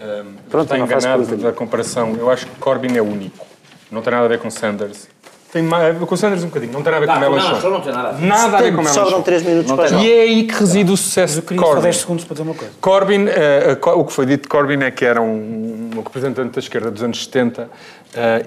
um, 0.01 0.33
Pronto, 0.49 0.63
está 0.63 0.77
enganado 0.77 1.37
da 1.37 1.51
comparação. 1.51 2.15
Eu 2.17 2.29
acho 2.29 2.47
que 2.47 2.55
Corbyn 2.55 2.97
é 2.97 3.01
único. 3.01 3.45
Não 3.91 4.01
tem 4.01 4.11
nada 4.11 4.25
a 4.25 4.27
ver 4.27 4.39
com 4.39 4.49
Sanders. 4.49 5.07
Tem 5.51 5.67
com 6.07 6.15
Sanders 6.15 6.43
um 6.43 6.47
bocadinho, 6.47 6.71
não 6.71 6.81
tem 6.81 6.93
nada 6.93 7.03
a 7.03 7.07
ver 7.07 7.13
com 7.13 7.19
Melanchon. 7.19 7.59
Não, 7.59 7.71
não 7.71 7.81
tem 7.81 7.91
nada 7.91 8.09
a 8.09 8.11
ver. 8.13 8.25
Nada 8.25 8.57
a 8.57 8.61
ver 8.61 8.71
com 8.73 8.81
Melanchon. 8.81 9.03
Sobram 9.03 9.21
3 9.21 9.43
minutos 9.43 9.71
para 9.73 9.89
E 9.97 10.11
é 10.11 10.21
aí 10.21 10.43
que 10.47 10.53
reside 10.53 10.91
o 10.91 10.95
sucesso 10.95 11.41
de 11.41 11.55
Corbyn. 11.55 11.81
10 11.83 11.97
segundos 11.97 12.23
para 12.23 12.33
dizer 12.35 12.43
uma 12.43 12.55
coisa. 12.55 12.73
Corbyn, 12.79 13.25
uh, 13.25 13.89
uh, 13.89 13.99
o 13.99 14.05
que 14.05 14.13
foi 14.13 14.25
dito 14.25 14.43
de 14.43 14.47
Corbyn 14.47 14.81
é 14.83 14.91
que 14.91 15.03
era 15.03 15.21
um, 15.21 15.89
um 15.93 16.01
representante 16.01 16.51
da 16.51 16.59
esquerda 16.59 16.89
dos 16.89 17.03
anos 17.03 17.21
70 17.25 17.63
uh, 17.63 17.69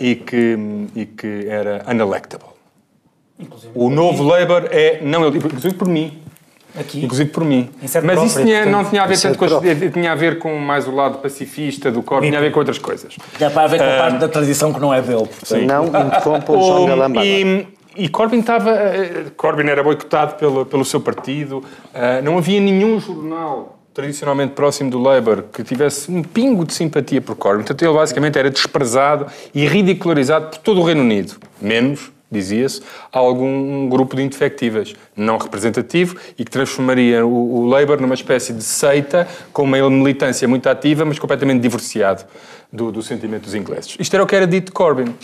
e, 0.00 0.14
que, 0.16 0.58
e 0.96 1.04
que 1.04 1.46
era 1.46 1.84
unelectable. 1.86 2.48
Inclusive, 3.38 3.72
o 3.74 3.90
novo 3.90 4.22
Labour 4.22 4.68
é, 4.70 5.00
não, 5.02 5.28
inclusive 5.28 5.74
por 5.74 5.88
mim, 5.88 6.22
Aqui. 6.78 7.04
Inclusive 7.04 7.30
por 7.30 7.44
mim. 7.44 7.70
Mas 8.02 8.22
isso 8.24 8.42
tinha, 8.42 8.66
não 8.66 8.84
tinha 8.84 9.02
a 9.02 9.06
ver 9.06 9.20
tanto 9.20 9.38
com 9.38 9.46
tinha 9.92 10.12
a 10.12 10.14
ver 10.14 10.38
com 10.38 10.58
mais 10.58 10.88
o 10.88 10.94
lado 10.94 11.18
pacifista 11.18 11.90
do 11.90 12.02
corpo, 12.02 12.26
tinha 12.26 12.38
a 12.38 12.42
ver 12.42 12.50
com 12.50 12.58
outras 12.58 12.78
coisas. 12.78 13.14
Tinha 13.36 13.48
a 13.48 13.66
ver 13.66 13.78
com 13.78 13.84
a 13.84 13.96
parte 13.96 14.18
da 14.18 14.28
tradição 14.28 14.72
que 14.72 14.80
não 14.80 14.92
é 14.92 15.00
dele. 15.00 15.28
Sim. 15.44 15.66
Não 15.66 15.86
interrompa 15.86 16.52
o 16.52 16.60
João 16.60 16.86
Galamba. 16.86 17.24
E, 17.24 17.66
e 17.96 18.08
Corbyn 18.08 18.40
estava. 18.40 18.70
Eh, 18.70 19.26
Corbyn 19.36 19.68
era 19.68 19.82
boicotado 19.82 20.34
pelo, 20.34 20.66
pelo 20.66 20.84
seu 20.84 21.00
partido, 21.00 21.58
uh, 21.58 22.22
não 22.24 22.38
havia 22.38 22.60
nenhum 22.60 22.98
jornal 22.98 23.78
tradicionalmente 23.92 24.54
próximo 24.54 24.90
do 24.90 24.98
Labour 24.98 25.44
que 25.52 25.62
tivesse 25.62 26.10
um 26.10 26.20
pingo 26.20 26.64
de 26.64 26.74
simpatia 26.74 27.20
por 27.20 27.36
Corbyn. 27.36 27.60
Portanto, 27.60 27.82
ele 27.82 27.94
basicamente 27.94 28.36
era 28.36 28.50
desprezado 28.50 29.26
e 29.54 29.64
ridicularizado 29.68 30.48
por 30.48 30.58
todo 30.58 30.80
o 30.80 30.84
Reino 30.84 31.02
Unido, 31.02 31.36
menos 31.62 32.12
dizia-se, 32.34 32.82
algum 33.10 33.88
grupo 33.88 34.14
de 34.14 34.22
indefectíveis 34.22 34.94
não 35.16 35.38
representativo 35.38 36.16
e 36.38 36.44
que 36.44 36.50
transformaria 36.50 37.24
o, 37.24 37.60
o 37.60 37.66
Labour 37.66 38.00
numa 38.00 38.14
espécie 38.14 38.52
de 38.52 38.62
seita 38.62 39.26
com 39.52 39.62
uma 39.62 39.88
militância 39.88 40.46
muito 40.46 40.68
ativa, 40.68 41.04
mas 41.04 41.18
completamente 41.18 41.60
divorciado 41.60 42.24
do, 42.72 42.90
do, 42.90 43.02
sentimento 43.02 43.44
dos 43.44 43.54
ingleses. 43.54 43.96
Isto 43.98 44.14
era 44.14 44.22
o 44.22 44.26
que 44.26 44.34
era 44.34 44.46
dito 44.46 44.66
de 44.66 44.72
Corbyn. 44.72 45.14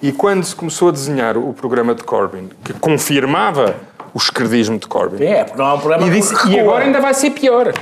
E 0.00 0.12
quando 0.12 0.44
se 0.44 0.54
começou 0.54 0.88
a 0.88 0.92
desenhar 0.92 1.36
o 1.36 1.52
programa 1.52 1.94
de 1.94 2.04
Corbyn, 2.04 2.48
que 2.64 2.72
confirmava 2.74 3.74
o 4.14 4.18
esquerdismo 4.18 4.78
de 4.78 4.86
Corbyn... 4.86 5.24
É, 5.24 5.44
porque 5.44 5.58
não 5.58 5.66
há 5.66 5.74
um 5.74 5.80
programa 5.80 6.06
e, 6.06 6.10
disse, 6.10 6.34
e 6.48 6.60
agora 6.60 6.84
ainda 6.84 7.00
vai 7.00 7.14
ser 7.14 7.30
pior. 7.30 7.72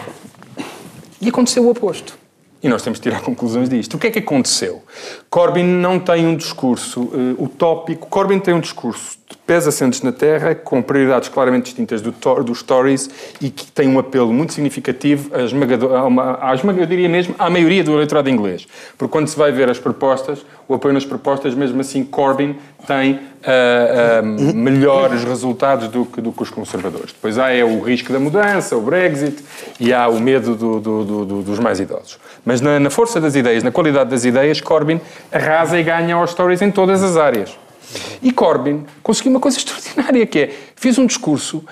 E 1.21 1.29
aconteceu 1.29 1.65
o 1.65 1.71
oposto. 1.71 2.20
E 2.63 2.69
nós 2.69 2.83
temos 2.83 2.99
de 2.99 3.05
tirar 3.05 3.21
conclusões 3.23 3.69
disto. 3.69 3.95
O 3.97 3.99
que 3.99 4.09
é 4.09 4.11
que 4.11 4.19
aconteceu? 4.19 4.83
Corbyn 5.29 5.65
não 5.65 5.99
tem 5.99 6.27
um 6.27 6.37
discurso 6.37 7.03
uh, 7.03 7.43
utópico. 7.43 8.09
Corbyn 8.09 8.41
tem 8.41 8.55
um 8.55 8.61
discurso 8.61 9.20
pés 9.51 9.67
assentes 9.67 10.01
na 10.03 10.13
terra, 10.13 10.55
com 10.55 10.81
prioridades 10.81 11.29
claramente 11.29 11.65
distintas 11.65 12.01
do, 12.01 12.15
dos 12.45 12.63
Tories 12.63 13.11
e 13.41 13.51
que 13.51 13.67
tem 13.67 13.89
um 13.89 13.99
apelo 13.99 14.33
muito 14.33 14.53
significativo 14.53 15.29
à 15.35 15.43
esmagadora, 15.43 16.09
mesmo, 17.09 17.35
à 17.37 17.51
maioria 17.51 17.83
do 17.83 17.93
eleitorado 17.95 18.31
inglês. 18.31 18.69
Porque 18.97 19.11
quando 19.11 19.27
se 19.27 19.37
vai 19.37 19.51
ver 19.51 19.69
as 19.69 19.77
propostas, 19.77 20.47
o 20.69 20.75
apoio 20.75 20.95
nas 20.95 21.05
propostas, 21.05 21.53
mesmo 21.53 21.81
assim, 21.81 22.05
Corbyn 22.05 22.55
tem 22.87 23.15
uh, 23.15 23.19
uh, 24.23 24.55
melhores 24.55 25.25
resultados 25.25 25.89
do 25.89 26.05
que, 26.05 26.21
do 26.21 26.31
que 26.31 26.45
os 26.45 26.51
conservadores. 26.51 27.13
Depois 27.13 27.37
há 27.37 27.51
é 27.51 27.65
o 27.65 27.81
risco 27.81 28.13
da 28.13 28.21
mudança, 28.21 28.77
o 28.77 28.81
Brexit 28.81 29.45
e 29.81 29.93
há 29.93 30.07
o 30.07 30.21
medo 30.21 30.55
do, 30.55 30.79
do, 30.79 31.05
do, 31.05 31.43
dos 31.43 31.59
mais 31.59 31.81
idosos. 31.81 32.21
Mas 32.45 32.61
na, 32.61 32.79
na, 32.79 32.89
força 32.89 33.21
das 33.21 33.35
ideias, 33.35 33.65
na 33.65 33.73
qualidade 33.73 34.11
das 34.11 34.25
ideias, 34.25 34.61
Corbyn 34.61 35.01
arrasa 35.33 35.77
e 35.77 35.83
ganha 35.83 36.15
aos 36.15 36.35
Tories 36.35 36.63
em 36.63 36.71
todas 36.71 37.03
as 37.03 37.17
áreas. 37.17 37.51
E 38.23 38.33
Corbyn 38.33 38.85
conseguiu 39.03 39.33
uma 39.33 39.41
coisa 39.41 39.57
extraordinária, 39.59 40.27
que 40.27 40.39
é, 40.39 40.51
fez 40.77 40.99
um 40.99 41.07
discurso 41.07 41.65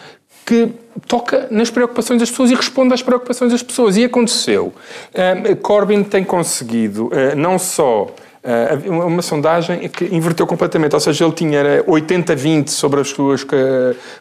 que 0.49 0.71
toca 1.07 1.47
nas 1.51 1.69
preocupações 1.69 2.21
das 2.21 2.31
pessoas 2.31 2.51
e 2.51 2.55
responde 2.55 2.95
às 2.95 3.03
preocupações 3.03 3.53
das 3.53 3.63
pessoas. 3.63 3.99
E 3.99 4.05
aconteceu. 4.05 4.73
Uh, 5.13 5.55
Corbyn 5.57 6.03
tem 6.03 6.25
conseguido 6.25 7.09
uh, 7.09 7.37
não 7.37 7.59
só 7.59 8.09
Uh, 8.39 9.05
uma 9.07 9.21
sondagem 9.21 9.89
que 9.89 10.05
inverteu 10.05 10.47
completamente, 10.47 10.95
ou 10.95 11.01
seja, 11.01 11.25
ele 11.25 11.33
tinha 11.35 11.85
80-20 11.85 12.69
sobre 12.69 13.01
as 13.01 13.09
suas 13.09 13.45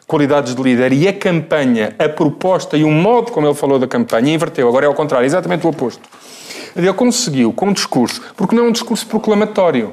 qualidades 0.06 0.56
de 0.56 0.62
líder 0.62 0.92
e 0.92 1.06
a 1.06 1.12
campanha, 1.12 1.94
a 1.98 2.08
proposta 2.08 2.76
e 2.76 2.82
o 2.82 2.90
modo 2.90 3.30
como 3.30 3.46
ele 3.46 3.54
falou 3.54 3.78
da 3.78 3.86
campanha 3.86 4.34
inverteu. 4.34 4.68
Agora 4.68 4.84
é 4.84 4.88
ao 4.88 4.92
contrário, 4.92 5.24
exatamente 5.24 5.64
o 5.64 5.70
oposto. 5.70 6.02
Ele 6.76 6.92
conseguiu, 6.92 7.52
com 7.52 7.68
um 7.68 7.72
discurso, 7.72 8.20
porque 8.36 8.54
não 8.54 8.64
é 8.64 8.68
um 8.68 8.72
discurso 8.72 9.06
proclamatório. 9.06 9.88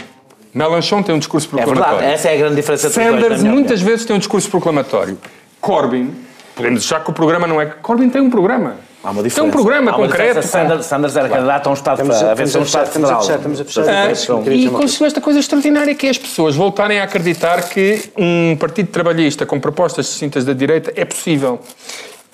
Melanchon 0.56 1.04
tem 1.04 1.14
um 1.14 1.20
discurso 1.20 1.50
proclamatório. 1.50 1.90
É 1.90 1.92
verdade, 1.92 2.14
essa 2.14 2.30
é 2.30 2.34
a 2.34 2.38
grande 2.38 2.56
diferença 2.56 2.90
Sanders 2.90 3.44
muitas 3.44 3.82
vezes 3.82 4.06
tem 4.06 4.16
um 4.16 4.20
discurso 4.20 4.50
proclamatório. 4.50 5.18
Corbyn, 5.60 6.12
podemos 6.56 6.80
deixar 6.80 7.04
que 7.04 7.10
o 7.10 7.14
programa 7.14 7.46
não 7.46 7.60
é. 7.60 7.66
Corbyn 7.66 8.10
tem 8.10 8.22
um 8.22 8.30
programa. 8.30 8.78
Há 9.04 9.12
uma 9.12 9.22
diferença. 9.22 9.42
É 9.42 9.44
um 9.44 9.52
programa 9.52 9.92
concreto. 9.92 10.42
Sanders, 10.42 10.86
Sanders 10.86 11.16
era 11.18 11.28
candidato 11.28 11.68
a 11.68 11.70
um 11.70 11.74
Estado 11.74 12.02
a 12.02 12.34
vencer 12.34 12.62
um 12.62 12.64
Estado 12.64 12.88
federal. 12.88 13.20
Estamos 13.20 13.60
a 13.60 13.66
fechar. 13.66 14.12
E 14.50 14.70
conseguiu 14.70 15.08
esta 15.08 15.20
coisa 15.20 15.40
extraordinária 15.40 15.94
que 15.94 16.08
é 16.08 16.10
as 16.10 16.18
pessoas 16.18 16.56
voltarem 16.56 17.02
a 17.02 17.04
acreditar 17.04 17.68
que 17.68 18.10
um 18.18 18.56
partido 18.58 18.88
trabalhista 18.88 19.46
com 19.46 19.60
propostas 19.60 20.06
distintas 20.06 20.46
da 20.46 20.54
direita 20.54 20.94
é 20.96 21.04
possível 21.04 21.60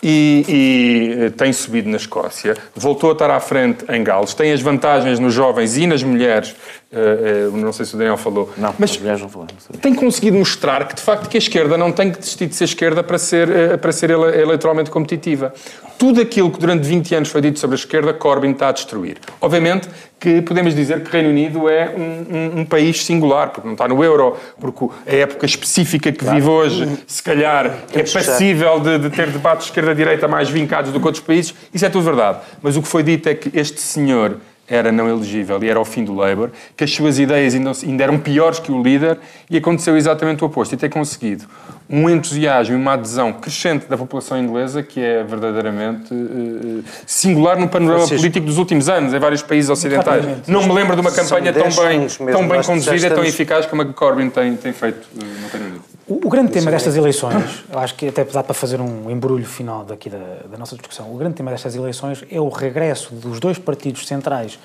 e, 0.04 0.46
e, 0.48 1.26
eh, 1.26 1.30
tem 1.30 1.54
subido 1.54 1.90
na 1.90 1.98
Escócia, 1.98 2.58
voltou 2.76 3.12
a 3.12 3.14
estar 3.14 3.30
à 3.30 3.40
frente 3.40 3.86
em 3.90 4.04
Gales, 4.04 4.34
tem 4.34 4.52
as 4.52 4.62
vantagens 4.62 5.20
nos 5.20 5.34
jovens 5.34 5.78
e 5.78 5.86
nas 5.86 6.02
mulheres, 6.02 6.56
uh, 6.92 7.50
uh, 7.50 7.58
não 7.58 7.72
sei 7.72 7.86
se 7.86 7.96
o 7.96 7.98
Daniel 7.98 8.18
falou, 8.18 8.52
não, 8.58 8.74
mas 8.78 9.00
não 9.00 9.30
falaram, 9.30 9.56
tem 9.82 9.94
conseguido 9.94 10.38
mostrar 10.38 10.88
que 10.88 10.96
de 10.96 11.02
facto 11.02 11.30
que 11.30 11.38
a 11.38 11.40
esquerda 11.40 11.78
não 11.78 11.92
tem 11.92 12.12
que 12.12 12.20
desistir 12.20 12.48
de 12.48 12.56
ser 12.56 12.66
esquerda 12.66 13.04
para 13.04 13.18
ser, 13.18 13.50
uh, 13.50 13.78
para 13.78 13.92
ser 13.92 14.10
ele, 14.10 14.42
eleitoralmente 14.42 14.90
competitiva. 14.90 15.54
Tudo 15.98 16.20
aquilo 16.20 16.50
que 16.50 16.60
durante 16.60 16.84
20 16.84 17.16
anos 17.16 17.30
foi 17.30 17.42
dito 17.42 17.60
sobre 17.60 17.76
a 17.76 17.80
esquerda, 17.80 18.14
Corbyn 18.14 18.52
está 18.52 18.70
a 18.70 18.72
destruir. 18.72 19.18
Obviamente 19.40 19.88
que 20.22 20.40
podemos 20.44 20.76
dizer 20.76 21.02
que 21.02 21.10
o 21.10 21.12
Reino 21.12 21.30
Unido 21.30 21.68
é 21.68 21.96
um, 21.98 22.60
um, 22.60 22.60
um 22.60 22.66
país 22.66 23.04
singular, 23.04 23.50
porque 23.50 23.66
não 23.66 23.74
está 23.74 23.88
no 23.88 24.04
euro, 24.04 24.38
porque 24.60 24.88
a 25.08 25.16
época 25.16 25.48
específica 25.48 26.12
que 26.12 26.20
claro. 26.20 26.36
vive 26.36 26.48
hoje, 26.48 26.98
se 27.08 27.24
calhar, 27.24 27.66
é 27.92 28.04
passível 28.04 28.80
de, 28.80 29.00
de 29.00 29.10
ter 29.10 29.32
debates 29.32 29.66
de 29.66 29.72
esquerda-direita 29.72 30.28
mais 30.28 30.48
vincados 30.48 30.92
do 30.92 31.00
que 31.00 31.06
outros 31.08 31.24
países. 31.24 31.56
Isso 31.74 31.84
é 31.88 31.90
tudo 31.90 32.04
verdade. 32.04 32.38
Mas 32.62 32.78
o 32.78 32.84
que 32.84 32.88
foi 32.88 33.02
dito 33.02 33.28
é 33.30 33.34
que 33.34 33.58
este 33.58 33.82
senhor 33.82 34.38
era 34.72 34.90
não 34.90 35.10
elegível 35.10 35.62
e 35.62 35.70
era 35.70 35.80
o 35.80 35.84
fim 35.84 36.06
do 36.06 36.16
Labour, 36.16 36.50
que 36.78 36.86
as 36.86 36.92
suas 36.92 37.20
ideias 37.20 37.54
ainda, 37.54 38.04
eram 38.04 38.18
piores 38.18 38.58
que 38.58 38.72
o 38.72 38.82
líder 38.82 39.20
e 39.50 39.58
aconteceu 39.58 39.98
exatamente 39.98 40.44
o 40.44 40.48
oposto. 40.48 40.74
E 40.74 40.78
ter 40.78 40.90
conseguido 40.90 41.44
um 41.90 42.10
entusiasmo 42.10 42.74
e 42.74 42.78
uma 42.78 42.94
adesão 42.94 43.34
crescente 43.34 43.86
da 43.88 43.98
população 43.98 44.38
inglesa 44.38 44.82
que 44.82 45.02
é 45.02 45.24
verdadeiramente 45.24 46.14
uh, 46.14 46.84
singular 47.06 47.60
no 47.60 47.68
panorama 47.68 48.00
Francisco. 48.00 48.22
político 48.22 48.46
dos 48.46 48.58
últimos 48.58 48.88
anos, 48.88 49.14
em 49.14 49.20
vários 49.20 49.44
países 49.44 49.70
ocidentais. 49.70 50.26
Não 50.48 50.64
me 50.64 50.74
lembro 50.74 50.96
de 50.96 51.02
uma 51.02 51.12
campanha 51.12 51.52
tão 51.52 51.64
bem, 51.64 52.08
tão 52.32 52.48
bem 52.48 52.64
conduzida 52.64 53.08
e 53.08 53.10
tão 53.10 53.26
eficaz 53.26 53.66
como 53.66 53.82
a 53.82 53.86
que 53.86 53.92
Corbyn 53.92 54.30
tem, 54.30 54.56
tem 54.56 54.72
feito 54.72 55.06
uh, 55.14 55.42
no 55.42 55.48
Reino 55.50 55.66
Unido. 55.68 55.91
O, 56.12 56.28
o 56.28 56.30
grande 56.30 56.52
tema 56.52 56.70
destas 56.70 56.98
eleições, 56.98 57.64
eu 57.72 57.80
acho 57.80 57.96
que 57.96 58.10
até 58.10 58.26
dá 58.26 58.44
para 58.44 58.54
fazer 58.54 58.82
um 58.82 59.10
embrulho 59.10 59.46
final 59.46 59.86
daqui 59.86 60.10
da, 60.10 60.18
da 60.52 60.58
nossa 60.58 60.76
discussão, 60.76 61.14
o 61.14 61.16
grande 61.16 61.36
tema 61.36 61.52
destas 61.52 61.74
eleições 61.74 62.26
é 62.30 62.40
o 62.40 62.50
regresso 62.50 63.16
dos 63.16 63.40
dois 63.40 63.58
partidos 63.58 64.06
centrais 64.06 64.60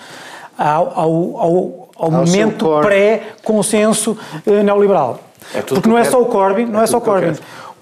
ao, 0.58 0.98
ao, 0.98 1.38
ao, 1.38 1.88
ao 1.96 2.10
momento 2.10 2.80
pré-consenso 2.80 4.18
eh, 4.44 4.62
neoliberal. 4.64 5.20
É 5.54 5.62
Porque 5.62 5.88
não 5.88 5.96
é 5.96 6.02
só 6.02 6.20
o 6.20 6.26
Corbyn, 6.26 6.66
não 6.66 6.80
é, 6.80 6.84
é 6.84 6.86
só 6.88 6.98
o 6.98 7.00
Corbyn. 7.00 7.34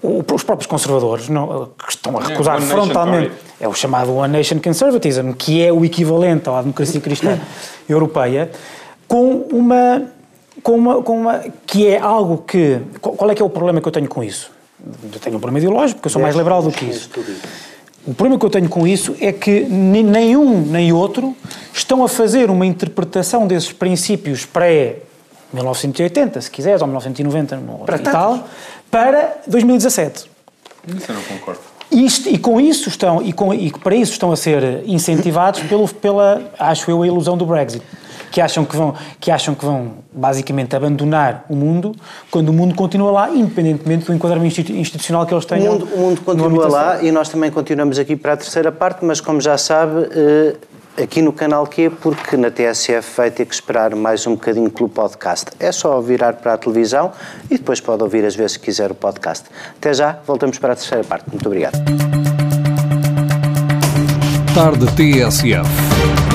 os 0.03 0.43
próprios 0.43 0.67
conservadores 0.67 1.27
não, 1.27 1.71
que 1.75 1.89
estão 1.89 2.15
a 2.19 2.21
recusar 2.21 2.57
é, 2.57 2.61
frontalmente 2.61 3.31
é 3.59 3.67
o 3.67 3.73
chamado 3.73 4.13
One 4.13 4.37
Nation 4.37 4.59
Conservatism, 4.59 5.31
que 5.31 5.65
é 5.65 5.73
o 5.73 5.83
equivalente 5.83 6.47
à 6.49 6.61
democracia 6.61 7.01
cristã 7.01 7.39
europeia, 7.89 8.51
com 9.07 9.47
uma, 9.51 10.03
com 10.63 10.73
uma, 10.73 11.01
com 11.01 11.19
uma 11.19 11.43
que 11.65 11.87
é 11.87 11.99
algo 11.99 12.39
que 12.39 12.79
qual 12.99 13.29
é 13.29 13.35
que 13.35 13.41
é 13.41 13.45
o 13.45 13.49
problema 13.49 13.81
que 13.81 13.87
eu 13.87 13.91
tenho 13.91 14.07
com 14.07 14.23
isso? 14.23 14.51
Eu 15.03 15.19
tenho 15.19 15.37
um 15.37 15.39
problema 15.39 15.57
ideológico, 15.57 15.99
porque 15.99 16.07
eu 16.07 16.11
sou 16.11 16.21
mais 16.21 16.35
liberal 16.35 16.61
do 16.61 16.71
que 16.71 16.85
isso. 16.85 17.09
O 18.05 18.13
problema 18.13 18.39
que 18.39 18.45
eu 18.45 18.49
tenho 18.49 18.69
com 18.69 18.85
isso 18.85 19.15
é 19.19 19.31
que 19.31 19.61
nem 19.61 20.37
um 20.37 20.61
nem 20.61 20.93
outro 20.93 21.35
estão 21.73 22.03
a 22.03 22.09
fazer 22.09 22.49
uma 22.49 22.65
interpretação 22.65 23.47
desses 23.47 23.71
princípios 23.71 24.45
pré 24.45 24.97
1980, 25.53 26.41
se 26.41 26.51
quiseres, 26.51 26.81
ou 26.81 26.87
1990 26.87 27.55
no 27.57 27.79
para 27.79 27.99
tal, 27.99 28.47
para 28.91 29.37
2017. 29.47 30.29
Isso 30.87 31.11
eu 31.11 31.15
não 31.15 31.23
concordo. 31.23 31.61
Isto, 31.91 32.29
e 32.29 32.37
com 32.37 32.59
isso 32.59 32.89
estão 32.89 33.21
e, 33.21 33.31
com, 33.31 33.53
e 33.53 33.71
para 33.71 33.95
isso 33.95 34.11
estão 34.11 34.31
a 34.31 34.35
ser 34.35 34.83
incentivados 34.85 35.61
pelo, 35.61 35.87
pela, 35.87 36.41
acho 36.59 36.89
eu, 36.89 37.01
a 37.01 37.07
ilusão 37.07 37.37
do 37.37 37.45
Brexit, 37.45 37.83
que 38.35 38.41
acham 38.41 38.65
que 38.65 38.75
vão 38.75 38.93
que 39.17 39.31
acham 39.31 39.55
que 39.55 39.63
vão 39.63 39.93
basicamente 40.11 40.75
abandonar 40.75 41.45
o 41.47 41.55
mundo 41.55 41.95
quando 42.29 42.49
o 42.49 42.53
mundo 42.53 42.75
continua 42.75 43.09
lá, 43.09 43.29
independentemente 43.29 44.07
do 44.07 44.13
enquadramento 44.13 44.59
institucional 44.73 45.25
que 45.25 45.33
eles 45.33 45.45
tenham. 45.45 45.77
O 45.77 45.79
mundo, 45.79 45.89
o 45.95 45.99
mundo 45.99 46.21
continua 46.21 46.67
lá 46.67 47.01
e 47.01 47.13
nós 47.13 47.29
também 47.29 47.49
continuamos 47.49 47.97
aqui 47.97 48.13
para 48.13 48.33
a 48.33 48.37
terceira 48.37 48.73
parte, 48.73 49.05
mas 49.05 49.21
como 49.21 49.39
já 49.39 49.57
sabe, 49.57 50.09
eh, 50.11 50.55
aqui 51.01 51.21
no 51.21 51.31
canal 51.31 51.65
Q, 51.65 51.91
porque 52.01 52.35
na 52.35 52.51
TSF 52.51 53.15
vai 53.15 53.31
ter 53.31 53.45
que 53.45 53.53
esperar 53.53 53.95
mais 53.95 54.27
um 54.27 54.31
bocadinho 54.31 54.69
pelo 54.69 54.89
podcast. 54.89 55.45
É 55.57 55.71
só 55.71 56.01
virar 56.01 56.33
para 56.33 56.55
a 56.55 56.57
televisão 56.57 57.13
e 57.49 57.57
depois 57.57 57.79
pode 57.79 58.03
ouvir 58.03 58.25
as 58.25 58.35
vezes 58.35 58.57
que 58.57 58.65
quiser 58.65 58.91
o 58.91 58.95
podcast. 58.95 59.45
Até 59.77 59.93
já, 59.93 60.19
voltamos 60.27 60.59
para 60.59 60.73
a 60.73 60.75
terceira 60.75 61.05
parte. 61.05 61.29
Muito 61.29 61.45
obrigado. 61.45 61.77
Tarde 64.53 64.85
TSF. 64.87 66.34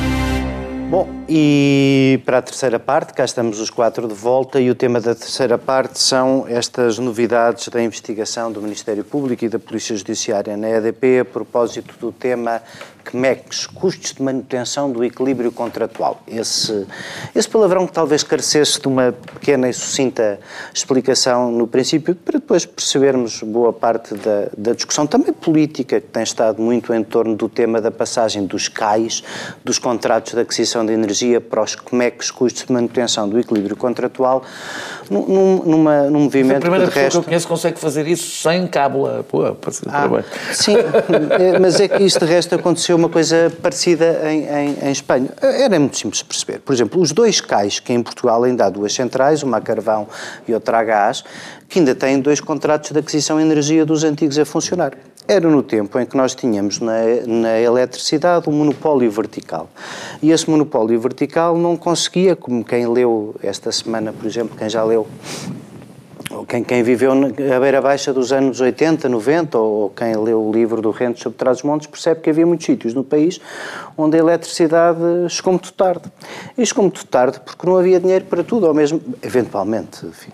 E 1.33 2.19
para 2.25 2.39
a 2.39 2.41
terceira 2.41 2.77
parte, 2.77 3.13
cá 3.13 3.23
estamos 3.23 3.61
os 3.61 3.69
quatro 3.69 4.05
de 4.05 4.13
volta, 4.13 4.59
e 4.59 4.69
o 4.69 4.75
tema 4.75 4.99
da 4.99 5.15
terceira 5.15 5.57
parte 5.57 5.97
são 5.97 6.45
estas 6.45 6.99
novidades 6.99 7.69
da 7.69 7.81
investigação 7.81 8.51
do 8.51 8.61
Ministério 8.61 9.01
Público 9.05 9.45
e 9.45 9.47
da 9.47 9.57
Polícia 9.57 9.95
Judiciária 9.95 10.57
na 10.57 10.69
EDP 10.69 11.19
a 11.21 11.23
propósito 11.23 11.95
do 12.01 12.11
tema 12.11 12.61
CMECs, 13.03 13.67
custos 13.67 14.13
de 14.13 14.21
manutenção 14.21 14.91
do 14.91 15.03
equilíbrio 15.03 15.51
contratual. 15.51 16.21
Esse, 16.27 16.85
esse 17.35 17.49
palavrão 17.49 17.85
que 17.85 17.93
talvez 17.93 18.23
carecesse 18.23 18.79
de 18.79 18.87
uma 18.87 19.11
pequena 19.11 19.69
e 19.69 19.73
sucinta 19.73 20.39
explicação 20.73 21.51
no 21.51 21.67
princípio, 21.67 22.15
para 22.15 22.39
depois 22.39 22.65
percebermos 22.65 23.41
boa 23.43 23.73
parte 23.73 24.13
da, 24.15 24.47
da 24.57 24.73
discussão, 24.73 25.05
também 25.07 25.33
política, 25.33 25.99
que 25.99 26.07
tem 26.07 26.23
estado 26.23 26.61
muito 26.61 26.93
em 26.93 27.03
torno 27.03 27.35
do 27.35 27.49
tema 27.49 27.81
da 27.81 27.91
passagem 27.91 28.45
dos 28.45 28.67
CAIs, 28.67 29.23
dos 29.63 29.79
contratos 29.79 30.33
de 30.33 30.39
aquisição 30.39 30.85
de 30.85 30.93
energia, 30.93 31.41
para 31.41 31.61
os 31.61 31.75
CMECs, 31.75 32.31
custos 32.31 32.65
de 32.65 32.71
manutenção 32.71 33.27
do 33.27 33.39
equilíbrio 33.39 33.75
contratual, 33.75 34.43
num, 35.09 35.63
numa, 35.65 36.03
num 36.03 36.21
movimento 36.21 36.57
a 36.57 36.61
primeira 36.61 36.87
que, 36.87 36.93
de 36.93 36.99
resto... 36.99 37.11
que 37.11 37.17
eu 37.17 37.23
conheço 37.23 37.47
consegue 37.47 37.79
fazer 37.79 38.07
isso 38.07 38.41
sem 38.41 38.65
cábula. 38.67 39.25
Pô, 39.27 39.43
ah, 39.43 40.23
Sim, 40.53 40.75
é, 40.77 41.59
mas 41.59 41.79
é 41.79 41.87
que 41.87 42.03
isso 42.03 42.19
de 42.19 42.25
resto 42.25 42.55
aconteceu 42.55 42.90
uma 42.95 43.09
coisa 43.09 43.51
parecida 43.61 44.21
em, 44.31 44.43
em, 44.45 44.87
em, 44.87 44.91
Espanha. 44.91 45.29
Era 45.41 45.79
muito 45.79 45.97
simples 45.97 46.19
de 46.19 46.25
perceber. 46.25 46.59
Por 46.59 46.73
exemplo, 46.73 47.01
os 47.01 47.11
dois 47.11 47.41
cais, 47.41 47.79
que 47.79 47.93
em 47.93 48.01
Portugal 48.01 48.43
ainda 48.43 48.65
há 48.65 48.69
duas 48.69 48.93
centrais, 48.93 49.43
uma 49.43 49.57
a 49.57 49.61
carvão 49.61 50.07
e 50.47 50.53
outra 50.53 50.79
a 50.79 50.83
gás, 50.83 51.23
que 51.69 51.79
ainda 51.79 51.95
têm 51.95 52.19
dois 52.19 52.39
contratos 52.39 52.91
de 52.91 52.99
aquisição 52.99 53.37
de 53.37 53.43
energia 53.43 53.85
dos 53.85 54.03
antigos 54.03 54.37
a 54.37 54.45
funcionar. 54.45 54.93
Era 55.27 55.47
no 55.47 55.61
tempo 55.63 55.99
em 55.99 56.05
que 56.05 56.17
nós 56.17 56.33
tínhamos 56.33 56.79
na, 56.79 56.93
na 57.25 57.59
eletricidade 57.59 58.49
um 58.49 58.53
monopólio 58.53 59.09
vertical. 59.09 59.69
E 60.21 60.31
esse 60.31 60.49
monopólio 60.49 60.99
vertical 60.99 61.57
não 61.57 61.77
conseguia, 61.77 62.35
como 62.35 62.65
quem 62.65 62.87
leu 62.87 63.35
esta 63.41 63.71
semana, 63.71 64.11
por 64.11 64.25
exemplo, 64.25 64.57
quem 64.57 64.67
já 64.67 64.83
leu 64.83 65.07
quem, 66.47 66.63
quem 66.63 66.83
viveu 66.83 67.13
na 67.13 67.59
beira 67.59 67.81
baixa 67.81 68.13
dos 68.13 68.31
anos 68.31 68.59
80, 68.59 69.07
90, 69.09 69.57
ou 69.57 69.89
quem 69.89 70.15
leu 70.15 70.41
o 70.41 70.51
livro 70.51 70.81
do 70.81 70.91
Rentes 70.91 71.23
sobre 71.23 71.37
Trás-os-Montes, 71.37 71.87
percebe 71.87 72.21
que 72.21 72.29
havia 72.29 72.45
muitos 72.45 72.65
sítios 72.65 72.93
no 72.93 73.03
país 73.03 73.39
onde 73.97 74.17
a 74.17 74.19
eletricidade 74.19 74.99
chegou 75.29 75.53
muito 75.53 75.71
tarde. 75.73 76.03
E 76.57 76.65
chegou 76.65 76.83
muito 76.83 77.05
tarde 77.05 77.39
porque 77.43 77.67
não 77.67 77.77
havia 77.77 77.99
dinheiro 77.99 78.25
para 78.25 78.43
tudo 78.43 78.65
ao 78.65 78.73
mesmo 78.73 79.01
eventualmente, 79.21 80.05
enfim, 80.05 80.31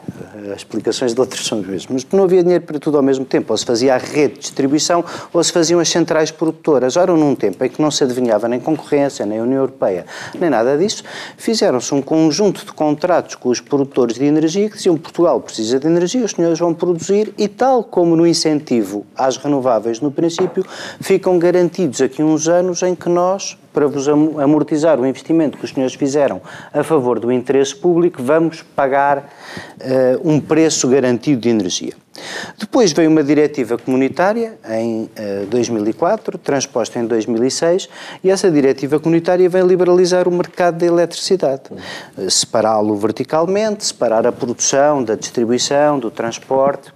as 0.52 0.58
explicações 0.58 1.14
de 1.14 1.20
outras 1.20 1.46
são 1.46 1.60
as 1.60 1.66
mesmas, 1.66 2.04
mas 2.04 2.08
não 2.12 2.24
havia 2.24 2.44
dinheiro 2.44 2.64
para 2.64 2.80
tudo 2.80 2.98
ao 2.98 3.04
mesmo 3.04 3.26
tempo. 3.26 3.52
Ou 3.52 3.58
se 3.58 3.66
fazia 3.66 3.96
a 3.96 3.98
rede 3.98 4.36
de 4.36 4.40
distribuição 4.42 5.04
ou 5.34 5.44
se 5.44 5.52
faziam 5.52 5.80
as 5.80 5.90
centrais 5.90 6.32
produtoras. 6.32 6.96
Ora, 6.96 7.14
num 7.14 7.36
tempo 7.36 7.64
em 7.64 7.70
que 7.70 7.82
não 7.82 7.90
se 7.90 8.04
adivinhava 8.04 8.48
nem 8.48 8.60
concorrência, 8.60 9.26
nem 9.26 9.42
União 9.42 9.62
Europeia, 9.62 10.06
nem 10.40 10.50
nada 10.50 10.78
disso, 10.78 11.04
fizeram-se 11.38 11.94
um 11.94 12.02
conjunto 12.02 12.66
de 12.66 12.72
contratos 12.72 13.36
com 13.36 13.50
os 13.50 13.60
produtores 13.60 14.16
de 14.16 14.26
energia 14.26 14.70
que 14.70 14.78
diziam 14.78 14.98
Portugal 14.98 15.40
precisa 15.42 15.80
de 15.80 15.87
energia, 15.88 16.24
os 16.24 16.32
senhores 16.32 16.60
vão 16.60 16.74
produzir 16.74 17.34
e, 17.38 17.48
tal 17.48 17.84
como 17.84 18.16
no 18.16 18.26
incentivo 18.26 19.06
às 19.16 19.38
renováveis 19.38 20.00
no 20.00 20.12
princípio, 20.12 20.66
ficam 21.00 21.40
garantidos 21.40 22.02
aqui 22.02 22.22
uns 22.22 22.48
anos 22.48 22.84
em 22.84 22.94
que 22.96 23.10
nós, 23.10 23.58
para 23.74 23.88
vos 23.88 24.08
amortizar 24.08 25.00
o 25.00 25.06
investimento 25.06 25.58
que 25.58 25.66
os 25.66 25.72
senhores 25.72 25.96
fizeram 25.96 26.42
a 26.74 26.84
favor 26.84 27.20
do 27.20 27.32
interesse 27.32 27.76
público, 27.76 28.22
vamos 28.22 28.62
pagar 28.62 29.18
uh, 29.20 30.30
um 30.30 30.40
preço 30.40 30.88
garantido 30.88 31.42
de 31.42 31.50
energia. 31.50 31.94
Depois 32.58 32.92
veio 32.92 33.10
uma 33.10 33.24
diretiva 33.24 33.78
comunitária 33.78 34.58
em 34.70 35.04
uh, 35.04 35.46
2004, 35.48 36.38
transposta 36.38 37.00
em 37.00 37.06
2006, 37.06 37.90
e 38.24 38.30
essa 38.30 38.50
diretiva 38.50 39.00
comunitária 39.00 39.48
vem 39.50 39.64
liberalizar 39.64 40.28
o 40.28 40.32
mercado 40.32 40.78
da 40.78 40.86
eletricidade, 40.86 41.64
uh, 42.18 42.30
separá-lo 42.30 42.96
verticalmente, 42.96 43.86
separar 43.86 44.26
a 44.26 44.32
produção 44.32 45.04
da 45.04 45.16
distribuição, 45.16 46.00
do 46.00 46.10
transporte 46.10 46.90
uh, 46.90 46.94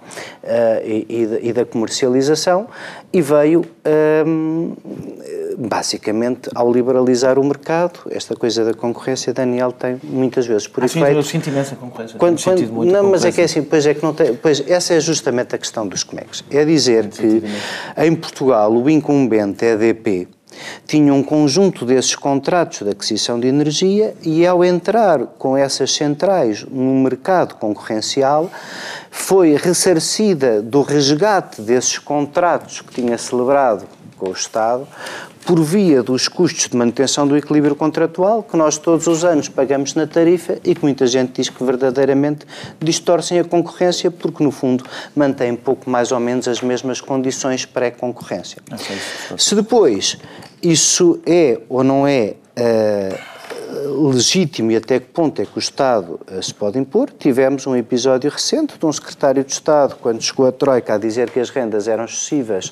e, 0.83 1.39
e, 1.41 1.53
da 1.53 1.65
comercialização, 1.65 2.67
e 3.13 3.21
veio 3.21 3.65
um, 4.25 4.73
basicamente 5.57 6.49
ao 6.55 6.71
liberalizar 6.71 7.37
o 7.37 7.43
mercado, 7.43 7.99
esta 8.09 8.35
coisa 8.35 8.63
da 8.63 8.73
concorrência, 8.73 9.33
Daniel 9.33 9.71
tem 9.71 9.99
muitas 10.03 10.47
vezes 10.47 10.67
por 10.67 10.83
ah, 10.83 10.85
efeito. 10.85 11.07
Sim, 11.07 11.13
eu 11.15 11.23
sinto 11.23 11.49
imensa 11.49 11.75
concorrência. 11.75 12.17
Quando, 12.17 12.41
quando, 12.41 12.85
não, 12.85 13.11
mas 13.11 13.25
é 13.25 13.31
que 13.31 13.41
é 13.41 13.43
assim, 13.43 13.63
pois 13.63 13.85
é 13.85 13.93
que 13.93 14.03
não 14.03 14.13
tem, 14.13 14.33
pois 14.35 14.63
essa 14.67 14.93
é 14.93 14.99
justamente 14.99 15.55
a 15.55 15.57
questão 15.57 15.87
dos 15.87 16.03
comex. 16.03 16.43
É 16.49 16.63
dizer 16.63 17.09
que 17.09 17.43
em 17.97 18.15
Portugal 18.15 18.71
o 18.71 18.89
incumbente 18.89 19.65
EDP 19.65 20.27
tinha 20.85 21.13
um 21.13 21.23
conjunto 21.23 21.85
desses 21.85 22.15
contratos 22.15 22.81
de 22.81 22.89
aquisição 22.89 23.39
de 23.39 23.47
energia 23.47 24.13
e 24.21 24.45
ao 24.45 24.63
entrar 24.63 25.25
com 25.37 25.55
essas 25.55 25.93
centrais 25.93 26.63
no 26.63 26.95
mercado 26.95 27.55
concorrencial 27.55 28.49
foi 29.11 29.55
ressarcida 29.57 30.61
do 30.61 30.81
resgate 30.81 31.61
desses 31.61 31.99
contratos 31.99 32.79
que 32.79 32.93
tinha 32.93 33.17
celebrado 33.17 33.85
com 34.17 34.29
o 34.29 34.31
Estado 34.31 34.87
por 35.45 35.59
via 35.61 36.01
dos 36.01 36.27
custos 36.27 36.69
de 36.69 36.77
manutenção 36.77 37.27
do 37.27 37.35
equilíbrio 37.35 37.75
contratual 37.75 38.41
que 38.43 38.55
nós 38.55 38.77
todos 38.77 39.07
os 39.07 39.25
anos 39.25 39.49
pagamos 39.49 39.95
na 39.95 40.07
tarifa 40.07 40.57
e 40.63 40.73
que 40.73 40.81
muita 40.83 41.05
gente 41.07 41.33
diz 41.33 41.49
que 41.49 41.63
verdadeiramente 41.63 42.45
distorcem 42.79 43.39
a 43.39 43.43
concorrência 43.43 44.09
porque, 44.09 44.43
no 44.43 44.51
fundo, 44.51 44.85
mantêm 45.15 45.55
pouco 45.55 45.89
mais 45.89 46.11
ou 46.11 46.19
menos 46.19 46.47
as 46.47 46.61
mesmas 46.61 47.01
condições 47.01 47.65
pré-concorrência. 47.65 48.61
Se 49.37 49.55
depois 49.55 50.17
isso 50.61 51.19
é 51.25 51.59
ou 51.67 51.83
não 51.83 52.07
é 52.07 52.35
uh, 52.57 53.31
legítimo 54.11 54.71
e 54.71 54.75
até 54.75 54.99
que 54.99 55.07
ponto 55.07 55.41
é 55.41 55.45
que 55.45 55.57
o 55.57 55.59
Estado 55.59 56.19
uh, 56.29 56.41
se 56.41 56.53
pode 56.53 56.77
impor. 56.77 57.09
Tivemos 57.17 57.65
um 57.67 57.75
episódio 57.75 58.29
recente 58.29 58.77
de 58.77 58.85
um 58.85 58.91
secretário 58.91 59.43
de 59.43 59.51
Estado, 59.51 59.95
quando 60.01 60.21
chegou 60.21 60.47
a 60.47 60.51
Troika 60.51 60.95
a 60.95 60.97
dizer 60.97 61.29
que 61.29 61.39
as 61.39 61.49
rendas 61.49 61.87
eram 61.87 62.05
excessivas, 62.05 62.71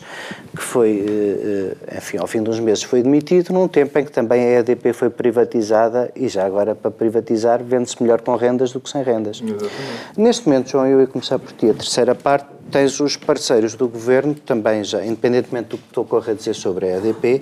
que 0.56 0.62
foi, 0.62 1.02
uh, 1.02 1.97
enfim, 1.97 2.18
ao 2.18 2.28
fim 2.28 2.43
de 2.43 2.50
uns 2.50 2.60
meses 2.60 2.84
foi 2.84 3.02
demitido, 3.02 3.54
num 3.54 3.68
tempo 3.68 3.97
em 3.97 4.06
que 4.06 4.12
também 4.12 4.43
a 4.43 4.60
EDP 4.60 4.93
foi 4.93 5.10
privatizada 5.10 6.12
e 6.16 6.28
já 6.28 6.45
agora 6.45 6.76
para 6.76 6.91
privatizar 6.91 7.64
vende-se 7.64 8.02
melhor 8.02 8.22
com 8.22 8.36
rendas 8.36 8.72
do 8.72 8.80
que 8.80 8.89
sem 8.89 9.04
rendas. 9.04 9.41
Exatamente. 9.41 9.72
Neste 10.18 10.47
momento, 10.47 10.70
João, 10.70 10.88
eu 10.88 11.00
ia 11.02 11.08
começar 11.08 11.39
por 11.39 11.52
ti. 11.54 11.70
A 11.70 11.74
terceira 11.74 12.16
parte 12.16 12.59
tens 12.70 12.99
os 12.99 13.17
parceiros 13.17 13.76
do 13.76 13.88
governo, 13.88 14.34
também 14.34 14.84
já, 14.84 15.05
independentemente 15.05 15.70
do 15.70 15.78
que 15.78 15.88
estou 15.88 16.07
a 16.20 16.34
dizer 16.34 16.53
sobre 16.53 16.88
a 16.88 16.97
EDP, 16.97 17.41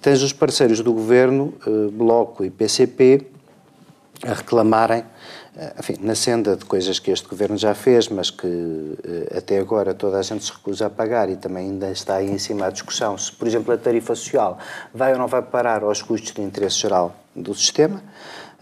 tens 0.00 0.22
os 0.22 0.32
parceiros 0.32 0.80
do 0.80 0.92
governo, 0.92 1.54
eh, 1.66 1.90
Bloco 1.90 2.44
e 2.44 2.50
PCP, 2.50 3.26
a 4.24 4.34
reclamarem, 4.34 5.04
eh, 5.56 5.74
enfim, 5.78 5.96
na 6.00 6.14
senda 6.14 6.56
de 6.56 6.64
coisas 6.64 6.98
que 6.98 7.10
este 7.10 7.28
governo 7.28 7.56
já 7.56 7.74
fez, 7.74 8.08
mas 8.08 8.30
que 8.30 8.46
eh, 8.46 9.38
até 9.38 9.58
agora 9.58 9.94
toda 9.94 10.18
a 10.18 10.22
gente 10.22 10.44
se 10.44 10.52
recusa 10.52 10.86
a 10.86 10.90
pagar 10.90 11.28
e 11.28 11.36
também 11.36 11.70
ainda 11.70 11.90
está 11.90 12.16
aí 12.16 12.30
em 12.30 12.38
cima 12.38 12.66
a 12.66 12.70
discussão 12.70 13.16
se, 13.18 13.32
por 13.32 13.46
exemplo, 13.46 13.72
a 13.72 13.76
tarifa 13.78 14.14
social 14.14 14.58
vai 14.94 15.12
ou 15.12 15.18
não 15.18 15.26
vai 15.26 15.42
parar 15.42 15.82
aos 15.82 16.02
custos 16.02 16.32
de 16.32 16.42
interesse 16.42 16.78
geral 16.78 17.14
do 17.34 17.54
sistema. 17.54 18.02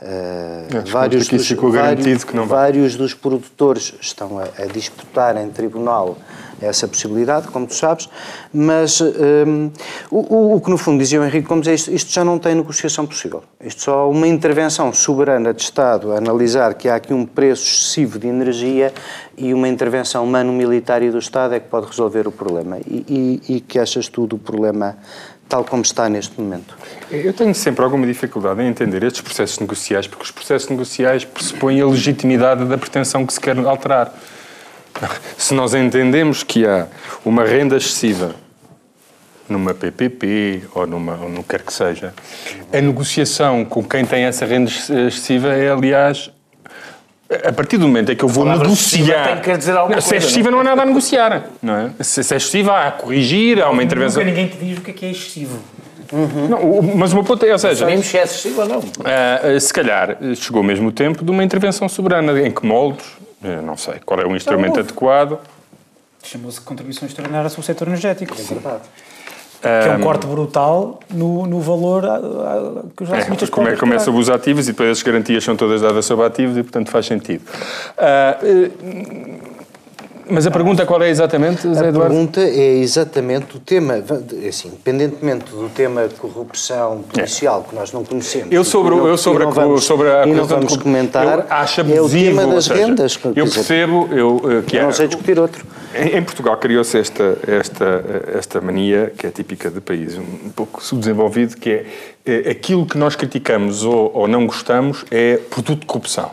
Uh, 0.03 0.90
vários, 0.90 1.28
dos, 1.28 1.49
vários, 1.51 2.24
vários, 2.49 2.97
dos 2.97 3.14
produtores 3.14 3.95
estão 4.01 4.40
a, 4.40 4.42
a, 4.42 4.66
disputar 4.66 5.36
em 5.36 5.49
tribunal 5.51 6.18
essa 6.61 6.88
possibilidade, 6.88 7.47
como 7.49 7.66
tu 7.66 7.74
sabes, 7.74 8.09
mas 8.53 9.01
um, 9.01 9.70
o, 10.11 10.57
o, 10.57 10.61
que 10.61 10.68
no 10.68 10.76
fundo 10.76 10.99
dizia 10.99 11.20
o 11.20 11.24
Henrique 11.24 11.47
Gomes 11.47 11.68
é 11.68 11.74
isto, 11.74 11.92
isto 11.92 12.12
já 12.12 12.24
não 12.24 12.38
tem 12.38 12.55
negociação 12.55 13.07
possível. 13.07 13.45
Isto 13.62 13.82
só 13.82 14.11
uma 14.11 14.26
intervenção 14.26 14.92
soberana 14.92 15.55
de 15.55 15.62
Estado 15.62 16.12
a 16.12 16.18
analisar 16.18 16.74
que 16.74 16.88
há 16.88 16.97
aqui 16.97 17.14
um 17.14 17.24
preço 17.24 17.62
excessivo 17.62 18.18
de 18.18 18.26
energia 18.26 18.92
e 19.36 19.55
uma 19.55 19.68
intervenção 19.68 20.24
humano-militar 20.24 21.01
do 21.11 21.18
Estado 21.18 21.55
é 21.55 21.61
que 21.61 21.68
pode 21.68 21.86
resolver 21.86 22.26
o 22.26 22.32
problema. 22.32 22.78
E, 22.86 23.40
e, 23.49 23.57
e 23.57 23.61
que 23.61 23.78
achas 23.78 24.09
tu 24.09 24.26
do 24.26 24.38
problema 24.38 24.97
tal 25.49 25.64
como 25.64 25.82
está 25.82 26.09
neste 26.09 26.40
momento? 26.40 26.76
Eu 27.11 27.32
tenho 27.32 27.55
sempre 27.55 27.84
alguma 27.84 28.07
dificuldade 28.07 28.62
em 28.62 28.66
entender 28.66 29.03
estes 29.03 29.20
processos 29.20 29.59
negociais, 29.59 30.07
porque 30.07 30.24
os 30.24 30.30
processos 30.30 30.68
negociais 30.68 31.24
pressupõem 31.24 31.80
a 31.80 31.86
legitimidade 31.86 32.64
da 32.64 32.78
pretensão 32.78 33.24
que 33.26 33.32
se 33.32 33.40
quer 33.40 33.59
alterar. 33.59 34.12
Se 35.36 35.55
nós 35.55 35.74
entendemos 35.74 36.42
que 36.42 36.66
há 36.66 36.86
uma 37.24 37.45
renda 37.45 37.76
excessiva 37.76 38.34
numa 39.49 39.74
PPP 39.74 40.64
ou 40.74 40.86
numa 40.86 41.16
ou 41.16 41.28
no 41.28 41.42
que 41.42 41.51
quer 41.51 41.62
que 41.62 41.72
seja, 41.72 42.14
a 42.72 42.80
negociação 42.80 43.64
com 43.64 43.84
quem 43.84 44.05
tem 44.07 44.24
essa 44.24 44.47
renda 44.47 44.70
excessiva 44.70 45.49
é, 45.49 45.70
aliás, 45.70 46.30
a 47.44 47.52
partir 47.52 47.78
do 47.78 47.86
momento 47.86 48.12
em 48.12 48.16
que 48.16 48.22
eu 48.22 48.28
vou 48.28 48.44
negociar. 48.44 49.40
Tem 49.40 49.40
que 49.40 49.58
dizer 49.58 49.76
alguma 49.76 49.96
não, 49.96 50.02
se 50.02 50.14
é 50.14 50.18
excessiva, 50.18 50.50
não 50.50 50.60
há 50.60 50.64
nada 50.64 50.82
a 50.82 50.86
negociar. 50.86 51.44
Não 51.62 51.74
é? 51.74 51.90
Se, 52.00 52.22
se 52.22 52.34
é 52.34 52.36
excessiva, 52.36 52.72
há 52.72 52.88
a 52.88 52.92
corrigir, 52.92 53.62
há 53.62 53.70
uma 53.70 53.82
intervenção. 53.82 54.22
Nunca 54.22 54.34
ninguém 54.34 54.48
te 54.48 54.62
diz 54.62 54.78
o 54.78 54.80
que 54.82 54.90
é, 54.90 54.94
que 54.94 55.06
é 55.06 55.10
excessivo. 55.10 55.58
Uhum. 56.12 56.48
Não, 56.48 56.82
mas 56.96 57.12
o 57.12 57.16
meu 57.16 57.24
ponto 57.24 57.44
é, 57.44 57.52
ou 57.52 57.58
seja... 57.58 57.76
Sabemos 57.76 58.06
se 58.06 58.18
é 58.18 58.22
excessivo 58.22 58.60
ou 58.60 58.68
não. 58.68 58.78
Uh, 58.78 59.58
se 59.58 59.72
calhar 59.72 60.18
chegou 60.36 60.62
mesmo 60.62 60.88
o 60.88 60.92
tempo 60.92 61.24
de 61.24 61.30
uma 61.30 61.42
intervenção 61.42 61.88
soberana. 61.88 62.38
Em 62.40 62.50
que 62.50 62.64
moldes? 62.64 63.06
Não 63.64 63.76
sei. 63.76 63.94
Qual 64.04 64.20
é 64.20 64.24
o 64.24 64.36
instrumento 64.36 64.72
então, 64.72 64.82
adequado? 64.82 65.38
Chamou-se 66.22 66.60
contribuição 66.60 67.06
extraordinária 67.06 67.48
sobre 67.50 67.62
o 67.62 67.64
setor 67.64 67.88
energético. 67.88 68.34
É 68.38 68.42
verdade. 68.42 68.82
Que 69.64 69.88
é 69.88 69.96
um 69.96 70.00
corte 70.00 70.26
brutal 70.26 71.00
no, 71.10 71.46
no 71.46 71.60
valor 71.60 72.04
a, 72.04 72.16
a, 72.16 72.82
que 72.96 73.02
os 73.02 73.12
acionistas 73.12 73.48
é, 73.48 73.52
Como 73.52 73.68
é 73.68 73.72
que 73.72 73.78
começa 73.78 74.10
os 74.10 74.28
ativos 74.28 74.68
e 74.68 74.72
depois 74.72 74.90
as 74.90 75.02
garantias 75.02 75.42
são 75.42 75.56
todas 75.56 75.80
dadas 75.80 76.04
sobre 76.04 76.26
ativos 76.26 76.56
e, 76.56 76.62
portanto, 76.62 76.90
faz 76.90 77.06
sentido. 77.06 77.42
Uh, 77.96 79.54
mas 80.28 80.46
a 80.46 80.50
pergunta 80.50 80.86
qual 80.86 81.02
é 81.02 81.10
exatamente, 81.10 81.62
Zé 81.62 81.88
Eduardo? 81.88 81.98
A 81.98 82.02
pergunta 82.06 82.40
é 82.40 82.78
exatamente 82.78 83.56
o 83.56 83.60
tema, 83.60 84.02
assim, 84.48 84.68
independentemente 84.68 85.50
do 85.50 85.68
tema 85.68 86.08
de 86.08 86.14
corrupção 86.14 87.02
policial, 87.02 87.64
é. 87.66 87.70
que 87.70 87.74
nós 87.74 87.92
não 87.92 88.04
conhecemos. 88.04 88.50
Eu 88.50 88.64
sobre, 88.64 88.94
não, 88.94 89.06
eu 89.06 89.18
sobre, 89.18 89.44
a, 89.44 89.50
vamos, 89.50 89.84
sobre 89.84 90.10
a 90.10 90.24
não 90.24 90.46
vamos 90.46 90.76
comentar, 90.76 91.46
acho 91.50 91.82
abusivo, 91.82 91.98
é 91.98 92.02
o 92.02 92.08
tema 92.08 92.54
das 92.54 92.64
seja, 92.64 92.86
rendas. 92.86 93.18
Eu 93.36 93.44
percebo 93.44 94.08
eu, 94.12 94.40
eh, 94.50 94.62
que 94.66 94.76
eu 94.76 94.84
não 94.84 94.92
sei 94.92 95.08
discutir 95.08 95.38
outro. 95.38 95.64
Em, 95.95 96.22
Portugal 96.22 96.57
criou-se 96.57 96.99
esta, 96.99 97.38
esta, 97.47 98.05
esta 98.36 98.61
mania, 98.61 99.12
que 99.16 99.26
é 99.26 99.30
típica 99.30 99.70
de 99.70 99.80
país 99.80 100.18
um 100.18 100.51
pouco 100.51 100.82
subdesenvolvido, 100.82 101.57
que 101.57 101.70
é, 101.70 101.86
é 102.26 102.51
aquilo 102.51 102.84
que 102.84 102.99
nós 102.99 103.14
criticamos 103.14 103.84
ou, 103.84 104.11
ou 104.14 104.26
não 104.26 104.47
gostamos 104.47 105.05
é 105.11 105.36
produto 105.36 105.80
de 105.80 105.86
corrupção. 105.86 106.30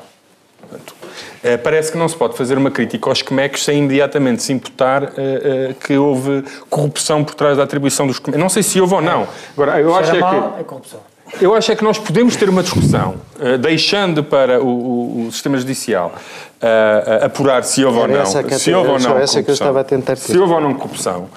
Portanto, 0.59 0.95
eh, 1.43 1.57
parece 1.57 1.91
que 1.91 1.97
não 1.97 2.07
se 2.07 2.15
pode 2.15 2.37
fazer 2.37 2.57
uma 2.57 2.71
crítica 2.71 3.09
aos 3.09 3.21
CMECs 3.21 3.63
sem 3.63 3.79
imediatamente 3.79 4.43
se 4.43 4.53
imputar 4.53 5.03
uh, 5.03 5.07
uh, 5.07 5.73
que 5.75 5.97
houve 5.97 6.43
corrupção 6.69 7.23
por 7.23 7.35
trás 7.35 7.57
da 7.57 7.63
atribuição 7.63 8.07
dos 8.07 8.19
CMECs. 8.19 8.39
Não 8.39 8.49
sei 8.49 8.63
se 8.63 8.79
houve 8.79 8.93
ou 8.93 9.01
não. 9.01 9.27
Agora, 9.53 9.79
eu 9.79 9.93
acho 9.95 10.15
é 10.15 10.19
mal, 10.19 10.53
que... 10.53 10.61
É 10.61 10.63
corrupção. 10.63 10.99
Eu 11.39 11.55
acho 11.55 11.71
é 11.71 11.75
que 11.75 11.83
nós 11.83 11.97
podemos 11.97 12.35
ter 12.35 12.49
uma 12.49 12.61
discussão, 12.61 13.15
uh, 13.39 13.57
deixando 13.57 14.23
para 14.23 14.61
o, 14.61 14.67
o, 14.67 15.27
o 15.27 15.31
sistema 15.31 15.57
judicial 15.57 16.13
uh, 16.61 17.25
apurar 17.25 17.63
se 17.63 17.83
houve 17.83 17.99
ou 17.99 18.07
não, 18.07 18.25
se 18.25 18.73
houve 18.73 18.89
ou 18.89 18.99
não 18.99 19.11
corrupção, 19.11 20.15
se 20.15 20.37
houve 20.37 20.53
ou 20.53 20.61
não 20.61 20.73
corrupção, 20.73 21.29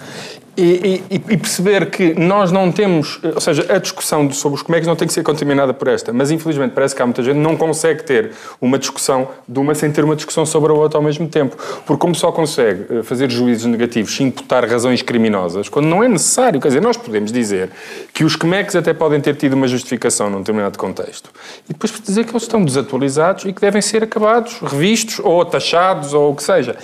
e, 0.56 1.02
e, 1.10 1.14
e, 1.14 1.36
perceber 1.36 1.90
que 1.90 2.14
nós 2.14 2.52
não 2.52 2.70
temos, 2.70 3.18
ou 3.22 3.40
seja, 3.40 3.66
a 3.68 3.78
discussão 3.78 4.30
sobre 4.30 4.56
os 4.56 4.62
comex 4.62 4.86
não 4.86 4.94
tem 4.94 5.08
que 5.08 5.14
ser 5.14 5.22
contaminada 5.22 5.74
por 5.74 5.88
esta, 5.88 6.12
mas 6.12 6.30
infelizmente 6.30 6.72
parece 6.72 6.94
que 6.94 7.02
há 7.02 7.06
muita 7.06 7.22
gente 7.22 7.34
que 7.34 7.42
não 7.42 7.56
consegue 7.56 8.04
ter 8.04 8.30
uma 8.60 8.78
discussão 8.78 9.28
de 9.48 9.58
uma 9.58 9.74
sem 9.74 9.90
ter 9.90 10.04
uma 10.04 10.14
discussão 10.14 10.46
sobre 10.46 10.70
a 10.70 10.74
outra 10.74 10.98
ao 10.98 11.02
mesmo 11.02 11.26
tempo. 11.28 11.56
Porque 11.84 12.00
como 12.00 12.14
só 12.14 12.30
consegue 12.30 12.86
eh, 12.88 13.02
fazer 13.02 13.30
juízos 13.30 13.66
negativos 13.66 14.14
sem 14.14 14.28
imputar 14.28 14.64
razões 14.64 15.02
criminosas, 15.02 15.68
quando 15.68 15.86
não 15.86 16.04
é 16.04 16.08
necessário, 16.08 16.60
quer 16.60 16.68
dizer, 16.68 16.80
nós 16.80 16.96
podemos 16.96 17.32
dizer 17.32 17.70
que 18.12 18.24
os 18.24 18.36
comex 18.36 18.76
até 18.76 18.94
podem 18.94 19.20
ter 19.20 19.34
tido 19.34 19.54
uma 19.54 19.66
justificação 19.66 20.30
num 20.30 20.38
determinado 20.38 20.78
contexto 20.78 21.30
e 21.68 21.72
depois 21.72 21.92
dizer 22.00 22.24
que 22.24 22.30
eles 22.30 22.42
estão 22.42 22.64
desatualizados 22.64 23.44
e 23.44 23.52
que 23.52 23.60
devem 23.60 23.82
ser 23.82 24.04
acabados, 24.04 24.58
revistos 24.60 25.20
ou 25.22 25.44
taxados 25.44 26.14
ou 26.14 26.32
o 26.32 26.36
que 26.36 26.42
seja. 26.42 26.76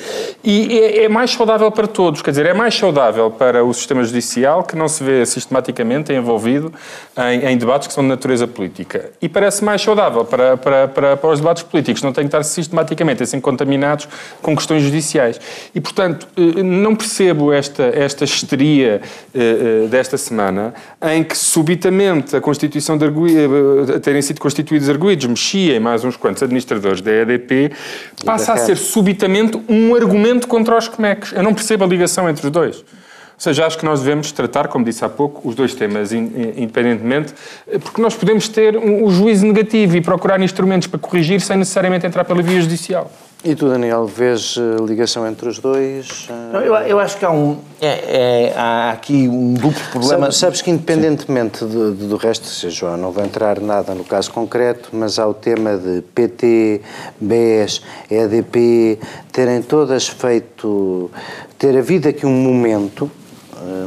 E 0.43 0.79
é, 0.79 1.05
é 1.05 1.09
mais 1.09 1.31
saudável 1.31 1.71
para 1.71 1.87
todos, 1.87 2.23
quer 2.23 2.31
dizer, 2.31 2.47
é 2.47 2.55
mais 2.55 2.75
saudável 2.75 3.31
para 3.31 3.60
para 3.61 3.69
o 3.69 3.75
sistema 3.75 4.03
judicial 4.03 4.65
que 4.65 4.75
não 4.75 4.89
se 4.89 5.05
vê 5.05 5.25
sistematicamente 5.27 6.13
envolvido 6.13 6.73
em, 7.17 7.53
em 7.53 7.59
debates 7.59 7.89
que 7.89 7.93
são 7.93 8.03
de 8.03 8.09
natureza 8.09 8.47
política. 8.47 9.11
E 9.21 9.29
parece 9.29 9.63
mais 9.63 9.83
saudável 9.83 10.25
para, 10.25 10.57
para, 10.57 10.89
para, 10.89 11.17
para 11.17 11.31
os 11.31 11.41
debates 11.41 11.63
políticos, 11.63 12.03
não 12.03 12.13
têm 12.13 12.25
que 12.25 12.29
estar 12.29 12.43
sistematicamente 12.43 13.23
assim 13.23 13.39
contaminados 13.39 14.09
com 14.41 14.57
questões 14.57 14.83
judiciais. 14.83 15.39
E, 15.75 15.81
portanto, 15.81 16.27
eh, 16.37 16.63
não 16.63 16.97
percebo 16.97 17.53
esta, 17.53 17.83
esta 17.83 18.25
histeria 18.25 19.03
eh, 19.35 19.85
eh, 19.85 19.89
desta 19.89 20.17
semana 20.17 20.73
em 21.03 21.23
que 21.23 21.37
subitamente 21.37 22.35
a 22.35 22.41
Constituição 22.41 22.97
de 22.97 23.05
Arguidos, 23.05 24.01
terem 24.01 24.23
sido 24.23 24.41
constituídos 24.41 24.89
arguídos, 24.89 25.27
mexia 25.27 25.77
em 25.77 25.81
mais 25.81 26.03
uns 26.03 26.17
quantos 26.17 26.43
administradores 26.43 27.03
da 27.03 27.13
EDP, 27.13 27.73
passa 28.25 28.55
a 28.55 28.57
ser 28.57 28.77
subitamente 28.77 29.61
um 29.69 29.95
argumento 29.95 30.49
contra 30.49 30.79
os 30.79 30.89
comecs. 30.89 31.33
Eu 31.33 31.43
não 31.43 31.53
percebo 31.53 31.85
a 31.85 31.87
ligação 31.87 32.29
entre 32.29 32.47
os 32.47 32.51
dois. 32.51 32.83
Ou 33.41 33.43
seja, 33.43 33.65
acho 33.65 33.79
que 33.79 33.87
nós 33.87 34.01
devemos 34.01 34.31
tratar, 34.33 34.69
como 34.69 34.85
disse 34.85 35.03
há 35.03 35.09
pouco, 35.09 35.49
os 35.49 35.55
dois 35.55 35.75
temas 35.75 36.13
independentemente, 36.13 37.33
porque 37.83 38.03
nós 38.03 38.15
podemos 38.15 38.47
ter 38.49 38.77
um, 38.77 39.07
um 39.07 39.11
juízo 39.11 39.47
negativo 39.47 39.97
e 39.97 40.03
procurar 40.03 40.39
instrumentos 40.43 40.87
para 40.87 41.01
corrigir 41.01 41.41
sem 41.41 41.57
necessariamente 41.57 42.07
entrar 42.07 42.23
pela 42.25 42.43
via 42.43 42.61
judicial. 42.61 43.11
E 43.43 43.55
tu, 43.55 43.71
Daniel, 43.71 44.05
vês 44.05 44.59
eh, 44.59 44.85
ligação 44.85 45.27
entre 45.27 45.49
os 45.49 45.59
dois? 45.59 46.29
Não, 46.53 46.61
eu, 46.61 46.75
eu, 46.75 47.01
acho 47.01 47.17
que 47.17 47.25
há, 47.25 47.31
um, 47.31 47.57
é, 47.81 47.87
é, 47.87 48.55
há 48.55 48.91
aqui 48.91 49.27
um 49.27 49.55
duplo 49.55 49.81
problema. 49.91 50.25
Sabes, 50.25 50.37
sabes 50.37 50.63
que, 50.63 50.71
independentemente 50.71 51.65
do, 51.65 51.95
do 51.95 52.17
resto, 52.19 52.47
se 52.47 52.69
João, 52.69 52.99
não 52.99 53.11
vou 53.11 53.25
entrar 53.25 53.59
nada 53.59 53.95
no 53.95 54.05
caso 54.05 54.31
concreto, 54.31 54.91
mas 54.93 55.19
há 55.19 55.27
o 55.27 55.33
tema 55.33 55.79
de 55.79 56.03
PT, 56.15 56.83
BES, 57.19 57.81
EDP, 58.11 58.99
terem 59.33 59.63
todas 59.63 60.07
feito. 60.07 61.11
ter 61.59 61.79
havido 61.79 62.11
aqui 62.11 62.27
um 62.27 62.35
momento 62.35 63.11
eh, 63.11 63.30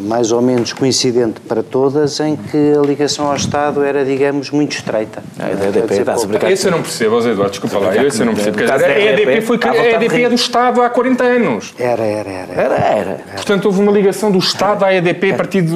mais 0.02 0.32
ou 0.32 0.42
menos 0.42 0.74
coincidente 0.74 1.40
para 1.42 1.64
todas, 1.64 2.20
em 2.20 2.36
que 2.36 2.74
a 2.78 2.82
ligação 2.86 3.28
ao 3.28 3.36
Estado 3.36 3.84
era, 3.84 4.06
digamos, 4.06 4.52
muito 4.52 4.74
estreita. 4.74 5.24
A 5.40 5.52
EDP 5.52 5.94
está-se 5.96 6.28
a 6.46 6.52
Esse 6.52 6.68
eu 6.68 6.72
não 6.72 6.82
percebo, 6.82 7.16
José 7.16 7.32
Eduardo, 7.32 7.52
desculpa 7.52 7.80
lá, 7.80 8.06
esse 8.06 8.22
eu 8.22 8.26
não 8.26 8.34
percebo. 8.34 8.60
A 8.60 9.00
EDP, 9.00 9.42
foi, 9.42 9.60
a 9.64 9.96
EDP 9.96 10.24
é 10.24 10.30
do 10.30 10.36
Estado 10.36 10.82
há 10.82 10.90
40 10.90 11.24
anos. 11.24 11.74
Era, 11.78 12.04
era, 12.04 12.30
era. 12.30 12.54
Era, 12.54 12.76
era. 12.76 13.24
Portanto, 13.36 13.66
houve 13.66 13.80
uma 13.80 13.92
ligação 13.92 14.32
do 14.32 14.38
Estado 14.38 14.86
à 14.86 14.94
EDP 14.94 15.32
a 15.32 15.36
partir 15.36 15.62
de 15.62 15.74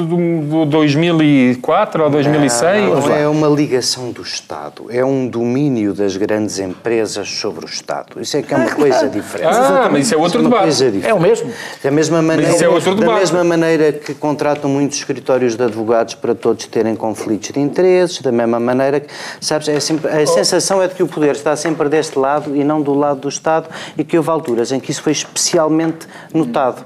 2004 0.68 2.04
ou 2.04 2.10
2006? 2.10 2.90
Não, 2.90 3.16
é 3.16 3.28
uma 3.28 3.48
ligação 3.48 4.12
do 4.12 4.22
Estado, 4.22 4.86
é 4.90 5.04
um 5.04 5.28
domínio 5.28 5.94
das 5.94 6.16
grandes 6.18 6.60
empresas 6.60 7.30
sobre 7.30 7.66
o 7.66 7.68
Estado. 7.68 8.22
Isso 8.22 8.38
é 8.38 8.42
que 8.42 8.54
é 8.54 8.58
uma 8.58 8.70
coisa 8.72 9.10
diferente. 9.10 9.50
Ah, 9.50 9.90
mas 9.92 10.06
isso 10.06 10.14
é 10.14 10.18
outro 10.18 10.44
debate. 10.44 10.68
É 11.04 11.14
o 11.14 11.20
mesmo. 11.20 11.52
Da 11.84 11.92
mesma 11.92 12.22
maneira, 12.22 12.52
é 12.52 12.70
outro 12.70 12.96
debate. 12.96 13.08
Da 13.08 13.20
mesma 13.20 13.44
maneira 13.44 13.87
que 13.94 14.14
contratam 14.14 14.70
muitos 14.70 14.98
escritórios 14.98 15.56
de 15.56 15.64
advogados 15.64 16.16
para 16.16 16.36
todos 16.36 16.66
terem 16.68 16.96
conflitos 16.96 17.52
de 17.52 17.60
interesses, 17.60 18.22
da 18.22 18.32
mesma 18.32 18.60
maneira 18.60 19.00
que, 19.00 19.12
sabes, 19.42 19.68
é 19.68 19.80
sempre, 19.80 20.10
a 20.10 20.22
oh. 20.22 20.28
sensação 20.28 20.82
é 20.82 20.88
de 20.88 20.96
que 20.96 21.04
o 21.04 21.08
poder 21.08 21.36
está 21.36 21.56
sempre 21.56 21.90
deste 21.90 22.18
lado 22.18 22.56
e 22.56 22.64
não 22.64 22.82
do 22.82 22.94
lado 22.94 23.22
do 23.22 23.30
Estado 23.30 23.70
e 23.98 24.04
que 24.04 24.18
houve 24.18 24.30
alturas 24.30 24.72
em 24.72 24.80
que 24.80 24.92
isso 24.92 25.02
foi 25.02 25.12
especialmente 25.12 26.08
notado. 26.34 26.86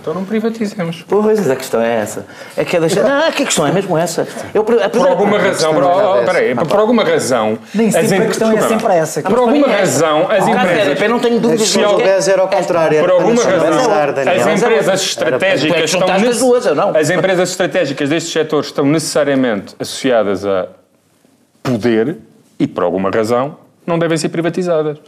Então 0.00 0.14
não 0.14 0.24
privatizemos. 0.24 1.04
Pois, 1.08 1.50
a 1.50 1.56
questão 1.56 1.80
é 1.80 1.96
essa. 1.96 2.26
É 2.56 2.64
que 2.64 2.76
é 2.76 2.80
deixar... 2.80 3.02
Não, 3.02 3.32
que 3.32 3.42
a 3.42 3.46
questão 3.46 3.66
é 3.66 3.72
mesmo 3.72 3.96
essa. 3.96 4.26
Eu, 4.54 4.62
a 4.62 4.88
por 4.88 5.08
alguma 5.08 5.38
razão, 5.38 5.74
por, 5.74 5.82
oh, 5.82 6.24
peraí, 6.24 6.54
por 6.54 6.78
alguma 6.78 7.04
razão... 7.04 7.58
Nem 7.74 7.90
sempre 7.90 8.16
a 8.16 8.26
questão 8.26 8.52
é 8.52 8.60
sempre 8.60 8.92
essa. 8.94 9.22
Por 9.22 9.38
alguma 9.38 9.66
razão, 9.66 10.30
as 10.30 10.46
empresas... 10.46 11.00
Eu 11.00 11.08
não 11.08 11.18
tenho 11.18 11.40
dúvidas. 11.40 11.68
Se 11.68 11.82
houvesse 11.82 12.30
era 12.30 12.42
ao 12.42 12.48
contrário. 12.48 13.00
Por 13.00 13.10
alguma 13.10 13.42
razão, 13.42 13.92
as 14.30 14.62
empresas 14.62 15.00
estratégicas 15.02 15.90
estão... 15.90 16.08
As 16.94 17.10
empresas 17.10 17.50
estratégicas 17.50 18.08
destes 18.08 18.32
setores 18.32 18.66
estão 18.66 18.84
necessariamente 18.84 19.74
associadas 19.78 20.44
a 20.44 20.68
poder 21.62 22.18
e, 22.58 22.66
por 22.66 22.84
alguma 22.84 23.10
razão, 23.10 23.56
não 23.86 23.98
devem 23.98 24.16
ser 24.16 24.28
privatizadas. 24.28 24.98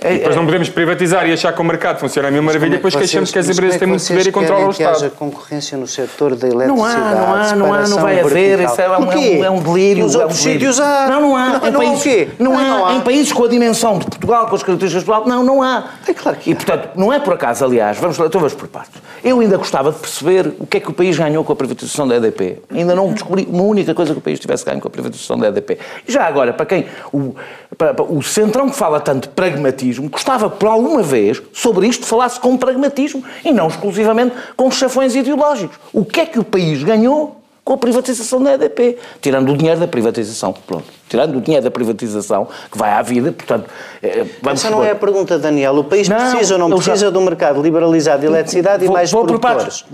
É, 0.00 0.14
e 0.14 0.18
depois 0.18 0.36
não 0.36 0.44
podemos 0.44 0.68
privatizar 0.68 1.28
e 1.28 1.32
achar 1.32 1.52
que 1.52 1.60
o 1.60 1.64
mercado 1.64 1.98
funciona 1.98 2.28
a 2.28 2.30
minha 2.30 2.42
maravilha, 2.42 2.74
é 2.74 2.76
depois 2.76 2.94
queixamos 2.94 3.30
que 3.30 3.38
as 3.38 3.48
empresas 3.48 3.78
têm 3.78 3.88
muito 3.88 4.06
poder 4.06 4.26
e 4.26 4.32
controlam 4.32 4.68
o 4.68 4.70
Estado. 4.70 4.98
que 4.98 5.04
haja 5.04 5.10
concorrência 5.10 5.78
no 5.78 5.86
setor 5.86 6.36
da 6.36 6.48
eletricidade, 6.48 6.78
Não 6.78 6.84
há, 6.84 7.14
não 7.14 7.34
há, 7.34 7.56
não 7.56 7.74
há, 7.74 7.88
não 7.88 7.98
vai 7.98 8.20
haver, 8.20 8.60
isso 8.60 8.80
é 8.80 8.98
um, 8.98 9.44
é 9.44 9.50
um 9.50 9.62
delírio. 9.62 10.04
Os 10.04 10.14
outros 10.14 10.38
sítios 10.38 10.80
há. 10.80 11.08
Não, 11.08 11.20
não 11.20 11.36
há. 11.36 11.48
Não, 11.48 11.68
em, 11.68 11.72
países, 11.72 12.28
não, 12.38 12.58
há, 12.58 12.62
não 12.62 12.86
há. 12.86 12.94
em 12.94 13.00
países 13.00 13.32
com 13.32 13.44
a 13.44 13.48
dimensão 13.48 13.98
de 13.98 14.06
Portugal, 14.06 14.46
com 14.46 14.56
as 14.56 14.62
características 14.62 15.04
de 15.04 15.10
Portugal, 15.10 15.28
não, 15.28 15.44
não 15.44 15.62
há. 15.62 15.90
É 16.06 16.14
claro 16.14 16.36
que 16.36 16.50
E, 16.50 16.54
portanto, 16.54 16.90
não 16.96 17.12
é 17.12 17.18
por 17.18 17.34
acaso, 17.34 17.64
aliás, 17.64 17.98
vamos, 17.98 18.18
então 18.18 18.40
vamos 18.40 18.54
por 18.54 18.68
partes. 18.68 19.00
Eu 19.24 19.40
ainda 19.40 19.56
gostava 19.56 19.92
de 19.92 19.98
perceber 19.98 20.52
o 20.58 20.66
que 20.66 20.78
é 20.78 20.80
que 20.80 20.90
o 20.90 20.92
país 20.92 21.16
ganhou 21.16 21.44
com 21.44 21.52
a 21.52 21.56
privatização 21.56 22.06
da 22.08 22.16
EDP. 22.16 22.58
Ainda 22.72 22.94
não 22.94 23.12
descobri 23.12 23.46
uma 23.48 23.62
única 23.62 23.94
coisa 23.94 24.12
que 24.12 24.18
o 24.18 24.22
país 24.22 24.40
tivesse 24.40 24.64
ganho 24.64 24.80
com 24.80 24.88
a 24.88 24.90
privatização 24.90 25.38
da 25.38 25.48
EDP. 25.48 25.78
E 26.06 26.12
já 26.12 26.26
agora, 26.26 26.52
para 26.52 26.66
quem... 26.66 26.86
O, 27.12 27.34
para, 27.76 27.94
para, 27.94 28.04
o 28.04 28.22
centrão 28.22 28.68
que 28.68 28.76
fala 28.76 29.00
tanto 29.00 29.28
de 29.28 29.34
pragmatismo, 29.62 30.08
gostava 30.08 30.50
por 30.50 30.68
alguma 30.68 31.02
vez 31.02 31.40
sobre 31.52 31.86
isto 31.86 32.04
falasse 32.04 32.40
com 32.40 32.56
pragmatismo 32.56 33.22
e 33.44 33.52
não 33.52 33.68
exclusivamente 33.68 34.34
com 34.56 34.70
chafões 34.70 35.14
ideológicos. 35.14 35.78
O 35.92 36.04
que 36.04 36.20
é 36.20 36.26
que 36.26 36.38
o 36.38 36.44
país 36.44 36.82
ganhou 36.82 37.38
com 37.64 37.74
a 37.74 37.78
privatização 37.78 38.42
da 38.42 38.54
EDP, 38.54 38.98
tirando 39.20 39.52
o 39.52 39.56
dinheiro 39.56 39.78
da 39.78 39.86
privatização. 39.86 40.52
Pronto. 40.66 40.84
Tirando 41.08 41.36
o 41.36 41.40
dinheiro 41.40 41.62
da 41.62 41.70
privatização, 41.70 42.48
que 42.68 42.76
vai 42.76 42.90
à 42.90 43.02
vida, 43.02 43.30
portanto. 43.30 43.70
Eh, 44.02 44.26
Essa 44.46 44.68
não 44.68 44.82
é 44.82 44.90
a 44.90 44.96
pergunta, 44.96 45.38
Daniel. 45.38 45.76
O 45.76 45.84
país 45.84 46.08
não, 46.08 46.16
precisa 46.16 46.54
ou 46.54 46.58
não 46.58 46.70
precisa 46.70 46.96
já... 46.96 47.10
de 47.10 47.16
um 47.16 47.20
mercado 47.20 47.62
liberalizado 47.62 48.22
de 48.22 48.26
eletricidade 48.26 48.84
e 48.84 48.88
mais 48.88 49.12
vou 49.12 49.24
produtores? 49.24 49.84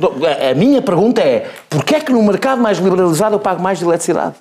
A 0.50 0.54
minha 0.54 0.80
pergunta 0.80 1.20
é: 1.20 1.46
porquê 1.68 1.96
é 1.96 2.00
que 2.00 2.10
no 2.10 2.22
mercado 2.22 2.62
mais 2.62 2.78
liberalizado 2.78 3.34
eu 3.34 3.40
pago 3.40 3.62
mais 3.62 3.78
de 3.78 3.84
eletricidade? 3.84 4.36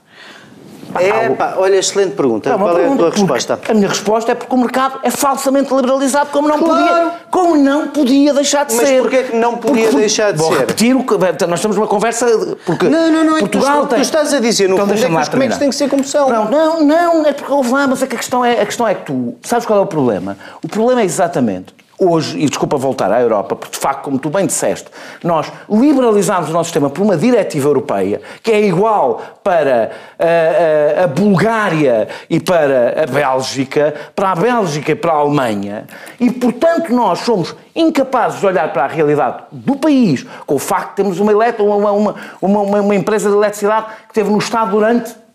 É, 0.96 1.30
pá, 1.30 1.56
olha, 1.58 1.76
excelente 1.76 2.16
pergunta. 2.16 2.50
É 2.50 2.58
Qual 2.58 2.76
pergunta, 2.76 3.04
é 3.04 3.08
a 3.08 3.12
tua 3.12 3.20
resposta? 3.20 3.60
A 3.70 3.74
minha 3.74 3.88
resposta 3.88 4.32
é 4.32 4.36
porque 4.36 4.54
o 4.54 4.58
mercado 4.58 5.00
é 5.04 5.10
falsamente 5.10 5.74
liberalizado, 5.74 6.30
como 6.32 6.48
não 6.48 6.60
claro. 6.60 6.84
podia, 6.84 7.12
como 7.30 7.56
não 7.56 7.88
podia 7.88 8.34
deixar 8.34 8.66
de 8.66 8.76
Mas 8.76 8.88
ser. 8.88 9.02
Mas 9.02 9.02
porquê 9.02 9.24
que 9.24 9.36
não 9.36 9.58
podia 9.58 9.84
porque, 9.86 9.98
deixar 9.98 10.32
de 10.32 10.38
vou 10.38 10.52
ser? 10.52 10.60
repetir 10.60 10.96
o 10.96 11.04
que 11.04 11.46
nós 11.48 11.62
temos 11.62 11.78
uma 11.78 11.88
conversa 11.88 12.26
porque 12.66 12.88
não, 12.88 13.12
não, 13.12 13.24
não, 13.24 13.40
Portugal 13.40 13.70
é 13.70 13.82
que 13.82 13.82
tu, 13.82 13.90
tem. 13.90 14.00
Tu 14.00 14.04
estás 14.04 14.34
a 14.34 14.40
dizer 14.40 14.68
no 14.68 14.76
então, 14.76 14.88
fundo 14.88 14.98
é 14.98 15.08
que 15.08 15.16
os 15.16 15.30
comecos 15.30 15.58
têm 15.58 15.70
que 15.70 15.76
ser 15.76 15.90
como 15.90 16.04
são. 16.04 16.30
Não, 16.30 16.50
não, 16.50 16.84
não, 16.84 17.26
é 17.26 17.34
porque 17.34 17.52
houve 17.52 17.72
lá, 17.72 17.88
mas 17.88 18.02
é 18.02 18.08
que 18.08 18.16
a 18.16 18.18
questão 18.18 18.44
é 18.44 18.62
a 18.62 18.66
questão 18.66 18.88
é 18.88 18.96
que 18.96 19.06
tu 19.06 19.36
sabes 19.44 19.66
qual 19.66 19.80
é 19.80 19.82
o 19.82 19.86
problema? 19.86 20.38
O 20.64 20.68
problema 20.68 21.02
é 21.02 21.06
exatamente 21.06 21.77
hoje, 22.00 22.38
e 22.38 22.46
desculpa 22.48 22.78
voltar 22.78 23.12
à 23.12 23.20
Europa, 23.20 23.56
porque 23.56 23.76
de 23.76 23.82
facto, 23.82 24.04
como 24.04 24.20
tu 24.20 24.30
bem 24.30 24.46
disseste, 24.46 24.90
nós 25.24 25.52
liberalizámos 25.70 26.50
o 26.50 26.54
nosso 26.54 26.66
sistema 26.66 26.90
por 26.90 27.02
uma 27.02 27.18
diretiva 27.18 27.68
europeia 27.68 28.22
que 28.44 28.52
é 28.52 28.62
igual 28.62 29.22
para 29.44 29.92
a, 30.20 31.02
a, 31.02 31.04
a, 31.06 31.08
Bulgária 31.08 32.08
e 32.30 32.40
para 32.40 33.04
a 33.04 33.06
Bélgica, 33.06 33.96
para 34.16 34.32
a 34.32 34.36
Bélgica 34.36 34.92
e 34.92 34.96
para 34.96 35.12
a 35.12 35.16
Alemanha, 35.16 35.86
e 36.20 36.30
portanto 36.30 36.94
nós 36.94 37.20
somos 37.20 37.56
incapazes 37.76 38.40
de 38.40 38.46
olhar 38.46 38.72
para 38.72 38.84
a 38.84 38.88
realidade 38.88 39.44
do 39.52 39.76
país, 39.76 40.26
com 40.46 40.56
o 40.56 40.60
facto 40.60 40.90
de 40.90 40.96
termos 40.98 41.20
uma, 41.20 41.32
eletro, 41.32 41.66
uma, 41.66 41.92
uma, 41.92 42.16
uma, 42.42 42.82
uma 42.82 42.96
empresa 42.96 43.30
de 43.30 43.36
eletricidade 43.36 43.88
que 43.88 44.10
esteve 44.10 44.30
no 44.30 44.38
Estado 44.38 44.72
durante 44.72 45.27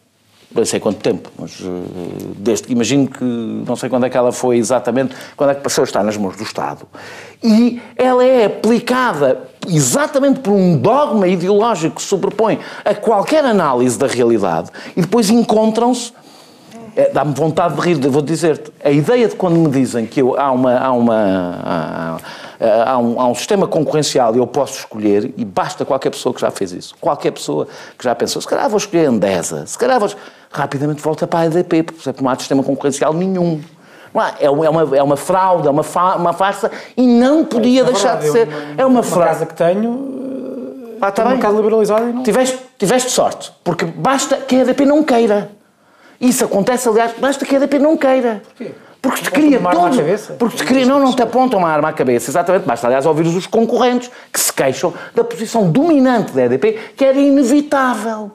não 0.55 0.65
sei 0.65 0.81
quanto 0.81 1.01
tempo, 1.01 1.31
mas 1.39 1.59
eh, 1.61 1.67
desde 2.37 2.67
que 2.67 2.73
imagino 2.73 3.09
que 3.09 3.25
não 3.25 3.77
sei 3.77 3.89
quando 3.89 4.07
é 4.07 4.11
que 4.11 4.17
ela 4.17 4.33
foi 4.33 4.57
exatamente, 4.57 5.15
quando 5.37 5.51
é 5.51 5.55
que 5.55 5.61
passou 5.61 5.83
a 5.83 5.85
estar 5.85 6.03
nas 6.03 6.17
mãos 6.17 6.37
do 6.37 6.43
Estado. 6.43 6.87
E 7.43 7.81
ela 7.97 8.25
é 8.25 8.47
aplicada 8.47 9.49
exatamente 9.69 10.41
por 10.41 10.53
um 10.53 10.77
dogma 10.77 11.27
ideológico 11.27 11.97
que 11.97 12.03
se 12.03 12.09
sobrepõe 12.09 12.59
a 12.85 12.95
qualquer 12.95 13.45
análise 13.45 13.99
da 13.99 14.07
realidade 14.07 14.71
e 14.97 15.01
depois 15.01 15.31
encontram-se. 15.31 16.13
É, 16.95 17.11
Dá-me 17.11 17.35
vontade 17.35 17.75
de 17.75 17.81
rir, 17.81 17.95
vou 18.09 18.23
dizer-te. 18.23 18.71
A 18.85 18.91
ideia 18.91 19.29
de 19.29 19.35
quando 19.35 19.57
me 19.57 19.69
dizem 19.69 20.07
que 20.07 20.21
eu, 20.21 20.39
há 20.39 20.51
uma. 20.51 20.79
Há 20.79 20.93
uma 20.93 21.59
há, 21.65 22.93
há, 22.93 22.99
um, 22.99 23.21
há 23.21 23.27
um 23.27 23.35
sistema 23.35 23.67
concorrencial 23.67 24.35
e 24.35 24.39
eu 24.39 24.47
posso 24.47 24.79
escolher, 24.81 25.33
e 25.37 25.45
basta 25.45 25.85
qualquer 25.85 26.11
pessoa 26.11 26.35
que 26.35 26.41
já 26.41 26.51
fez 26.51 26.73
isso, 26.73 26.95
qualquer 27.01 27.33
pessoa 27.33 27.67
que 27.99 28.05
já 28.05 28.15
pensou, 28.15 28.41
se 28.41 28.47
calhar 28.47 28.69
vou 28.69 28.79
escolher 28.79 29.09
Endesa, 29.09 29.67
se 29.67 29.77
calhar 29.77 29.99
vou 29.99 30.11
rapidamente 30.51 31.03
volta 31.03 31.27
para 31.27 31.41
a 31.41 31.47
EDP, 31.47 31.83
porque 31.83 32.23
não 32.23 32.31
há 32.31 32.37
sistema 32.37 32.63
concorrencial 32.63 33.13
nenhum. 33.13 33.61
É, 34.39 34.51
uma, 34.51 34.67
é, 34.67 34.69
uma, 34.69 34.97
é 34.99 35.03
uma 35.03 35.17
fraude, 35.17 35.67
é 35.67 35.71
uma, 35.71 35.83
fa, 35.83 36.17
uma 36.17 36.35
farsa 36.35 36.71
e 36.95 37.07
não 37.07 37.47
podia 37.47 37.81
é, 37.81 37.85
deixar 37.85 38.19
de 38.19 38.31
ser. 38.31 38.47
é 38.77 38.85
uma, 38.85 39.03
fraude. 39.03 39.27
casa 39.27 39.47
que 39.47 39.55
tenho, 39.55 40.99
ah, 41.01 41.11
tá 41.11 41.25
um 41.25 41.31
mercado 41.31 41.57
liberalizado 41.57 42.11
e 42.11 42.13
não... 42.13 42.23
Tiveste, 42.23 42.59
tiveste 42.79 43.11
sorte, 43.11 43.51
porque 43.65 43.87
basta 43.87 44.37
que 44.37 44.55
a 44.55 44.61
EDP 44.61 44.85
não 44.85 45.03
queira. 45.03 45.51
Isso 46.23 46.45
acontece, 46.45 46.89
aliás, 46.89 47.13
basta 47.19 47.45
que 47.45 47.57
a 47.57 47.59
EDP 47.59 47.81
não 47.81 47.97
queira. 47.97 48.43
Porquê? 48.47 48.73
Porque 49.03 49.23
te 49.23 49.31
cria 49.33 49.59
todo. 49.59 50.39
Porque 50.39 50.57
te 50.59 50.65
cria, 50.65 50.87
não, 50.87 51.01
não 51.01 51.13
te 51.13 51.21
apontam 51.21 51.59
uma 51.59 51.69
arma 51.69 51.89
à 51.89 51.93
cabeça, 51.93 52.31
exatamente. 52.31 52.65
Basta, 52.65 52.87
aliás, 52.87 53.05
ouvir 53.05 53.27
os 53.27 53.49
concorrentes 53.49 54.09
que 54.33 54.39
se 54.39 54.53
queixam 54.53 54.95
da 55.13 55.25
posição 55.25 55.69
dominante 55.69 56.31
da 56.31 56.45
EDP, 56.45 56.79
que 56.97 57.05
era 57.05 57.19
inevitável. 57.19 58.31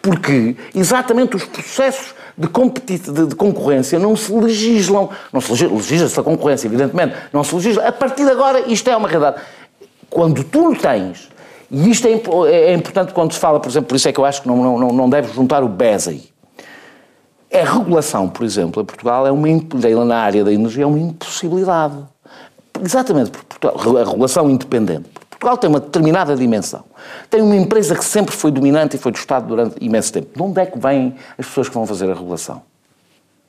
Porque 0.00 0.56
exatamente 0.72 1.34
os 1.34 1.44
processos 1.44 2.14
de, 2.38 2.46
de, 2.46 3.26
de, 3.26 3.34
concorrência 3.34 3.98
não 3.98 4.14
se 4.14 4.32
legislam. 4.32 5.10
Não 5.32 5.40
se 5.40 5.50
legisla, 5.50 5.76
legisla-se 5.76 6.20
a 6.20 6.22
concorrência, 6.22 6.68
evidentemente. 6.68 7.16
Não 7.32 7.42
se 7.42 7.52
legisla. 7.56 7.88
A 7.88 7.92
partir 7.92 8.24
de 8.24 8.30
agora, 8.30 8.60
isto 8.68 8.88
é 8.88 8.96
uma 8.96 9.08
realidade. 9.08 9.42
Quando 10.08 10.44
tu 10.44 10.76
tens 10.76 11.28
E 11.68 11.90
isto 11.90 12.06
é, 12.06 12.12
é, 12.12 12.70
é, 12.70 12.74
importante 12.74 13.12
quando 13.12 13.32
se 13.32 13.40
fala, 13.40 13.58
por 13.58 13.68
exemplo, 13.68 13.88
por 13.88 13.96
isso 13.96 14.08
é 14.08 14.12
que 14.12 14.20
eu 14.20 14.24
acho 14.24 14.42
que 14.42 14.46
não, 14.46 14.78
não, 14.78 14.92
não 14.92 15.10
deve 15.10 15.32
juntar 15.32 15.64
o 15.64 15.68
BES 15.68 16.06
aí. 16.06 16.31
A 17.52 17.78
regulação, 17.78 18.28
por 18.28 18.44
exemplo, 18.44 18.82
em 18.82 18.84
Portugal, 18.84 19.26
é 19.26 19.30
uma, 19.30 19.46
na 20.04 20.18
área 20.18 20.42
da 20.42 20.52
energia, 20.52 20.84
é 20.84 20.86
uma 20.86 20.98
impossibilidade. 20.98 21.96
Exatamente, 22.82 23.30
porque 23.30 23.66
a 23.66 24.04
regulação 24.04 24.48
independente. 24.48 25.10
Portugal 25.28 25.58
tem 25.58 25.68
uma 25.68 25.80
determinada 25.80 26.34
dimensão. 26.34 26.84
Tem 27.28 27.42
uma 27.42 27.56
empresa 27.56 27.94
que 27.94 28.04
sempre 28.04 28.34
foi 28.34 28.50
dominante 28.50 28.96
e 28.96 28.98
foi 28.98 29.12
do 29.12 29.16
Estado 29.16 29.48
durante 29.48 29.76
imenso 29.84 30.12
tempo. 30.12 30.30
De 30.34 30.42
onde 30.42 30.60
é 30.60 30.66
que 30.66 30.78
vêm 30.78 31.16
as 31.36 31.46
pessoas 31.46 31.68
que 31.68 31.74
vão 31.74 31.86
fazer 31.86 32.10
a 32.10 32.14
regulação? 32.14 32.62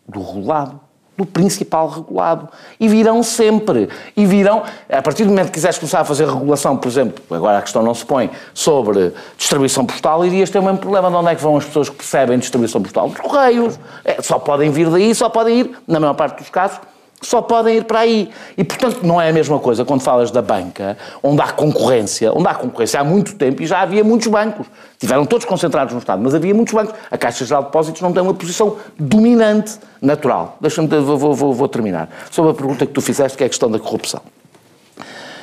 Do 0.08 0.22
regulado 0.22 0.82
do 1.18 1.26
principal 1.26 1.88
regulado. 1.88 2.49
E 2.80 2.88
virão 2.88 3.22
sempre. 3.24 3.89
E 4.16 4.26
virão, 4.26 4.64
a 4.89 5.01
partir 5.01 5.24
do 5.24 5.30
momento 5.30 5.47
que 5.47 5.53
quiseres 5.53 5.78
começar 5.78 6.01
a 6.01 6.05
fazer 6.05 6.28
regulação, 6.28 6.76
por 6.78 6.88
exemplo, 6.88 7.24
agora 7.30 7.59
a 7.59 7.61
questão 7.61 7.84
não 7.84 7.93
se 7.93 8.05
põe, 8.05 8.30
sobre 8.53 9.14
distribuição 9.38 9.86
postal, 9.86 10.26
irias 10.26 10.49
ter 10.49 10.59
o 10.59 10.64
mesmo 10.64 10.80
problema. 10.80 11.09
De 11.09 11.16
onde 11.16 11.30
é 11.30 11.36
que 11.36 11.41
vão 11.41 11.57
as 11.57 11.66
pessoas 11.66 11.89
que 11.89 11.95
percebem 11.95 12.39
distribuição 12.39 12.82
postal? 12.82 13.09
Dos 13.09 13.20
Correios. 13.20 13.80
É, 14.03 14.22
só 14.22 14.39
podem 14.39 14.72
vir 14.72 14.89
daí, 14.89 15.14
só 15.14 15.30
podem 15.30 15.59
ir, 15.59 15.78
na 15.88 15.99
maior 15.99 16.14
parte 16.14 16.39
dos 16.39 16.49
casos, 16.49 16.80
só 17.26 17.42
podem 17.42 17.78
ir 17.78 17.84
para 17.86 18.00
aí. 18.00 18.30
E, 18.58 18.64
portanto, 18.64 19.00
não 19.04 19.20
é 19.22 19.30
a 19.30 19.34
mesma 19.34 19.60
coisa 19.60 19.84
quando 19.84 20.02
falas 20.02 20.32
da 20.32 20.42
banca, 20.42 20.98
onde 21.22 21.42
há 21.42 21.52
concorrência, 21.52 22.32
onde 22.34 22.48
há 22.48 22.54
concorrência 22.54 23.00
há 23.00 23.04
muito 23.04 23.36
tempo 23.36 23.62
e 23.62 23.66
já 23.66 23.82
havia 23.82 24.04
muitos 24.04 24.28
bancos. 24.28 24.68
Tiveram 25.00 25.26
todos 25.26 25.46
concentrados 25.46 25.94
no 25.94 26.00
Estado, 26.00 26.22
mas 26.22 26.36
havia 26.36 26.54
muitos 26.54 26.74
bancos. 26.74 26.94
A 27.10 27.18
Caixa 27.18 27.46
Geral 27.46 27.64
de 27.64 27.68
Depósitos 27.70 28.02
não 28.02 28.14
tem 28.14 28.22
uma 28.22 28.34
posição 28.34 28.78
dominante, 28.98 29.78
natural. 30.02 30.58
Deixa-me, 30.60 30.88
vou, 30.88 31.34
vou, 31.34 31.54
vou, 31.54 31.68
terminar. 31.68 32.10
Sobre 32.30 32.52
a 32.52 32.54
pergunta 32.54 32.86
que 32.86 32.92
tu 32.92 33.02
fizeste, 33.02 33.38
que 33.38 33.44
é 33.44 33.48
a 33.48 33.50
questão 33.50 33.72
da 33.72 33.80
corrupção. 33.80 34.22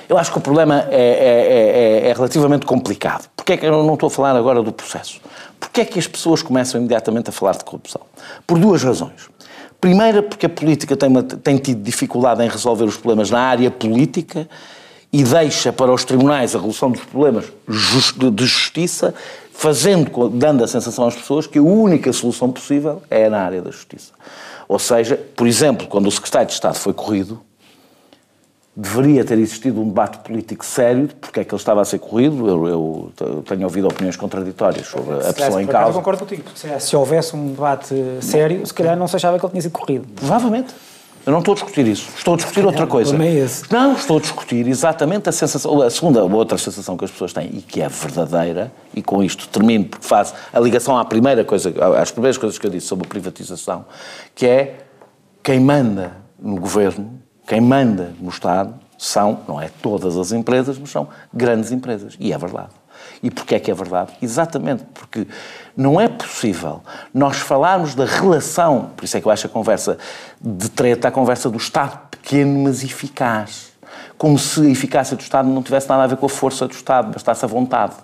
Eu 0.08 0.18
acho 0.18 0.32
que 0.32 0.38
o 0.38 0.40
problema 0.40 0.86
é, 0.90 0.96
é, 0.96 2.06
é, 2.06 2.10
é 2.10 2.12
relativamente 2.12 2.66
complicado. 2.66 3.28
Porquê 3.36 3.52
é 3.52 3.56
que 3.56 3.66
eu 3.66 3.82
não 3.84 3.94
estou 3.94 4.08
a 4.08 4.10
falar 4.10 4.36
agora 4.36 4.62
do 4.62 4.72
processo? 4.72 5.20
Porquê 5.58 5.82
é 5.82 5.84
que 5.84 5.98
as 5.98 6.06
pessoas 6.06 6.42
começam 6.42 6.80
imediatamente 6.80 7.30
a 7.30 7.32
falar 7.32 7.52
de 7.52 7.64
corrupção? 7.64 8.00
Por 8.46 8.58
duas 8.58 8.82
razões. 8.82 9.30
Primeira, 9.80 10.22
porque 10.22 10.44
a 10.44 10.48
política 10.48 10.96
tem, 10.96 11.08
uma, 11.08 11.22
tem 11.22 11.56
tido 11.56 11.82
dificuldade 11.82 12.42
em 12.42 12.48
resolver 12.48 12.84
os 12.84 12.96
problemas 12.96 13.30
na 13.30 13.40
área 13.40 13.70
política 13.70 14.48
e 15.12 15.24
deixa 15.24 15.72
para 15.72 15.92
os 15.92 16.04
tribunais 16.04 16.54
a 16.54 16.58
resolução 16.58 16.90
dos 16.90 17.02
problemas 17.02 17.46
de 17.66 18.44
justiça, 18.44 19.14
fazendo, 19.52 20.28
dando 20.28 20.62
a 20.62 20.68
sensação 20.68 21.06
às 21.06 21.14
pessoas 21.14 21.46
que 21.46 21.58
a 21.58 21.62
única 21.62 22.12
solução 22.12 22.50
possível 22.50 23.02
é 23.10 23.28
na 23.28 23.40
área 23.40 23.62
da 23.62 23.70
justiça. 23.70 24.12
Ou 24.68 24.78
seja, 24.78 25.18
por 25.34 25.46
exemplo, 25.46 25.86
quando 25.86 26.06
o 26.06 26.10
secretário 26.10 26.46
de 26.46 26.52
Estado 26.52 26.76
foi 26.76 26.92
corrido, 26.92 27.40
deveria 28.80 29.24
ter 29.24 29.38
existido 29.38 29.80
um 29.80 29.88
debate 29.88 30.18
político 30.18 30.64
sério 30.64 31.06
de 31.08 31.14
porque 31.14 31.40
é 31.40 31.44
que 31.44 31.52
ele 31.54 31.60
estava 31.60 31.82
a 31.82 31.84
ser 31.84 31.98
corrido. 31.98 32.48
Eu, 32.48 32.66
eu, 32.66 33.12
eu 33.20 33.42
tenho 33.42 33.64
ouvido 33.64 33.86
opiniões 33.86 34.16
contraditórias 34.16 34.86
sobre 34.86 35.14
a 35.14 35.32
pessoa 35.32 35.62
em 35.62 35.66
causa. 35.66 35.90
Eu 35.90 35.94
concordo 35.94 36.20
contigo, 36.20 36.42
porque 36.42 36.80
se 36.80 36.96
houvesse 36.96 37.36
um 37.36 37.48
debate 37.48 37.94
sério, 38.22 38.64
se 38.66 38.72
calhar 38.72 38.96
não 38.96 39.06
se 39.06 39.16
achava 39.16 39.38
que 39.38 39.44
ele 39.44 39.50
tinha 39.50 39.62
sido 39.62 39.72
corrido. 39.72 40.06
Provavelmente. 40.14 40.74
Eu 41.26 41.32
não 41.32 41.40
estou 41.40 41.52
a 41.52 41.54
discutir 41.54 41.86
isso. 41.86 42.08
Estou 42.16 42.32
a 42.32 42.36
discutir 42.38 42.64
outra 42.64 42.86
coisa. 42.86 43.14
É 43.22 43.34
esse. 43.34 43.70
Não, 43.70 43.92
estou 43.92 44.16
a 44.16 44.20
discutir 44.20 44.66
exatamente 44.66 45.28
a 45.28 45.32
sensação, 45.32 45.82
a 45.82 45.90
segunda, 45.90 46.20
a 46.20 46.24
outra 46.24 46.56
sensação 46.56 46.96
que 46.96 47.04
as 47.04 47.10
pessoas 47.10 47.34
têm 47.34 47.50
e 47.52 47.60
que 47.60 47.82
é 47.82 47.88
verdadeira, 47.88 48.72
e 48.94 49.02
com 49.02 49.22
isto 49.22 49.46
termino 49.48 49.84
porque 49.84 50.06
faz 50.06 50.32
a 50.50 50.58
ligação 50.58 50.96
à 50.96 51.04
primeira 51.04 51.44
coisa, 51.44 51.74
às 52.00 52.10
primeiras 52.10 52.38
coisas 52.38 52.58
que 52.58 52.66
eu 52.66 52.70
disse 52.70 52.86
sobre 52.86 53.06
a 53.06 53.08
privatização, 53.08 53.84
que 54.34 54.46
é 54.46 54.78
quem 55.42 55.60
manda 55.60 56.16
no 56.40 56.58
governo 56.58 57.20
quem 57.50 57.60
manda 57.60 58.14
no 58.20 58.28
Estado 58.28 58.72
são, 58.96 59.40
não 59.48 59.60
é 59.60 59.68
todas 59.82 60.16
as 60.16 60.30
empresas, 60.30 60.78
mas 60.78 60.88
são 60.90 61.08
grandes 61.34 61.72
empresas. 61.72 62.16
E 62.20 62.32
é 62.32 62.38
verdade. 62.38 62.68
E 63.20 63.28
porquê 63.28 63.56
é 63.56 63.58
que 63.58 63.72
é 63.72 63.74
verdade? 63.74 64.12
Exatamente 64.22 64.84
porque 64.94 65.26
não 65.76 66.00
é 66.00 66.06
possível 66.06 66.80
nós 67.12 67.38
falarmos 67.38 67.96
da 67.96 68.04
relação, 68.04 68.90
por 68.96 69.04
isso 69.04 69.16
é 69.16 69.20
que 69.20 69.26
eu 69.26 69.32
acho 69.32 69.48
a 69.48 69.50
conversa 69.50 69.98
de 70.40 70.68
treta 70.70 71.08
a 71.08 71.10
conversa 71.10 71.50
do 71.50 71.56
Estado 71.56 71.98
pequeno, 72.08 72.62
mas 72.62 72.84
eficaz. 72.84 73.72
Como 74.16 74.38
se 74.38 74.60
a 74.60 74.70
eficácia 74.70 75.16
do 75.16 75.20
Estado 75.20 75.48
não 75.48 75.60
tivesse 75.60 75.88
nada 75.88 76.04
a 76.04 76.06
ver 76.06 76.18
com 76.18 76.26
a 76.26 76.28
força 76.28 76.68
do 76.68 76.72
Estado, 76.72 77.12
bastasse 77.12 77.44
a 77.44 77.48
vontade. 77.48 77.94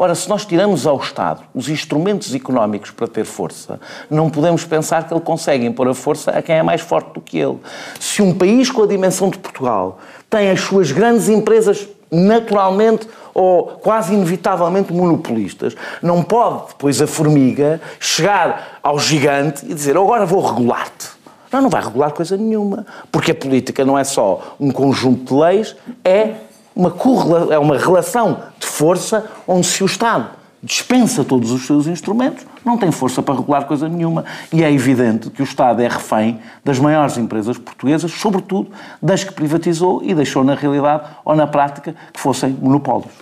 Ora, 0.00 0.14
se 0.14 0.28
nós 0.28 0.46
tiramos 0.46 0.86
ao 0.86 0.96
Estado 0.98 1.42
os 1.52 1.68
instrumentos 1.68 2.32
económicos 2.32 2.92
para 2.92 3.08
ter 3.08 3.24
força, 3.24 3.80
não 4.08 4.30
podemos 4.30 4.64
pensar 4.64 5.04
que 5.08 5.12
ele 5.12 5.20
consegue 5.20 5.66
impor 5.66 5.88
a 5.88 5.94
força 5.94 6.30
a 6.30 6.40
quem 6.40 6.54
é 6.54 6.62
mais 6.62 6.80
forte 6.80 7.14
do 7.14 7.20
que 7.20 7.36
ele. 7.36 7.58
Se 7.98 8.22
um 8.22 8.32
país 8.32 8.70
com 8.70 8.84
a 8.84 8.86
dimensão 8.86 9.28
de 9.28 9.38
Portugal 9.38 9.98
tem 10.30 10.50
as 10.50 10.60
suas 10.60 10.92
grandes 10.92 11.28
empresas 11.28 11.88
naturalmente 12.12 13.08
ou 13.34 13.64
quase 13.64 14.14
inevitavelmente 14.14 14.92
monopolistas, 14.92 15.74
não 16.00 16.22
pode 16.22 16.68
depois 16.68 17.02
a 17.02 17.06
formiga 17.08 17.80
chegar 17.98 18.78
ao 18.80 19.00
gigante 19.00 19.66
e 19.66 19.74
dizer 19.74 19.96
agora 19.96 20.24
vou 20.24 20.46
regular-te. 20.46 21.08
Não, 21.50 21.62
não 21.62 21.68
vai 21.68 21.82
regular 21.82 22.12
coisa 22.12 22.36
nenhuma, 22.36 22.86
porque 23.10 23.32
a 23.32 23.34
política 23.34 23.84
não 23.84 23.98
é 23.98 24.04
só 24.04 24.54
um 24.60 24.70
conjunto 24.70 25.34
de 25.34 25.40
leis, 25.40 25.74
é 26.04 26.34
uma, 26.78 27.54
é 27.54 27.58
uma 27.58 27.76
relação 27.76 28.44
de 28.58 28.66
força 28.66 29.28
onde 29.46 29.66
se 29.66 29.82
o 29.82 29.86
Estado 29.86 30.38
dispensa 30.62 31.24
todos 31.24 31.50
os 31.50 31.66
seus 31.66 31.86
instrumentos, 31.86 32.44
não 32.64 32.76
tem 32.76 32.90
força 32.90 33.22
para 33.22 33.34
regular 33.34 33.64
coisa 33.66 33.88
nenhuma. 33.88 34.24
E 34.52 34.62
é 34.62 34.72
evidente 34.72 35.30
que 35.30 35.42
o 35.42 35.44
Estado 35.44 35.82
é 35.82 35.88
refém 35.88 36.40
das 36.64 36.78
maiores 36.78 37.16
empresas 37.16 37.58
portuguesas, 37.58 38.10
sobretudo 38.12 38.70
das 39.00 39.22
que 39.24 39.32
privatizou 39.32 40.02
e 40.02 40.14
deixou 40.14 40.42
na 40.42 40.54
realidade 40.54 41.04
ou 41.24 41.34
na 41.34 41.46
prática 41.46 41.94
que 42.12 42.20
fossem 42.20 42.50
monopólios. 42.50 43.12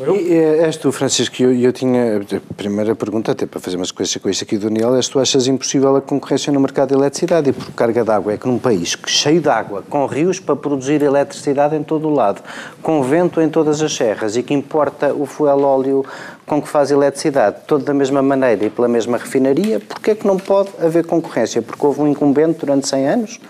E, 0.00 0.32
és 0.64 0.76
tu, 0.76 0.92
Francisco, 0.92 1.42
eu, 1.42 1.52
eu 1.52 1.72
tinha 1.72 2.18
a 2.18 2.54
primeira 2.54 2.94
pergunta, 2.94 3.32
até 3.32 3.46
para 3.46 3.58
fazer 3.58 3.76
uma 3.76 3.84
sequência 3.84 4.20
com 4.20 4.28
isto 4.28 4.44
aqui 4.44 4.56
do 4.56 4.68
Daniel, 4.68 4.94
é 4.94 5.02
se 5.02 5.10
tu 5.10 5.18
achas 5.18 5.48
impossível 5.48 5.96
a 5.96 6.00
concorrência 6.00 6.52
no 6.52 6.60
mercado 6.60 6.90
de 6.90 6.94
eletricidade 6.94 7.50
e 7.50 7.52
por 7.52 7.68
carga 7.72 8.04
d'água. 8.04 8.34
É 8.34 8.36
que 8.36 8.46
num 8.46 8.58
país 8.60 8.96
cheio 9.06 9.40
de 9.40 9.48
água, 9.48 9.82
com 9.90 10.06
rios 10.06 10.38
para 10.38 10.54
produzir 10.54 11.02
eletricidade 11.02 11.74
em 11.74 11.82
todo 11.82 12.06
o 12.06 12.14
lado, 12.14 12.40
com 12.80 13.02
vento 13.02 13.40
em 13.40 13.48
todas 13.48 13.82
as 13.82 13.92
serras 13.92 14.36
e 14.36 14.42
que 14.42 14.54
importa 14.54 15.12
o 15.12 15.26
fuel 15.26 15.62
óleo 15.62 16.04
com 16.46 16.62
que 16.62 16.68
faz 16.68 16.92
eletricidade, 16.92 17.56
todo 17.66 17.84
da 17.84 17.92
mesma 17.92 18.22
maneira 18.22 18.64
e 18.64 18.70
pela 18.70 18.86
mesma 18.86 19.18
refinaria, 19.18 19.80
porquê 19.80 20.12
é 20.12 20.14
que 20.14 20.26
não 20.26 20.36
pode 20.36 20.70
haver 20.80 21.04
concorrência? 21.06 21.60
Porque 21.60 21.84
houve 21.84 22.00
um 22.00 22.06
incumbente 22.06 22.60
durante 22.60 22.86
100 22.86 23.08
anos? 23.08 23.40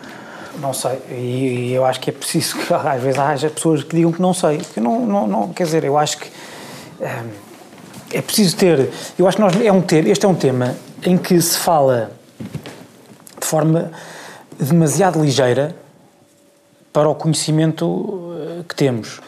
Não 0.60 0.72
sei, 0.72 0.98
e, 1.10 1.72
eu 1.72 1.84
acho 1.84 2.00
que 2.00 2.10
é 2.10 2.12
preciso 2.12 2.56
que 2.56 2.72
às 2.74 3.00
vezes 3.00 3.18
haja 3.18 3.50
pessoas 3.50 3.82
que 3.82 3.94
digam 3.94 4.12
que 4.12 4.20
não 4.20 4.34
sei. 4.34 4.58
Que 4.58 4.80
não, 4.80 5.06
não, 5.06 5.26
não, 5.26 5.48
quer 5.48 5.64
dizer, 5.64 5.84
eu 5.84 5.96
acho 5.96 6.18
que 6.18 6.30
é, 7.00 7.22
é 8.12 8.22
preciso 8.22 8.56
ter. 8.56 8.90
Eu 9.18 9.26
acho 9.26 9.36
que 9.36 9.42
nós, 9.42 9.60
é 9.60 9.72
um 9.72 9.80
ter, 9.80 10.06
este 10.06 10.24
é 10.26 10.28
um 10.28 10.34
tema 10.34 10.76
em 11.02 11.16
que 11.16 11.40
se 11.40 11.58
fala 11.58 12.10
de 13.40 13.46
forma 13.46 13.90
demasiado 14.58 15.22
ligeira 15.22 15.76
para 16.92 17.08
o 17.08 17.14
conhecimento 17.14 18.34
eh, 18.36 18.62
que 18.68 18.74
temos. 18.74 19.20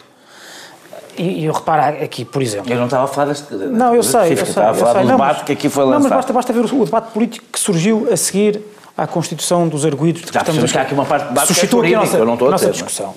E 1.17 1.45
eu 1.45 1.53
reparo 1.53 2.03
aqui, 2.03 2.25
por 2.25 2.41
exemplo. 2.41 2.71
Eu 2.71 2.77
não 2.77 2.85
estava 2.85 3.03
a 3.03 3.07
falar 3.07 3.27
deste. 3.27 3.53
Não, 3.53 3.93
eu 3.93 4.01
sei. 4.03 4.33
Eu 4.33 4.37
sei 4.37 4.45
estava 4.47 4.71
a 4.71 4.73
falar 4.73 5.01
do 5.01 5.07
debate 5.07 5.37
mas, 5.37 5.43
que 5.43 5.51
aqui 5.53 5.69
foi 5.69 5.83
lançado. 5.83 6.03
Não, 6.03 6.09
mas 6.09 6.17
basta, 6.17 6.33
basta 6.33 6.53
ver 6.53 6.65
o, 6.65 6.81
o 6.81 6.85
debate 6.85 7.11
político 7.11 7.45
que 7.51 7.59
surgiu 7.59 8.07
a 8.11 8.17
seguir 8.17 8.61
à 8.97 9.07
constituição 9.07 9.67
dos 9.67 9.85
arguídos 9.85 10.21
de 10.21 10.27
que 10.27 10.33
Já 10.33 10.41
estamos 10.41 10.75
há 10.75 10.81
aqui 10.81 10.93
uma 10.93 11.05
parte 11.05 11.23
de 11.23 11.29
debate 11.29 11.47
suscitou 11.47 11.83
é 11.83 11.87
aqui 11.87 11.95
a 11.95 11.99
nossa, 11.99 12.25
não 12.25 12.33
a 12.33 12.51
nossa 12.51 12.65
ter, 12.65 12.71
discussão. 12.71 13.13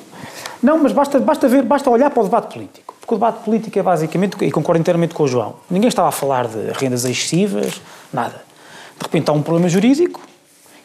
Não, 0.62 0.78
mas 0.78 0.92
basta, 0.92 1.18
basta 1.20 1.48
ver, 1.48 1.62
basta 1.62 1.90
olhar 1.90 2.10
para 2.10 2.20
o 2.20 2.24
debate 2.24 2.54
político. 2.54 2.94
Porque 3.00 3.14
o 3.14 3.18
debate 3.18 3.44
político 3.44 3.78
é 3.78 3.82
basicamente, 3.82 4.42
e 4.42 4.50
concordo 4.50 4.80
inteiramente 4.80 5.14
com 5.14 5.24
o 5.24 5.28
João, 5.28 5.56
ninguém 5.68 5.88
estava 5.88 6.08
a 6.08 6.12
falar 6.12 6.46
de 6.46 6.72
rendas 6.72 7.04
excessivas, 7.04 7.80
nada. 8.12 8.42
De 8.98 9.02
repente 9.02 9.28
há 9.28 9.32
um 9.32 9.42
problema 9.42 9.68
jurídico 9.68 10.20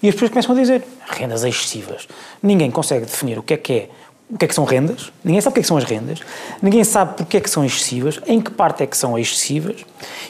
e 0.03 0.09
as 0.09 0.15
pessoas 0.15 0.31
começam 0.31 0.55
a 0.55 0.59
dizer 0.59 0.83
rendas 1.07 1.43
excessivas. 1.43 2.07
Ninguém 2.43 2.71
consegue 2.71 3.05
definir 3.05 3.39
o 3.39 3.43
que 3.43 3.53
é 3.53 3.57
que 3.57 3.73
é 3.73 3.89
o 4.31 4.37
que 4.37 4.45
é 4.45 4.47
que 4.47 4.53
são 4.53 4.63
rendas, 4.63 5.11
ninguém 5.23 5.41
sabe 5.41 5.51
o 5.51 5.55
que 5.55 5.59
é 5.59 5.61
que 5.63 5.67
são 5.67 5.77
as 5.77 5.83
rendas, 5.83 6.19
ninguém 6.61 6.83
sabe 6.83 7.15
porque 7.17 7.37
é 7.37 7.39
que 7.39 7.49
são 7.49 7.65
excessivas, 7.65 8.19
em 8.27 8.39
que 8.39 8.51
parte 8.51 8.83
é 8.83 8.85
que 8.85 8.95
são 8.95 9.17
excessivas, 9.17 9.77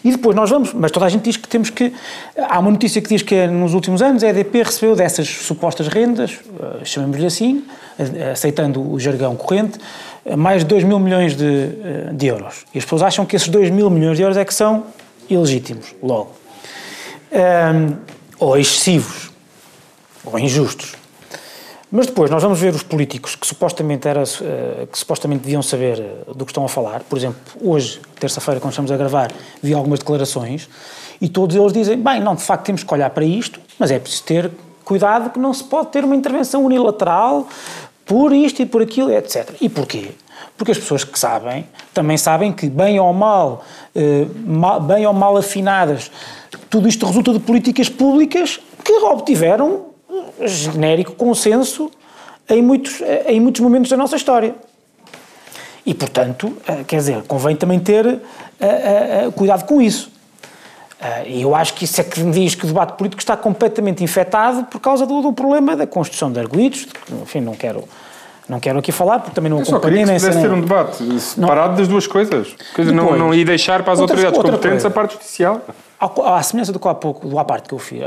e 0.04 0.12
depois 0.12 0.36
nós 0.36 0.50
vamos, 0.50 0.74
mas 0.74 0.90
toda 0.90 1.06
a 1.06 1.10
gente 1.10 1.24
diz 1.24 1.36
que 1.36 1.48
temos 1.48 1.70
que, 1.70 1.94
há 2.38 2.60
uma 2.60 2.72
notícia 2.72 3.02
que 3.02 3.10
diz 3.10 3.22
que 3.22 3.46
nos 3.48 3.74
últimos 3.74 4.02
anos 4.02 4.24
a 4.24 4.30
EDP 4.30 4.64
recebeu 4.64 4.96
dessas 4.96 5.28
supostas 5.28 5.90
rendas, 5.90 6.40
eh, 6.60 6.86
chamemos-lhe 6.86 7.26
assim, 7.26 7.66
eh, 7.98 8.32
aceitando 8.32 8.90
o 8.90 8.98
jargão 8.98 9.36
corrente, 9.36 9.78
eh, 10.26 10.36
mais 10.36 10.64
de 10.64 10.70
2 10.70 10.86
mil 10.86 11.00
milhões 11.00 11.36
de, 11.36 11.68
de 12.14 12.28
euros. 12.28 12.66
E 12.74 12.78
as 12.78 12.86
pessoas 12.86 13.02
acham 13.02 13.26
que 13.26 13.36
esses 13.36 13.50
2 13.50 13.70
mil 13.70 13.90
milhões 13.90 14.16
de 14.16 14.24
euros 14.24 14.38
é 14.38 14.46
que 14.46 14.54
são 14.54 14.86
ilegítimos, 15.30 15.94
logo. 16.02 16.32
Um, 17.32 17.96
ou 18.40 18.58
excessivos, 18.58 19.30
ou 20.24 20.40
injustos. 20.40 20.99
Mas 21.92 22.06
depois 22.06 22.30
nós 22.30 22.44
vamos 22.44 22.60
ver 22.60 22.74
os 22.74 22.84
políticos 22.84 23.36
que 23.36 23.48
supostamente, 23.48 24.08
era, 24.08 24.22
eh, 24.22 24.88
que 24.92 24.98
supostamente 24.98 25.42
deviam 25.42 25.64
saber 25.64 26.00
eh, 26.00 26.34
do 26.36 26.46
que 26.46 26.52
estão 26.52 26.64
a 26.64 26.70
falar. 26.70 27.02
Por 27.02 27.18
exemplo, 27.18 27.40
hoje, 27.60 28.00
terça-feira, 28.20 28.60
quando 28.60 28.74
estamos 28.74 28.92
a 28.92 28.98
gravar, 28.98 29.32
vi 29.62 29.74
algumas 29.74 29.98
declarações 29.98 30.70
e 31.20 31.28
todos 31.28 31.56
eles 31.56 31.74
dizem: 31.74 31.98
bem, 31.98 32.20
não, 32.20 32.36
de 32.36 32.44
facto 32.44 32.66
temos 32.66 32.84
que 32.84 32.94
olhar 32.94 33.10
para 33.10 33.26
isto, 33.26 33.60
mas 33.80 33.90
é 33.90 33.98
preciso 33.98 34.24
ter 34.24 34.52
cuidado 34.86 35.32
que 35.32 35.40
não 35.40 35.52
se 35.52 35.64
pode 35.64 35.90
ter 35.90 36.04
uma 36.04 36.16
intervenção 36.16 36.64
unilateral 36.64 37.48
por 38.06 38.34
isto 38.34 38.62
e 38.62 38.68
por 38.68 38.84
aquilo, 38.84 39.12
etc. 39.12 39.56
E 39.60 39.68
porquê? 39.68 40.12
Porque 40.56 40.72
as 40.72 40.78
pessoas 40.78 41.04
que 41.04 41.18
sabem, 41.18 41.68
também 41.92 42.18
sabem 42.18 42.54
que, 42.54 42.70
bem 42.70 43.00
ou 43.00 43.14
mal, 43.14 43.64
eh, 43.96 44.26
bem 44.88 45.08
ou 45.08 45.14
mal 45.14 45.36
afinadas, 45.38 46.12
tudo 46.70 46.88
isto 46.88 47.04
resulta 47.06 47.34
de 47.34 47.40
políticas 47.40 47.90
públicas 47.90 48.60
que 48.84 48.94
obtiveram 48.94 49.89
genérico 50.46 51.14
consenso 51.14 51.92
em 52.50 52.62
muitos, 52.62 53.02
em 53.28 53.40
muitos 53.40 53.62
momentos 53.62 53.90
da 53.90 53.98
nossa 53.98 54.16
história. 54.16 54.56
E, 55.86 55.94
portanto, 55.94 56.56
eh, 56.68 56.84
quer 56.86 56.98
dizer, 56.98 57.24
convém 57.24 57.56
também 57.56 57.80
ter 57.80 58.06
uh, 58.06 59.32
cuidado 59.36 59.66
com 59.66 59.82
isso. 59.82 60.12
E 61.26 61.42
eu 61.42 61.56
acho 61.56 61.76
que 61.76 61.86
isso 61.86 62.02
é 62.02 62.04
que 62.04 62.20
me 62.20 62.32
diz 62.34 62.56
que 62.56 62.66
o 62.66 62.68
debate 62.68 62.98
político 62.98 63.22
está 63.22 63.38
completamente 63.38 64.04
infectado 64.04 64.66
por 64.66 64.82
causa 64.82 65.06
do, 65.06 65.22
do 65.22 65.32
problema 65.32 65.74
da 65.74 65.88
construção 65.88 66.30
de 66.30 66.40
arguídos. 66.40 66.86
Enfim, 67.22 67.40
não 67.40 67.56
quero, 67.56 67.86
não 68.50 68.60
quero 68.60 68.80
aqui 68.80 68.92
falar, 68.92 69.20
porque 69.20 69.36
também 69.36 69.50
não 69.50 69.60
acompanhei 69.60 70.06
nem 70.06 70.18
sei. 70.18 70.32
ter 70.32 70.52
um 70.52 70.62
debate 70.62 71.04
separado 71.20 71.70
não. 71.70 71.78
das 71.78 71.88
duas 71.88 72.08
coisas. 72.08 72.56
Depois, 72.76 72.92
não, 72.92 73.18
não, 73.18 73.34
e 73.34 73.46
deixar 73.46 73.84
para 73.84 73.94
as 73.94 74.00
outra, 74.00 74.16
autoridades 74.16 74.42
competentes 74.42 74.84
coisa. 74.84 74.88
a 74.88 74.92
parte 74.92 75.14
judicial. 75.14 75.62
À 76.00 76.42
semelhança 76.42 76.72
do 76.72 76.80
que 76.80 76.88
há 76.88 76.94
pouco, 76.94 77.28
do 77.28 77.38
à 77.38 77.46
parte 77.46 77.68
que 77.68 77.74
eu 77.74 77.80
fiz, 77.80 78.02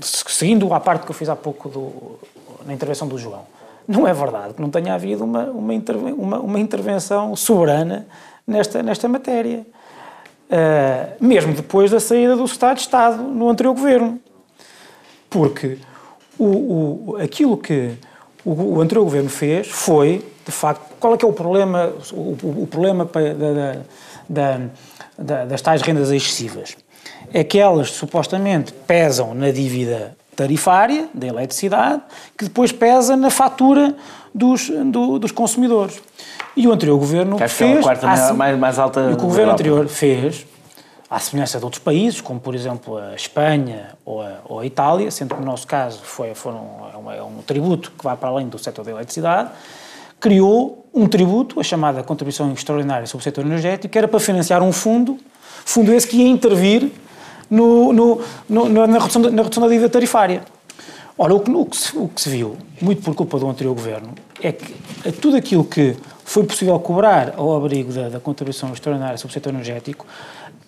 seguindo 0.00 0.72
a 0.74 0.80
parte 0.80 1.04
que 1.04 1.10
eu 1.10 1.14
fiz 1.14 1.28
há 1.28 1.36
pouco 1.36 1.68
do, 1.68 2.18
na 2.66 2.74
intervenção 2.74 3.08
do 3.08 3.16
João 3.16 3.44
não 3.88 4.06
é 4.06 4.12
verdade 4.12 4.52
que 4.52 4.60
não 4.60 4.68
tenha 4.68 4.92
havido 4.92 5.24
uma, 5.24 5.44
uma, 5.44 5.72
uma, 6.14 6.38
uma 6.40 6.60
intervenção 6.60 7.34
soberana 7.34 8.06
nesta, 8.46 8.82
nesta 8.82 9.08
matéria. 9.08 9.66
Uh, 10.50 11.24
mesmo 11.24 11.54
depois 11.54 11.90
da 11.90 11.98
saída 11.98 12.36
do 12.36 12.44
Estado 12.44 12.76
de 12.76 12.82
Estado 12.82 13.22
no 13.22 13.48
anterior 13.48 13.74
governo. 13.74 14.20
Porque 15.30 15.78
o, 16.38 16.44
o, 16.44 17.16
aquilo 17.16 17.56
que 17.56 17.94
o, 18.44 18.76
o, 18.76 18.80
anterior 18.80 19.04
governo 19.04 19.28
fez 19.28 19.68
foi, 19.68 20.24
de 20.44 20.52
facto, 20.52 20.82
qual 20.98 21.14
é 21.14 21.16
que 21.16 21.24
é 21.24 21.28
o 21.28 21.32
problema, 21.32 21.92
o, 22.12 22.62
o 22.62 22.68
problema 22.70 23.04
da, 23.04 23.76
da, 24.28 24.60
da, 25.18 25.44
das 25.44 25.62
tais 25.62 25.82
rendas 25.82 26.10
excessivas? 26.10 26.76
É 27.32 27.44
que 27.44 27.58
elas 27.58 27.90
supostamente 27.90 28.72
pesam 28.72 29.34
na 29.34 29.50
dívida 29.50 30.16
tarifária 30.34 31.08
da 31.12 31.26
eletricidade, 31.26 32.02
que 32.36 32.44
depois 32.44 32.70
pesa 32.70 33.16
na 33.16 33.28
fatura 33.28 33.96
dos, 34.32 34.70
do, 34.70 35.18
dos 35.18 35.32
consumidores. 35.32 36.00
E 36.56 36.66
o 36.66 36.72
anterior 36.72 36.96
governo 36.96 37.36
que 37.36 37.48
fez... 37.48 37.76
É 37.76 37.78
a 37.80 37.82
quarta 37.82 38.08
a, 38.08 38.32
mais, 38.34 38.58
mais 38.58 38.78
alta 38.78 39.00
o 39.10 39.16
que 39.16 39.24
o 39.24 39.26
governo 39.26 39.52
anterior 39.52 39.88
fez, 39.88 40.46
à 41.10 41.18
semelhança 41.18 41.58
de 41.58 41.64
outros 41.64 41.82
países, 41.82 42.20
como 42.20 42.38
por 42.38 42.54
exemplo 42.54 42.98
a 42.98 43.14
Espanha 43.14 43.94
ou 44.04 44.20
a, 44.22 44.38
ou 44.44 44.60
a 44.60 44.66
Itália, 44.66 45.10
sendo 45.10 45.34
que 45.34 45.40
no 45.40 45.46
nosso 45.46 45.66
caso 45.66 46.00
foi, 46.02 46.34
foram, 46.34 46.90
é, 46.92 46.96
um, 46.96 47.10
é 47.12 47.22
um 47.22 47.42
tributo 47.42 47.92
que 47.96 48.04
vai 48.04 48.16
para 48.16 48.28
além 48.28 48.48
do 48.48 48.58
setor 48.58 48.84
da 48.84 48.90
eletricidade, 48.90 49.50
criou 50.20 50.86
um 50.92 51.06
tributo, 51.06 51.60
a 51.60 51.62
chamada 51.62 52.02
Contribuição 52.02 52.52
Extraordinária 52.52 53.06
sobre 53.06 53.22
o 53.22 53.24
Setor 53.24 53.44
Energético, 53.44 53.92
que 53.92 53.98
era 53.98 54.08
para 54.08 54.20
financiar 54.20 54.62
um 54.62 54.72
fundo, 54.72 55.18
fundo 55.64 55.92
esse 55.92 56.06
que 56.06 56.16
ia 56.16 56.28
intervir 56.28 56.90
no, 57.48 57.92
no, 57.92 58.20
no, 58.48 58.68
na, 58.68 58.98
redução 58.98 59.22
da, 59.22 59.30
na 59.30 59.42
redução 59.42 59.62
da 59.62 59.68
dívida 59.68 59.88
tarifária. 59.88 60.42
Ora, 61.16 61.34
o 61.34 61.40
que, 61.40 61.50
o, 61.50 61.66
que 61.66 61.76
se, 61.76 61.96
o 61.96 62.08
que 62.08 62.20
se 62.20 62.30
viu, 62.30 62.56
muito 62.80 63.02
por 63.02 63.14
culpa 63.14 63.38
do 63.38 63.48
anterior 63.48 63.74
governo, 63.74 64.14
é 64.42 64.52
que 64.52 64.74
tudo 65.20 65.36
aquilo 65.36 65.64
que 65.64 65.96
foi 66.24 66.44
possível 66.44 66.78
cobrar 66.78 67.34
ao 67.36 67.56
abrigo 67.56 67.92
da, 67.92 68.08
da 68.08 68.20
contribuição 68.20 68.72
extraordinária 68.72 69.16
sobre 69.16 69.32
o 69.32 69.34
setor 69.34 69.52
energético, 69.52 70.06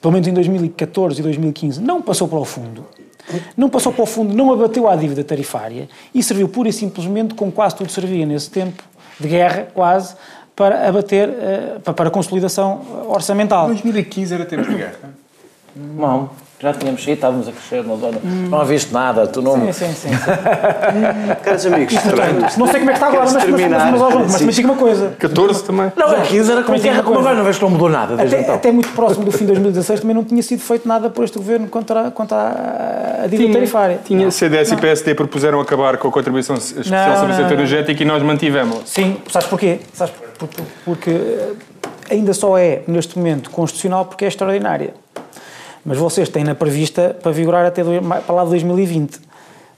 pelo 0.00 0.12
menos 0.12 0.26
em 0.26 0.32
2014 0.32 1.20
e 1.20 1.22
2015, 1.22 1.80
não 1.80 2.00
passou 2.00 2.26
para 2.26 2.38
o 2.38 2.44
fundo. 2.44 2.84
Não 3.56 3.68
passou 3.68 3.92
para 3.92 4.02
o 4.02 4.06
fundo, 4.06 4.34
não 4.34 4.52
abateu 4.52 4.88
a 4.88 4.96
dívida 4.96 5.22
tarifária 5.22 5.88
e 6.12 6.22
serviu 6.22 6.48
pura 6.48 6.68
e 6.68 6.72
simplesmente, 6.72 7.34
como 7.34 7.52
quase 7.52 7.76
tudo 7.76 7.90
servia 7.90 8.26
nesse 8.26 8.50
tempo 8.50 8.82
de 9.20 9.28
guerra, 9.28 9.68
quase, 9.72 10.16
para 10.56 10.88
abater, 10.88 11.28
uh, 11.28 11.92
para 11.92 12.08
a 12.08 12.10
consolidação 12.10 12.80
orçamental. 13.08 13.66
2015 13.68 14.34
era 14.34 14.44
tempo 14.44 14.68
de 14.68 14.74
guerra? 14.74 15.14
Não 15.76 16.30
já 16.62 16.74
tínhamos 16.74 17.02
saído, 17.02 17.14
estávamos 17.14 17.48
a 17.48 17.52
crescer 17.52 17.82
na 17.82 17.96
zona. 17.96 18.18
Hum. 18.22 18.48
Não 18.50 18.64
viste 18.66 18.92
nada, 18.92 19.26
tu 19.26 19.40
não. 19.40 19.54
Sim, 19.54 19.72
sim, 19.72 19.94
sim. 19.94 20.08
sim. 20.10 20.18
Caros 21.42 21.64
amigos, 21.64 21.94
portanto, 21.94 22.58
não 22.58 22.66
sei 22.66 22.80
como 22.80 22.90
é 22.90 22.92
que 22.92 22.98
está 22.98 23.06
agora, 23.06 23.24
mas, 23.24 23.34
mas, 23.34 23.48
mas, 23.48 24.00
mas, 24.00 24.12
mas, 24.32 24.42
mas 24.42 24.54
diga 24.54 24.68
uma 24.68 24.76
coisa. 24.76 25.14
14 25.18 25.64
também. 25.64 25.90
Não, 25.96 26.10
a 26.10 26.20
15 26.20 26.52
era 26.52 26.62
como 26.62 26.76
é 26.76 26.80
que 26.80 26.88
era, 26.88 27.02
como 27.02 27.18
agora 27.18 27.34
não 27.34 27.44
vês 27.44 27.56
que 27.56 27.62
não 27.62 27.70
mudou 27.70 27.88
nada 27.88 28.14
desde 28.14 28.34
até, 28.34 28.44
então. 28.44 28.54
Até 28.56 28.72
muito 28.72 28.90
próximo 28.90 29.24
do 29.24 29.32
fim 29.32 29.46
de 29.46 29.46
2016 29.46 30.00
também 30.00 30.14
não 30.14 30.22
tinha 30.22 30.42
sido 30.42 30.60
feito 30.60 30.86
nada 30.86 31.08
por 31.08 31.24
este 31.24 31.38
governo 31.38 31.66
contra, 31.66 32.10
contra 32.10 33.22
a 33.24 33.26
dívida 33.26 33.54
tarifária. 33.54 33.98
Tinha, 34.04 34.24
não. 34.24 34.30
CDS 34.30 34.70
não. 34.70 34.76
e 34.76 34.80
PSD 34.82 35.14
propuseram 35.14 35.60
acabar 35.60 35.96
com 35.96 36.08
a 36.08 36.12
contribuição 36.12 36.56
especial 36.56 37.16
sobre 37.16 37.32
o 37.32 37.36
setor 37.36 37.52
energético 37.52 38.02
e 38.02 38.04
nós 38.04 38.22
mantivemos. 38.22 38.82
Sim, 38.84 39.16
sabes 39.30 39.48
porquê? 39.48 39.80
Sabes 39.94 40.12
porque 40.84 41.38
ainda 42.10 42.34
só 42.34 42.58
é, 42.58 42.82
neste 42.86 43.16
momento, 43.16 43.50
constitucional 43.50 44.04
porque 44.04 44.26
é 44.26 44.28
extraordinária 44.28 44.92
mas 45.84 45.98
vocês 45.98 46.28
têm 46.28 46.44
na 46.44 46.54
prevista 46.54 47.16
para 47.22 47.32
vigorar 47.32 47.66
até 47.66 47.82
do, 47.82 47.90
para 48.02 48.34
lá 48.34 48.44
de 48.44 48.50
2020. 48.50 49.30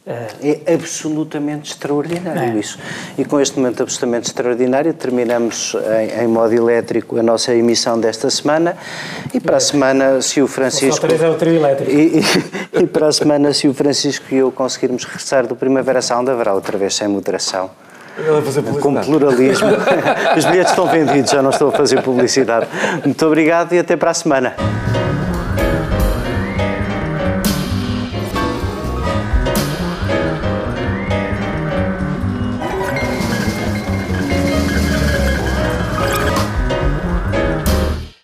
É 0.05 0.75
absolutamente 0.75 1.71
extraordinário 1.71 2.57
é. 2.57 2.59
isso. 2.59 2.77
E 3.17 3.25
com 3.25 3.41
este 3.41 3.57
momento 3.57 3.85
absolutamente 3.85 4.27
extraordinário, 4.27 4.93
terminamos 4.93 5.77
em, 5.77 6.25
em, 6.25 6.27
modo 6.27 6.53
elétrico 6.53 7.17
a 7.19 7.23
nossa 7.23 7.55
emissão 7.55 8.01
desta 8.01 8.29
semana. 8.29 8.77
E 9.33 9.39
para 9.39 9.59
a 9.59 9.61
semana, 9.61 10.21
se 10.21 10.43
o 10.43 10.49
Francisco. 10.49 11.07
É 11.07 11.31
o 11.31 11.35
trio 11.35 11.55
elétrico. 11.55 11.89
E, 11.89 12.19
e, 12.19 12.23
e 12.83 12.87
para 12.89 13.07
a 13.07 13.13
semana, 13.13 13.55
se 13.55 13.69
o 13.69 13.75
Francisco 13.75 14.27
e 14.33 14.39
eu 14.39 14.51
conseguirmos 14.51 15.05
regressar 15.05 15.47
do 15.47 15.55
Primavera 15.55 16.03
Sound, 16.03 16.29
haverá 16.29 16.53
outra 16.53 16.77
vez 16.77 16.97
sem 16.97 17.07
moderação. 17.07 17.71
Com 18.81 18.97
pluralismo. 18.97 19.69
Os 20.37 20.45
bilhetes 20.45 20.73
estão 20.73 20.89
vendidos, 20.89 21.31
já 21.31 21.41
não 21.41 21.51
estou 21.51 21.69
a 21.69 21.73
fazer 21.73 22.03
publicidade. 22.03 22.67
Muito 23.05 23.25
obrigado 23.25 23.73
e 23.73 23.79
até 23.79 23.97
para 23.97 24.11
a 24.11 24.15
semana. 24.15 24.57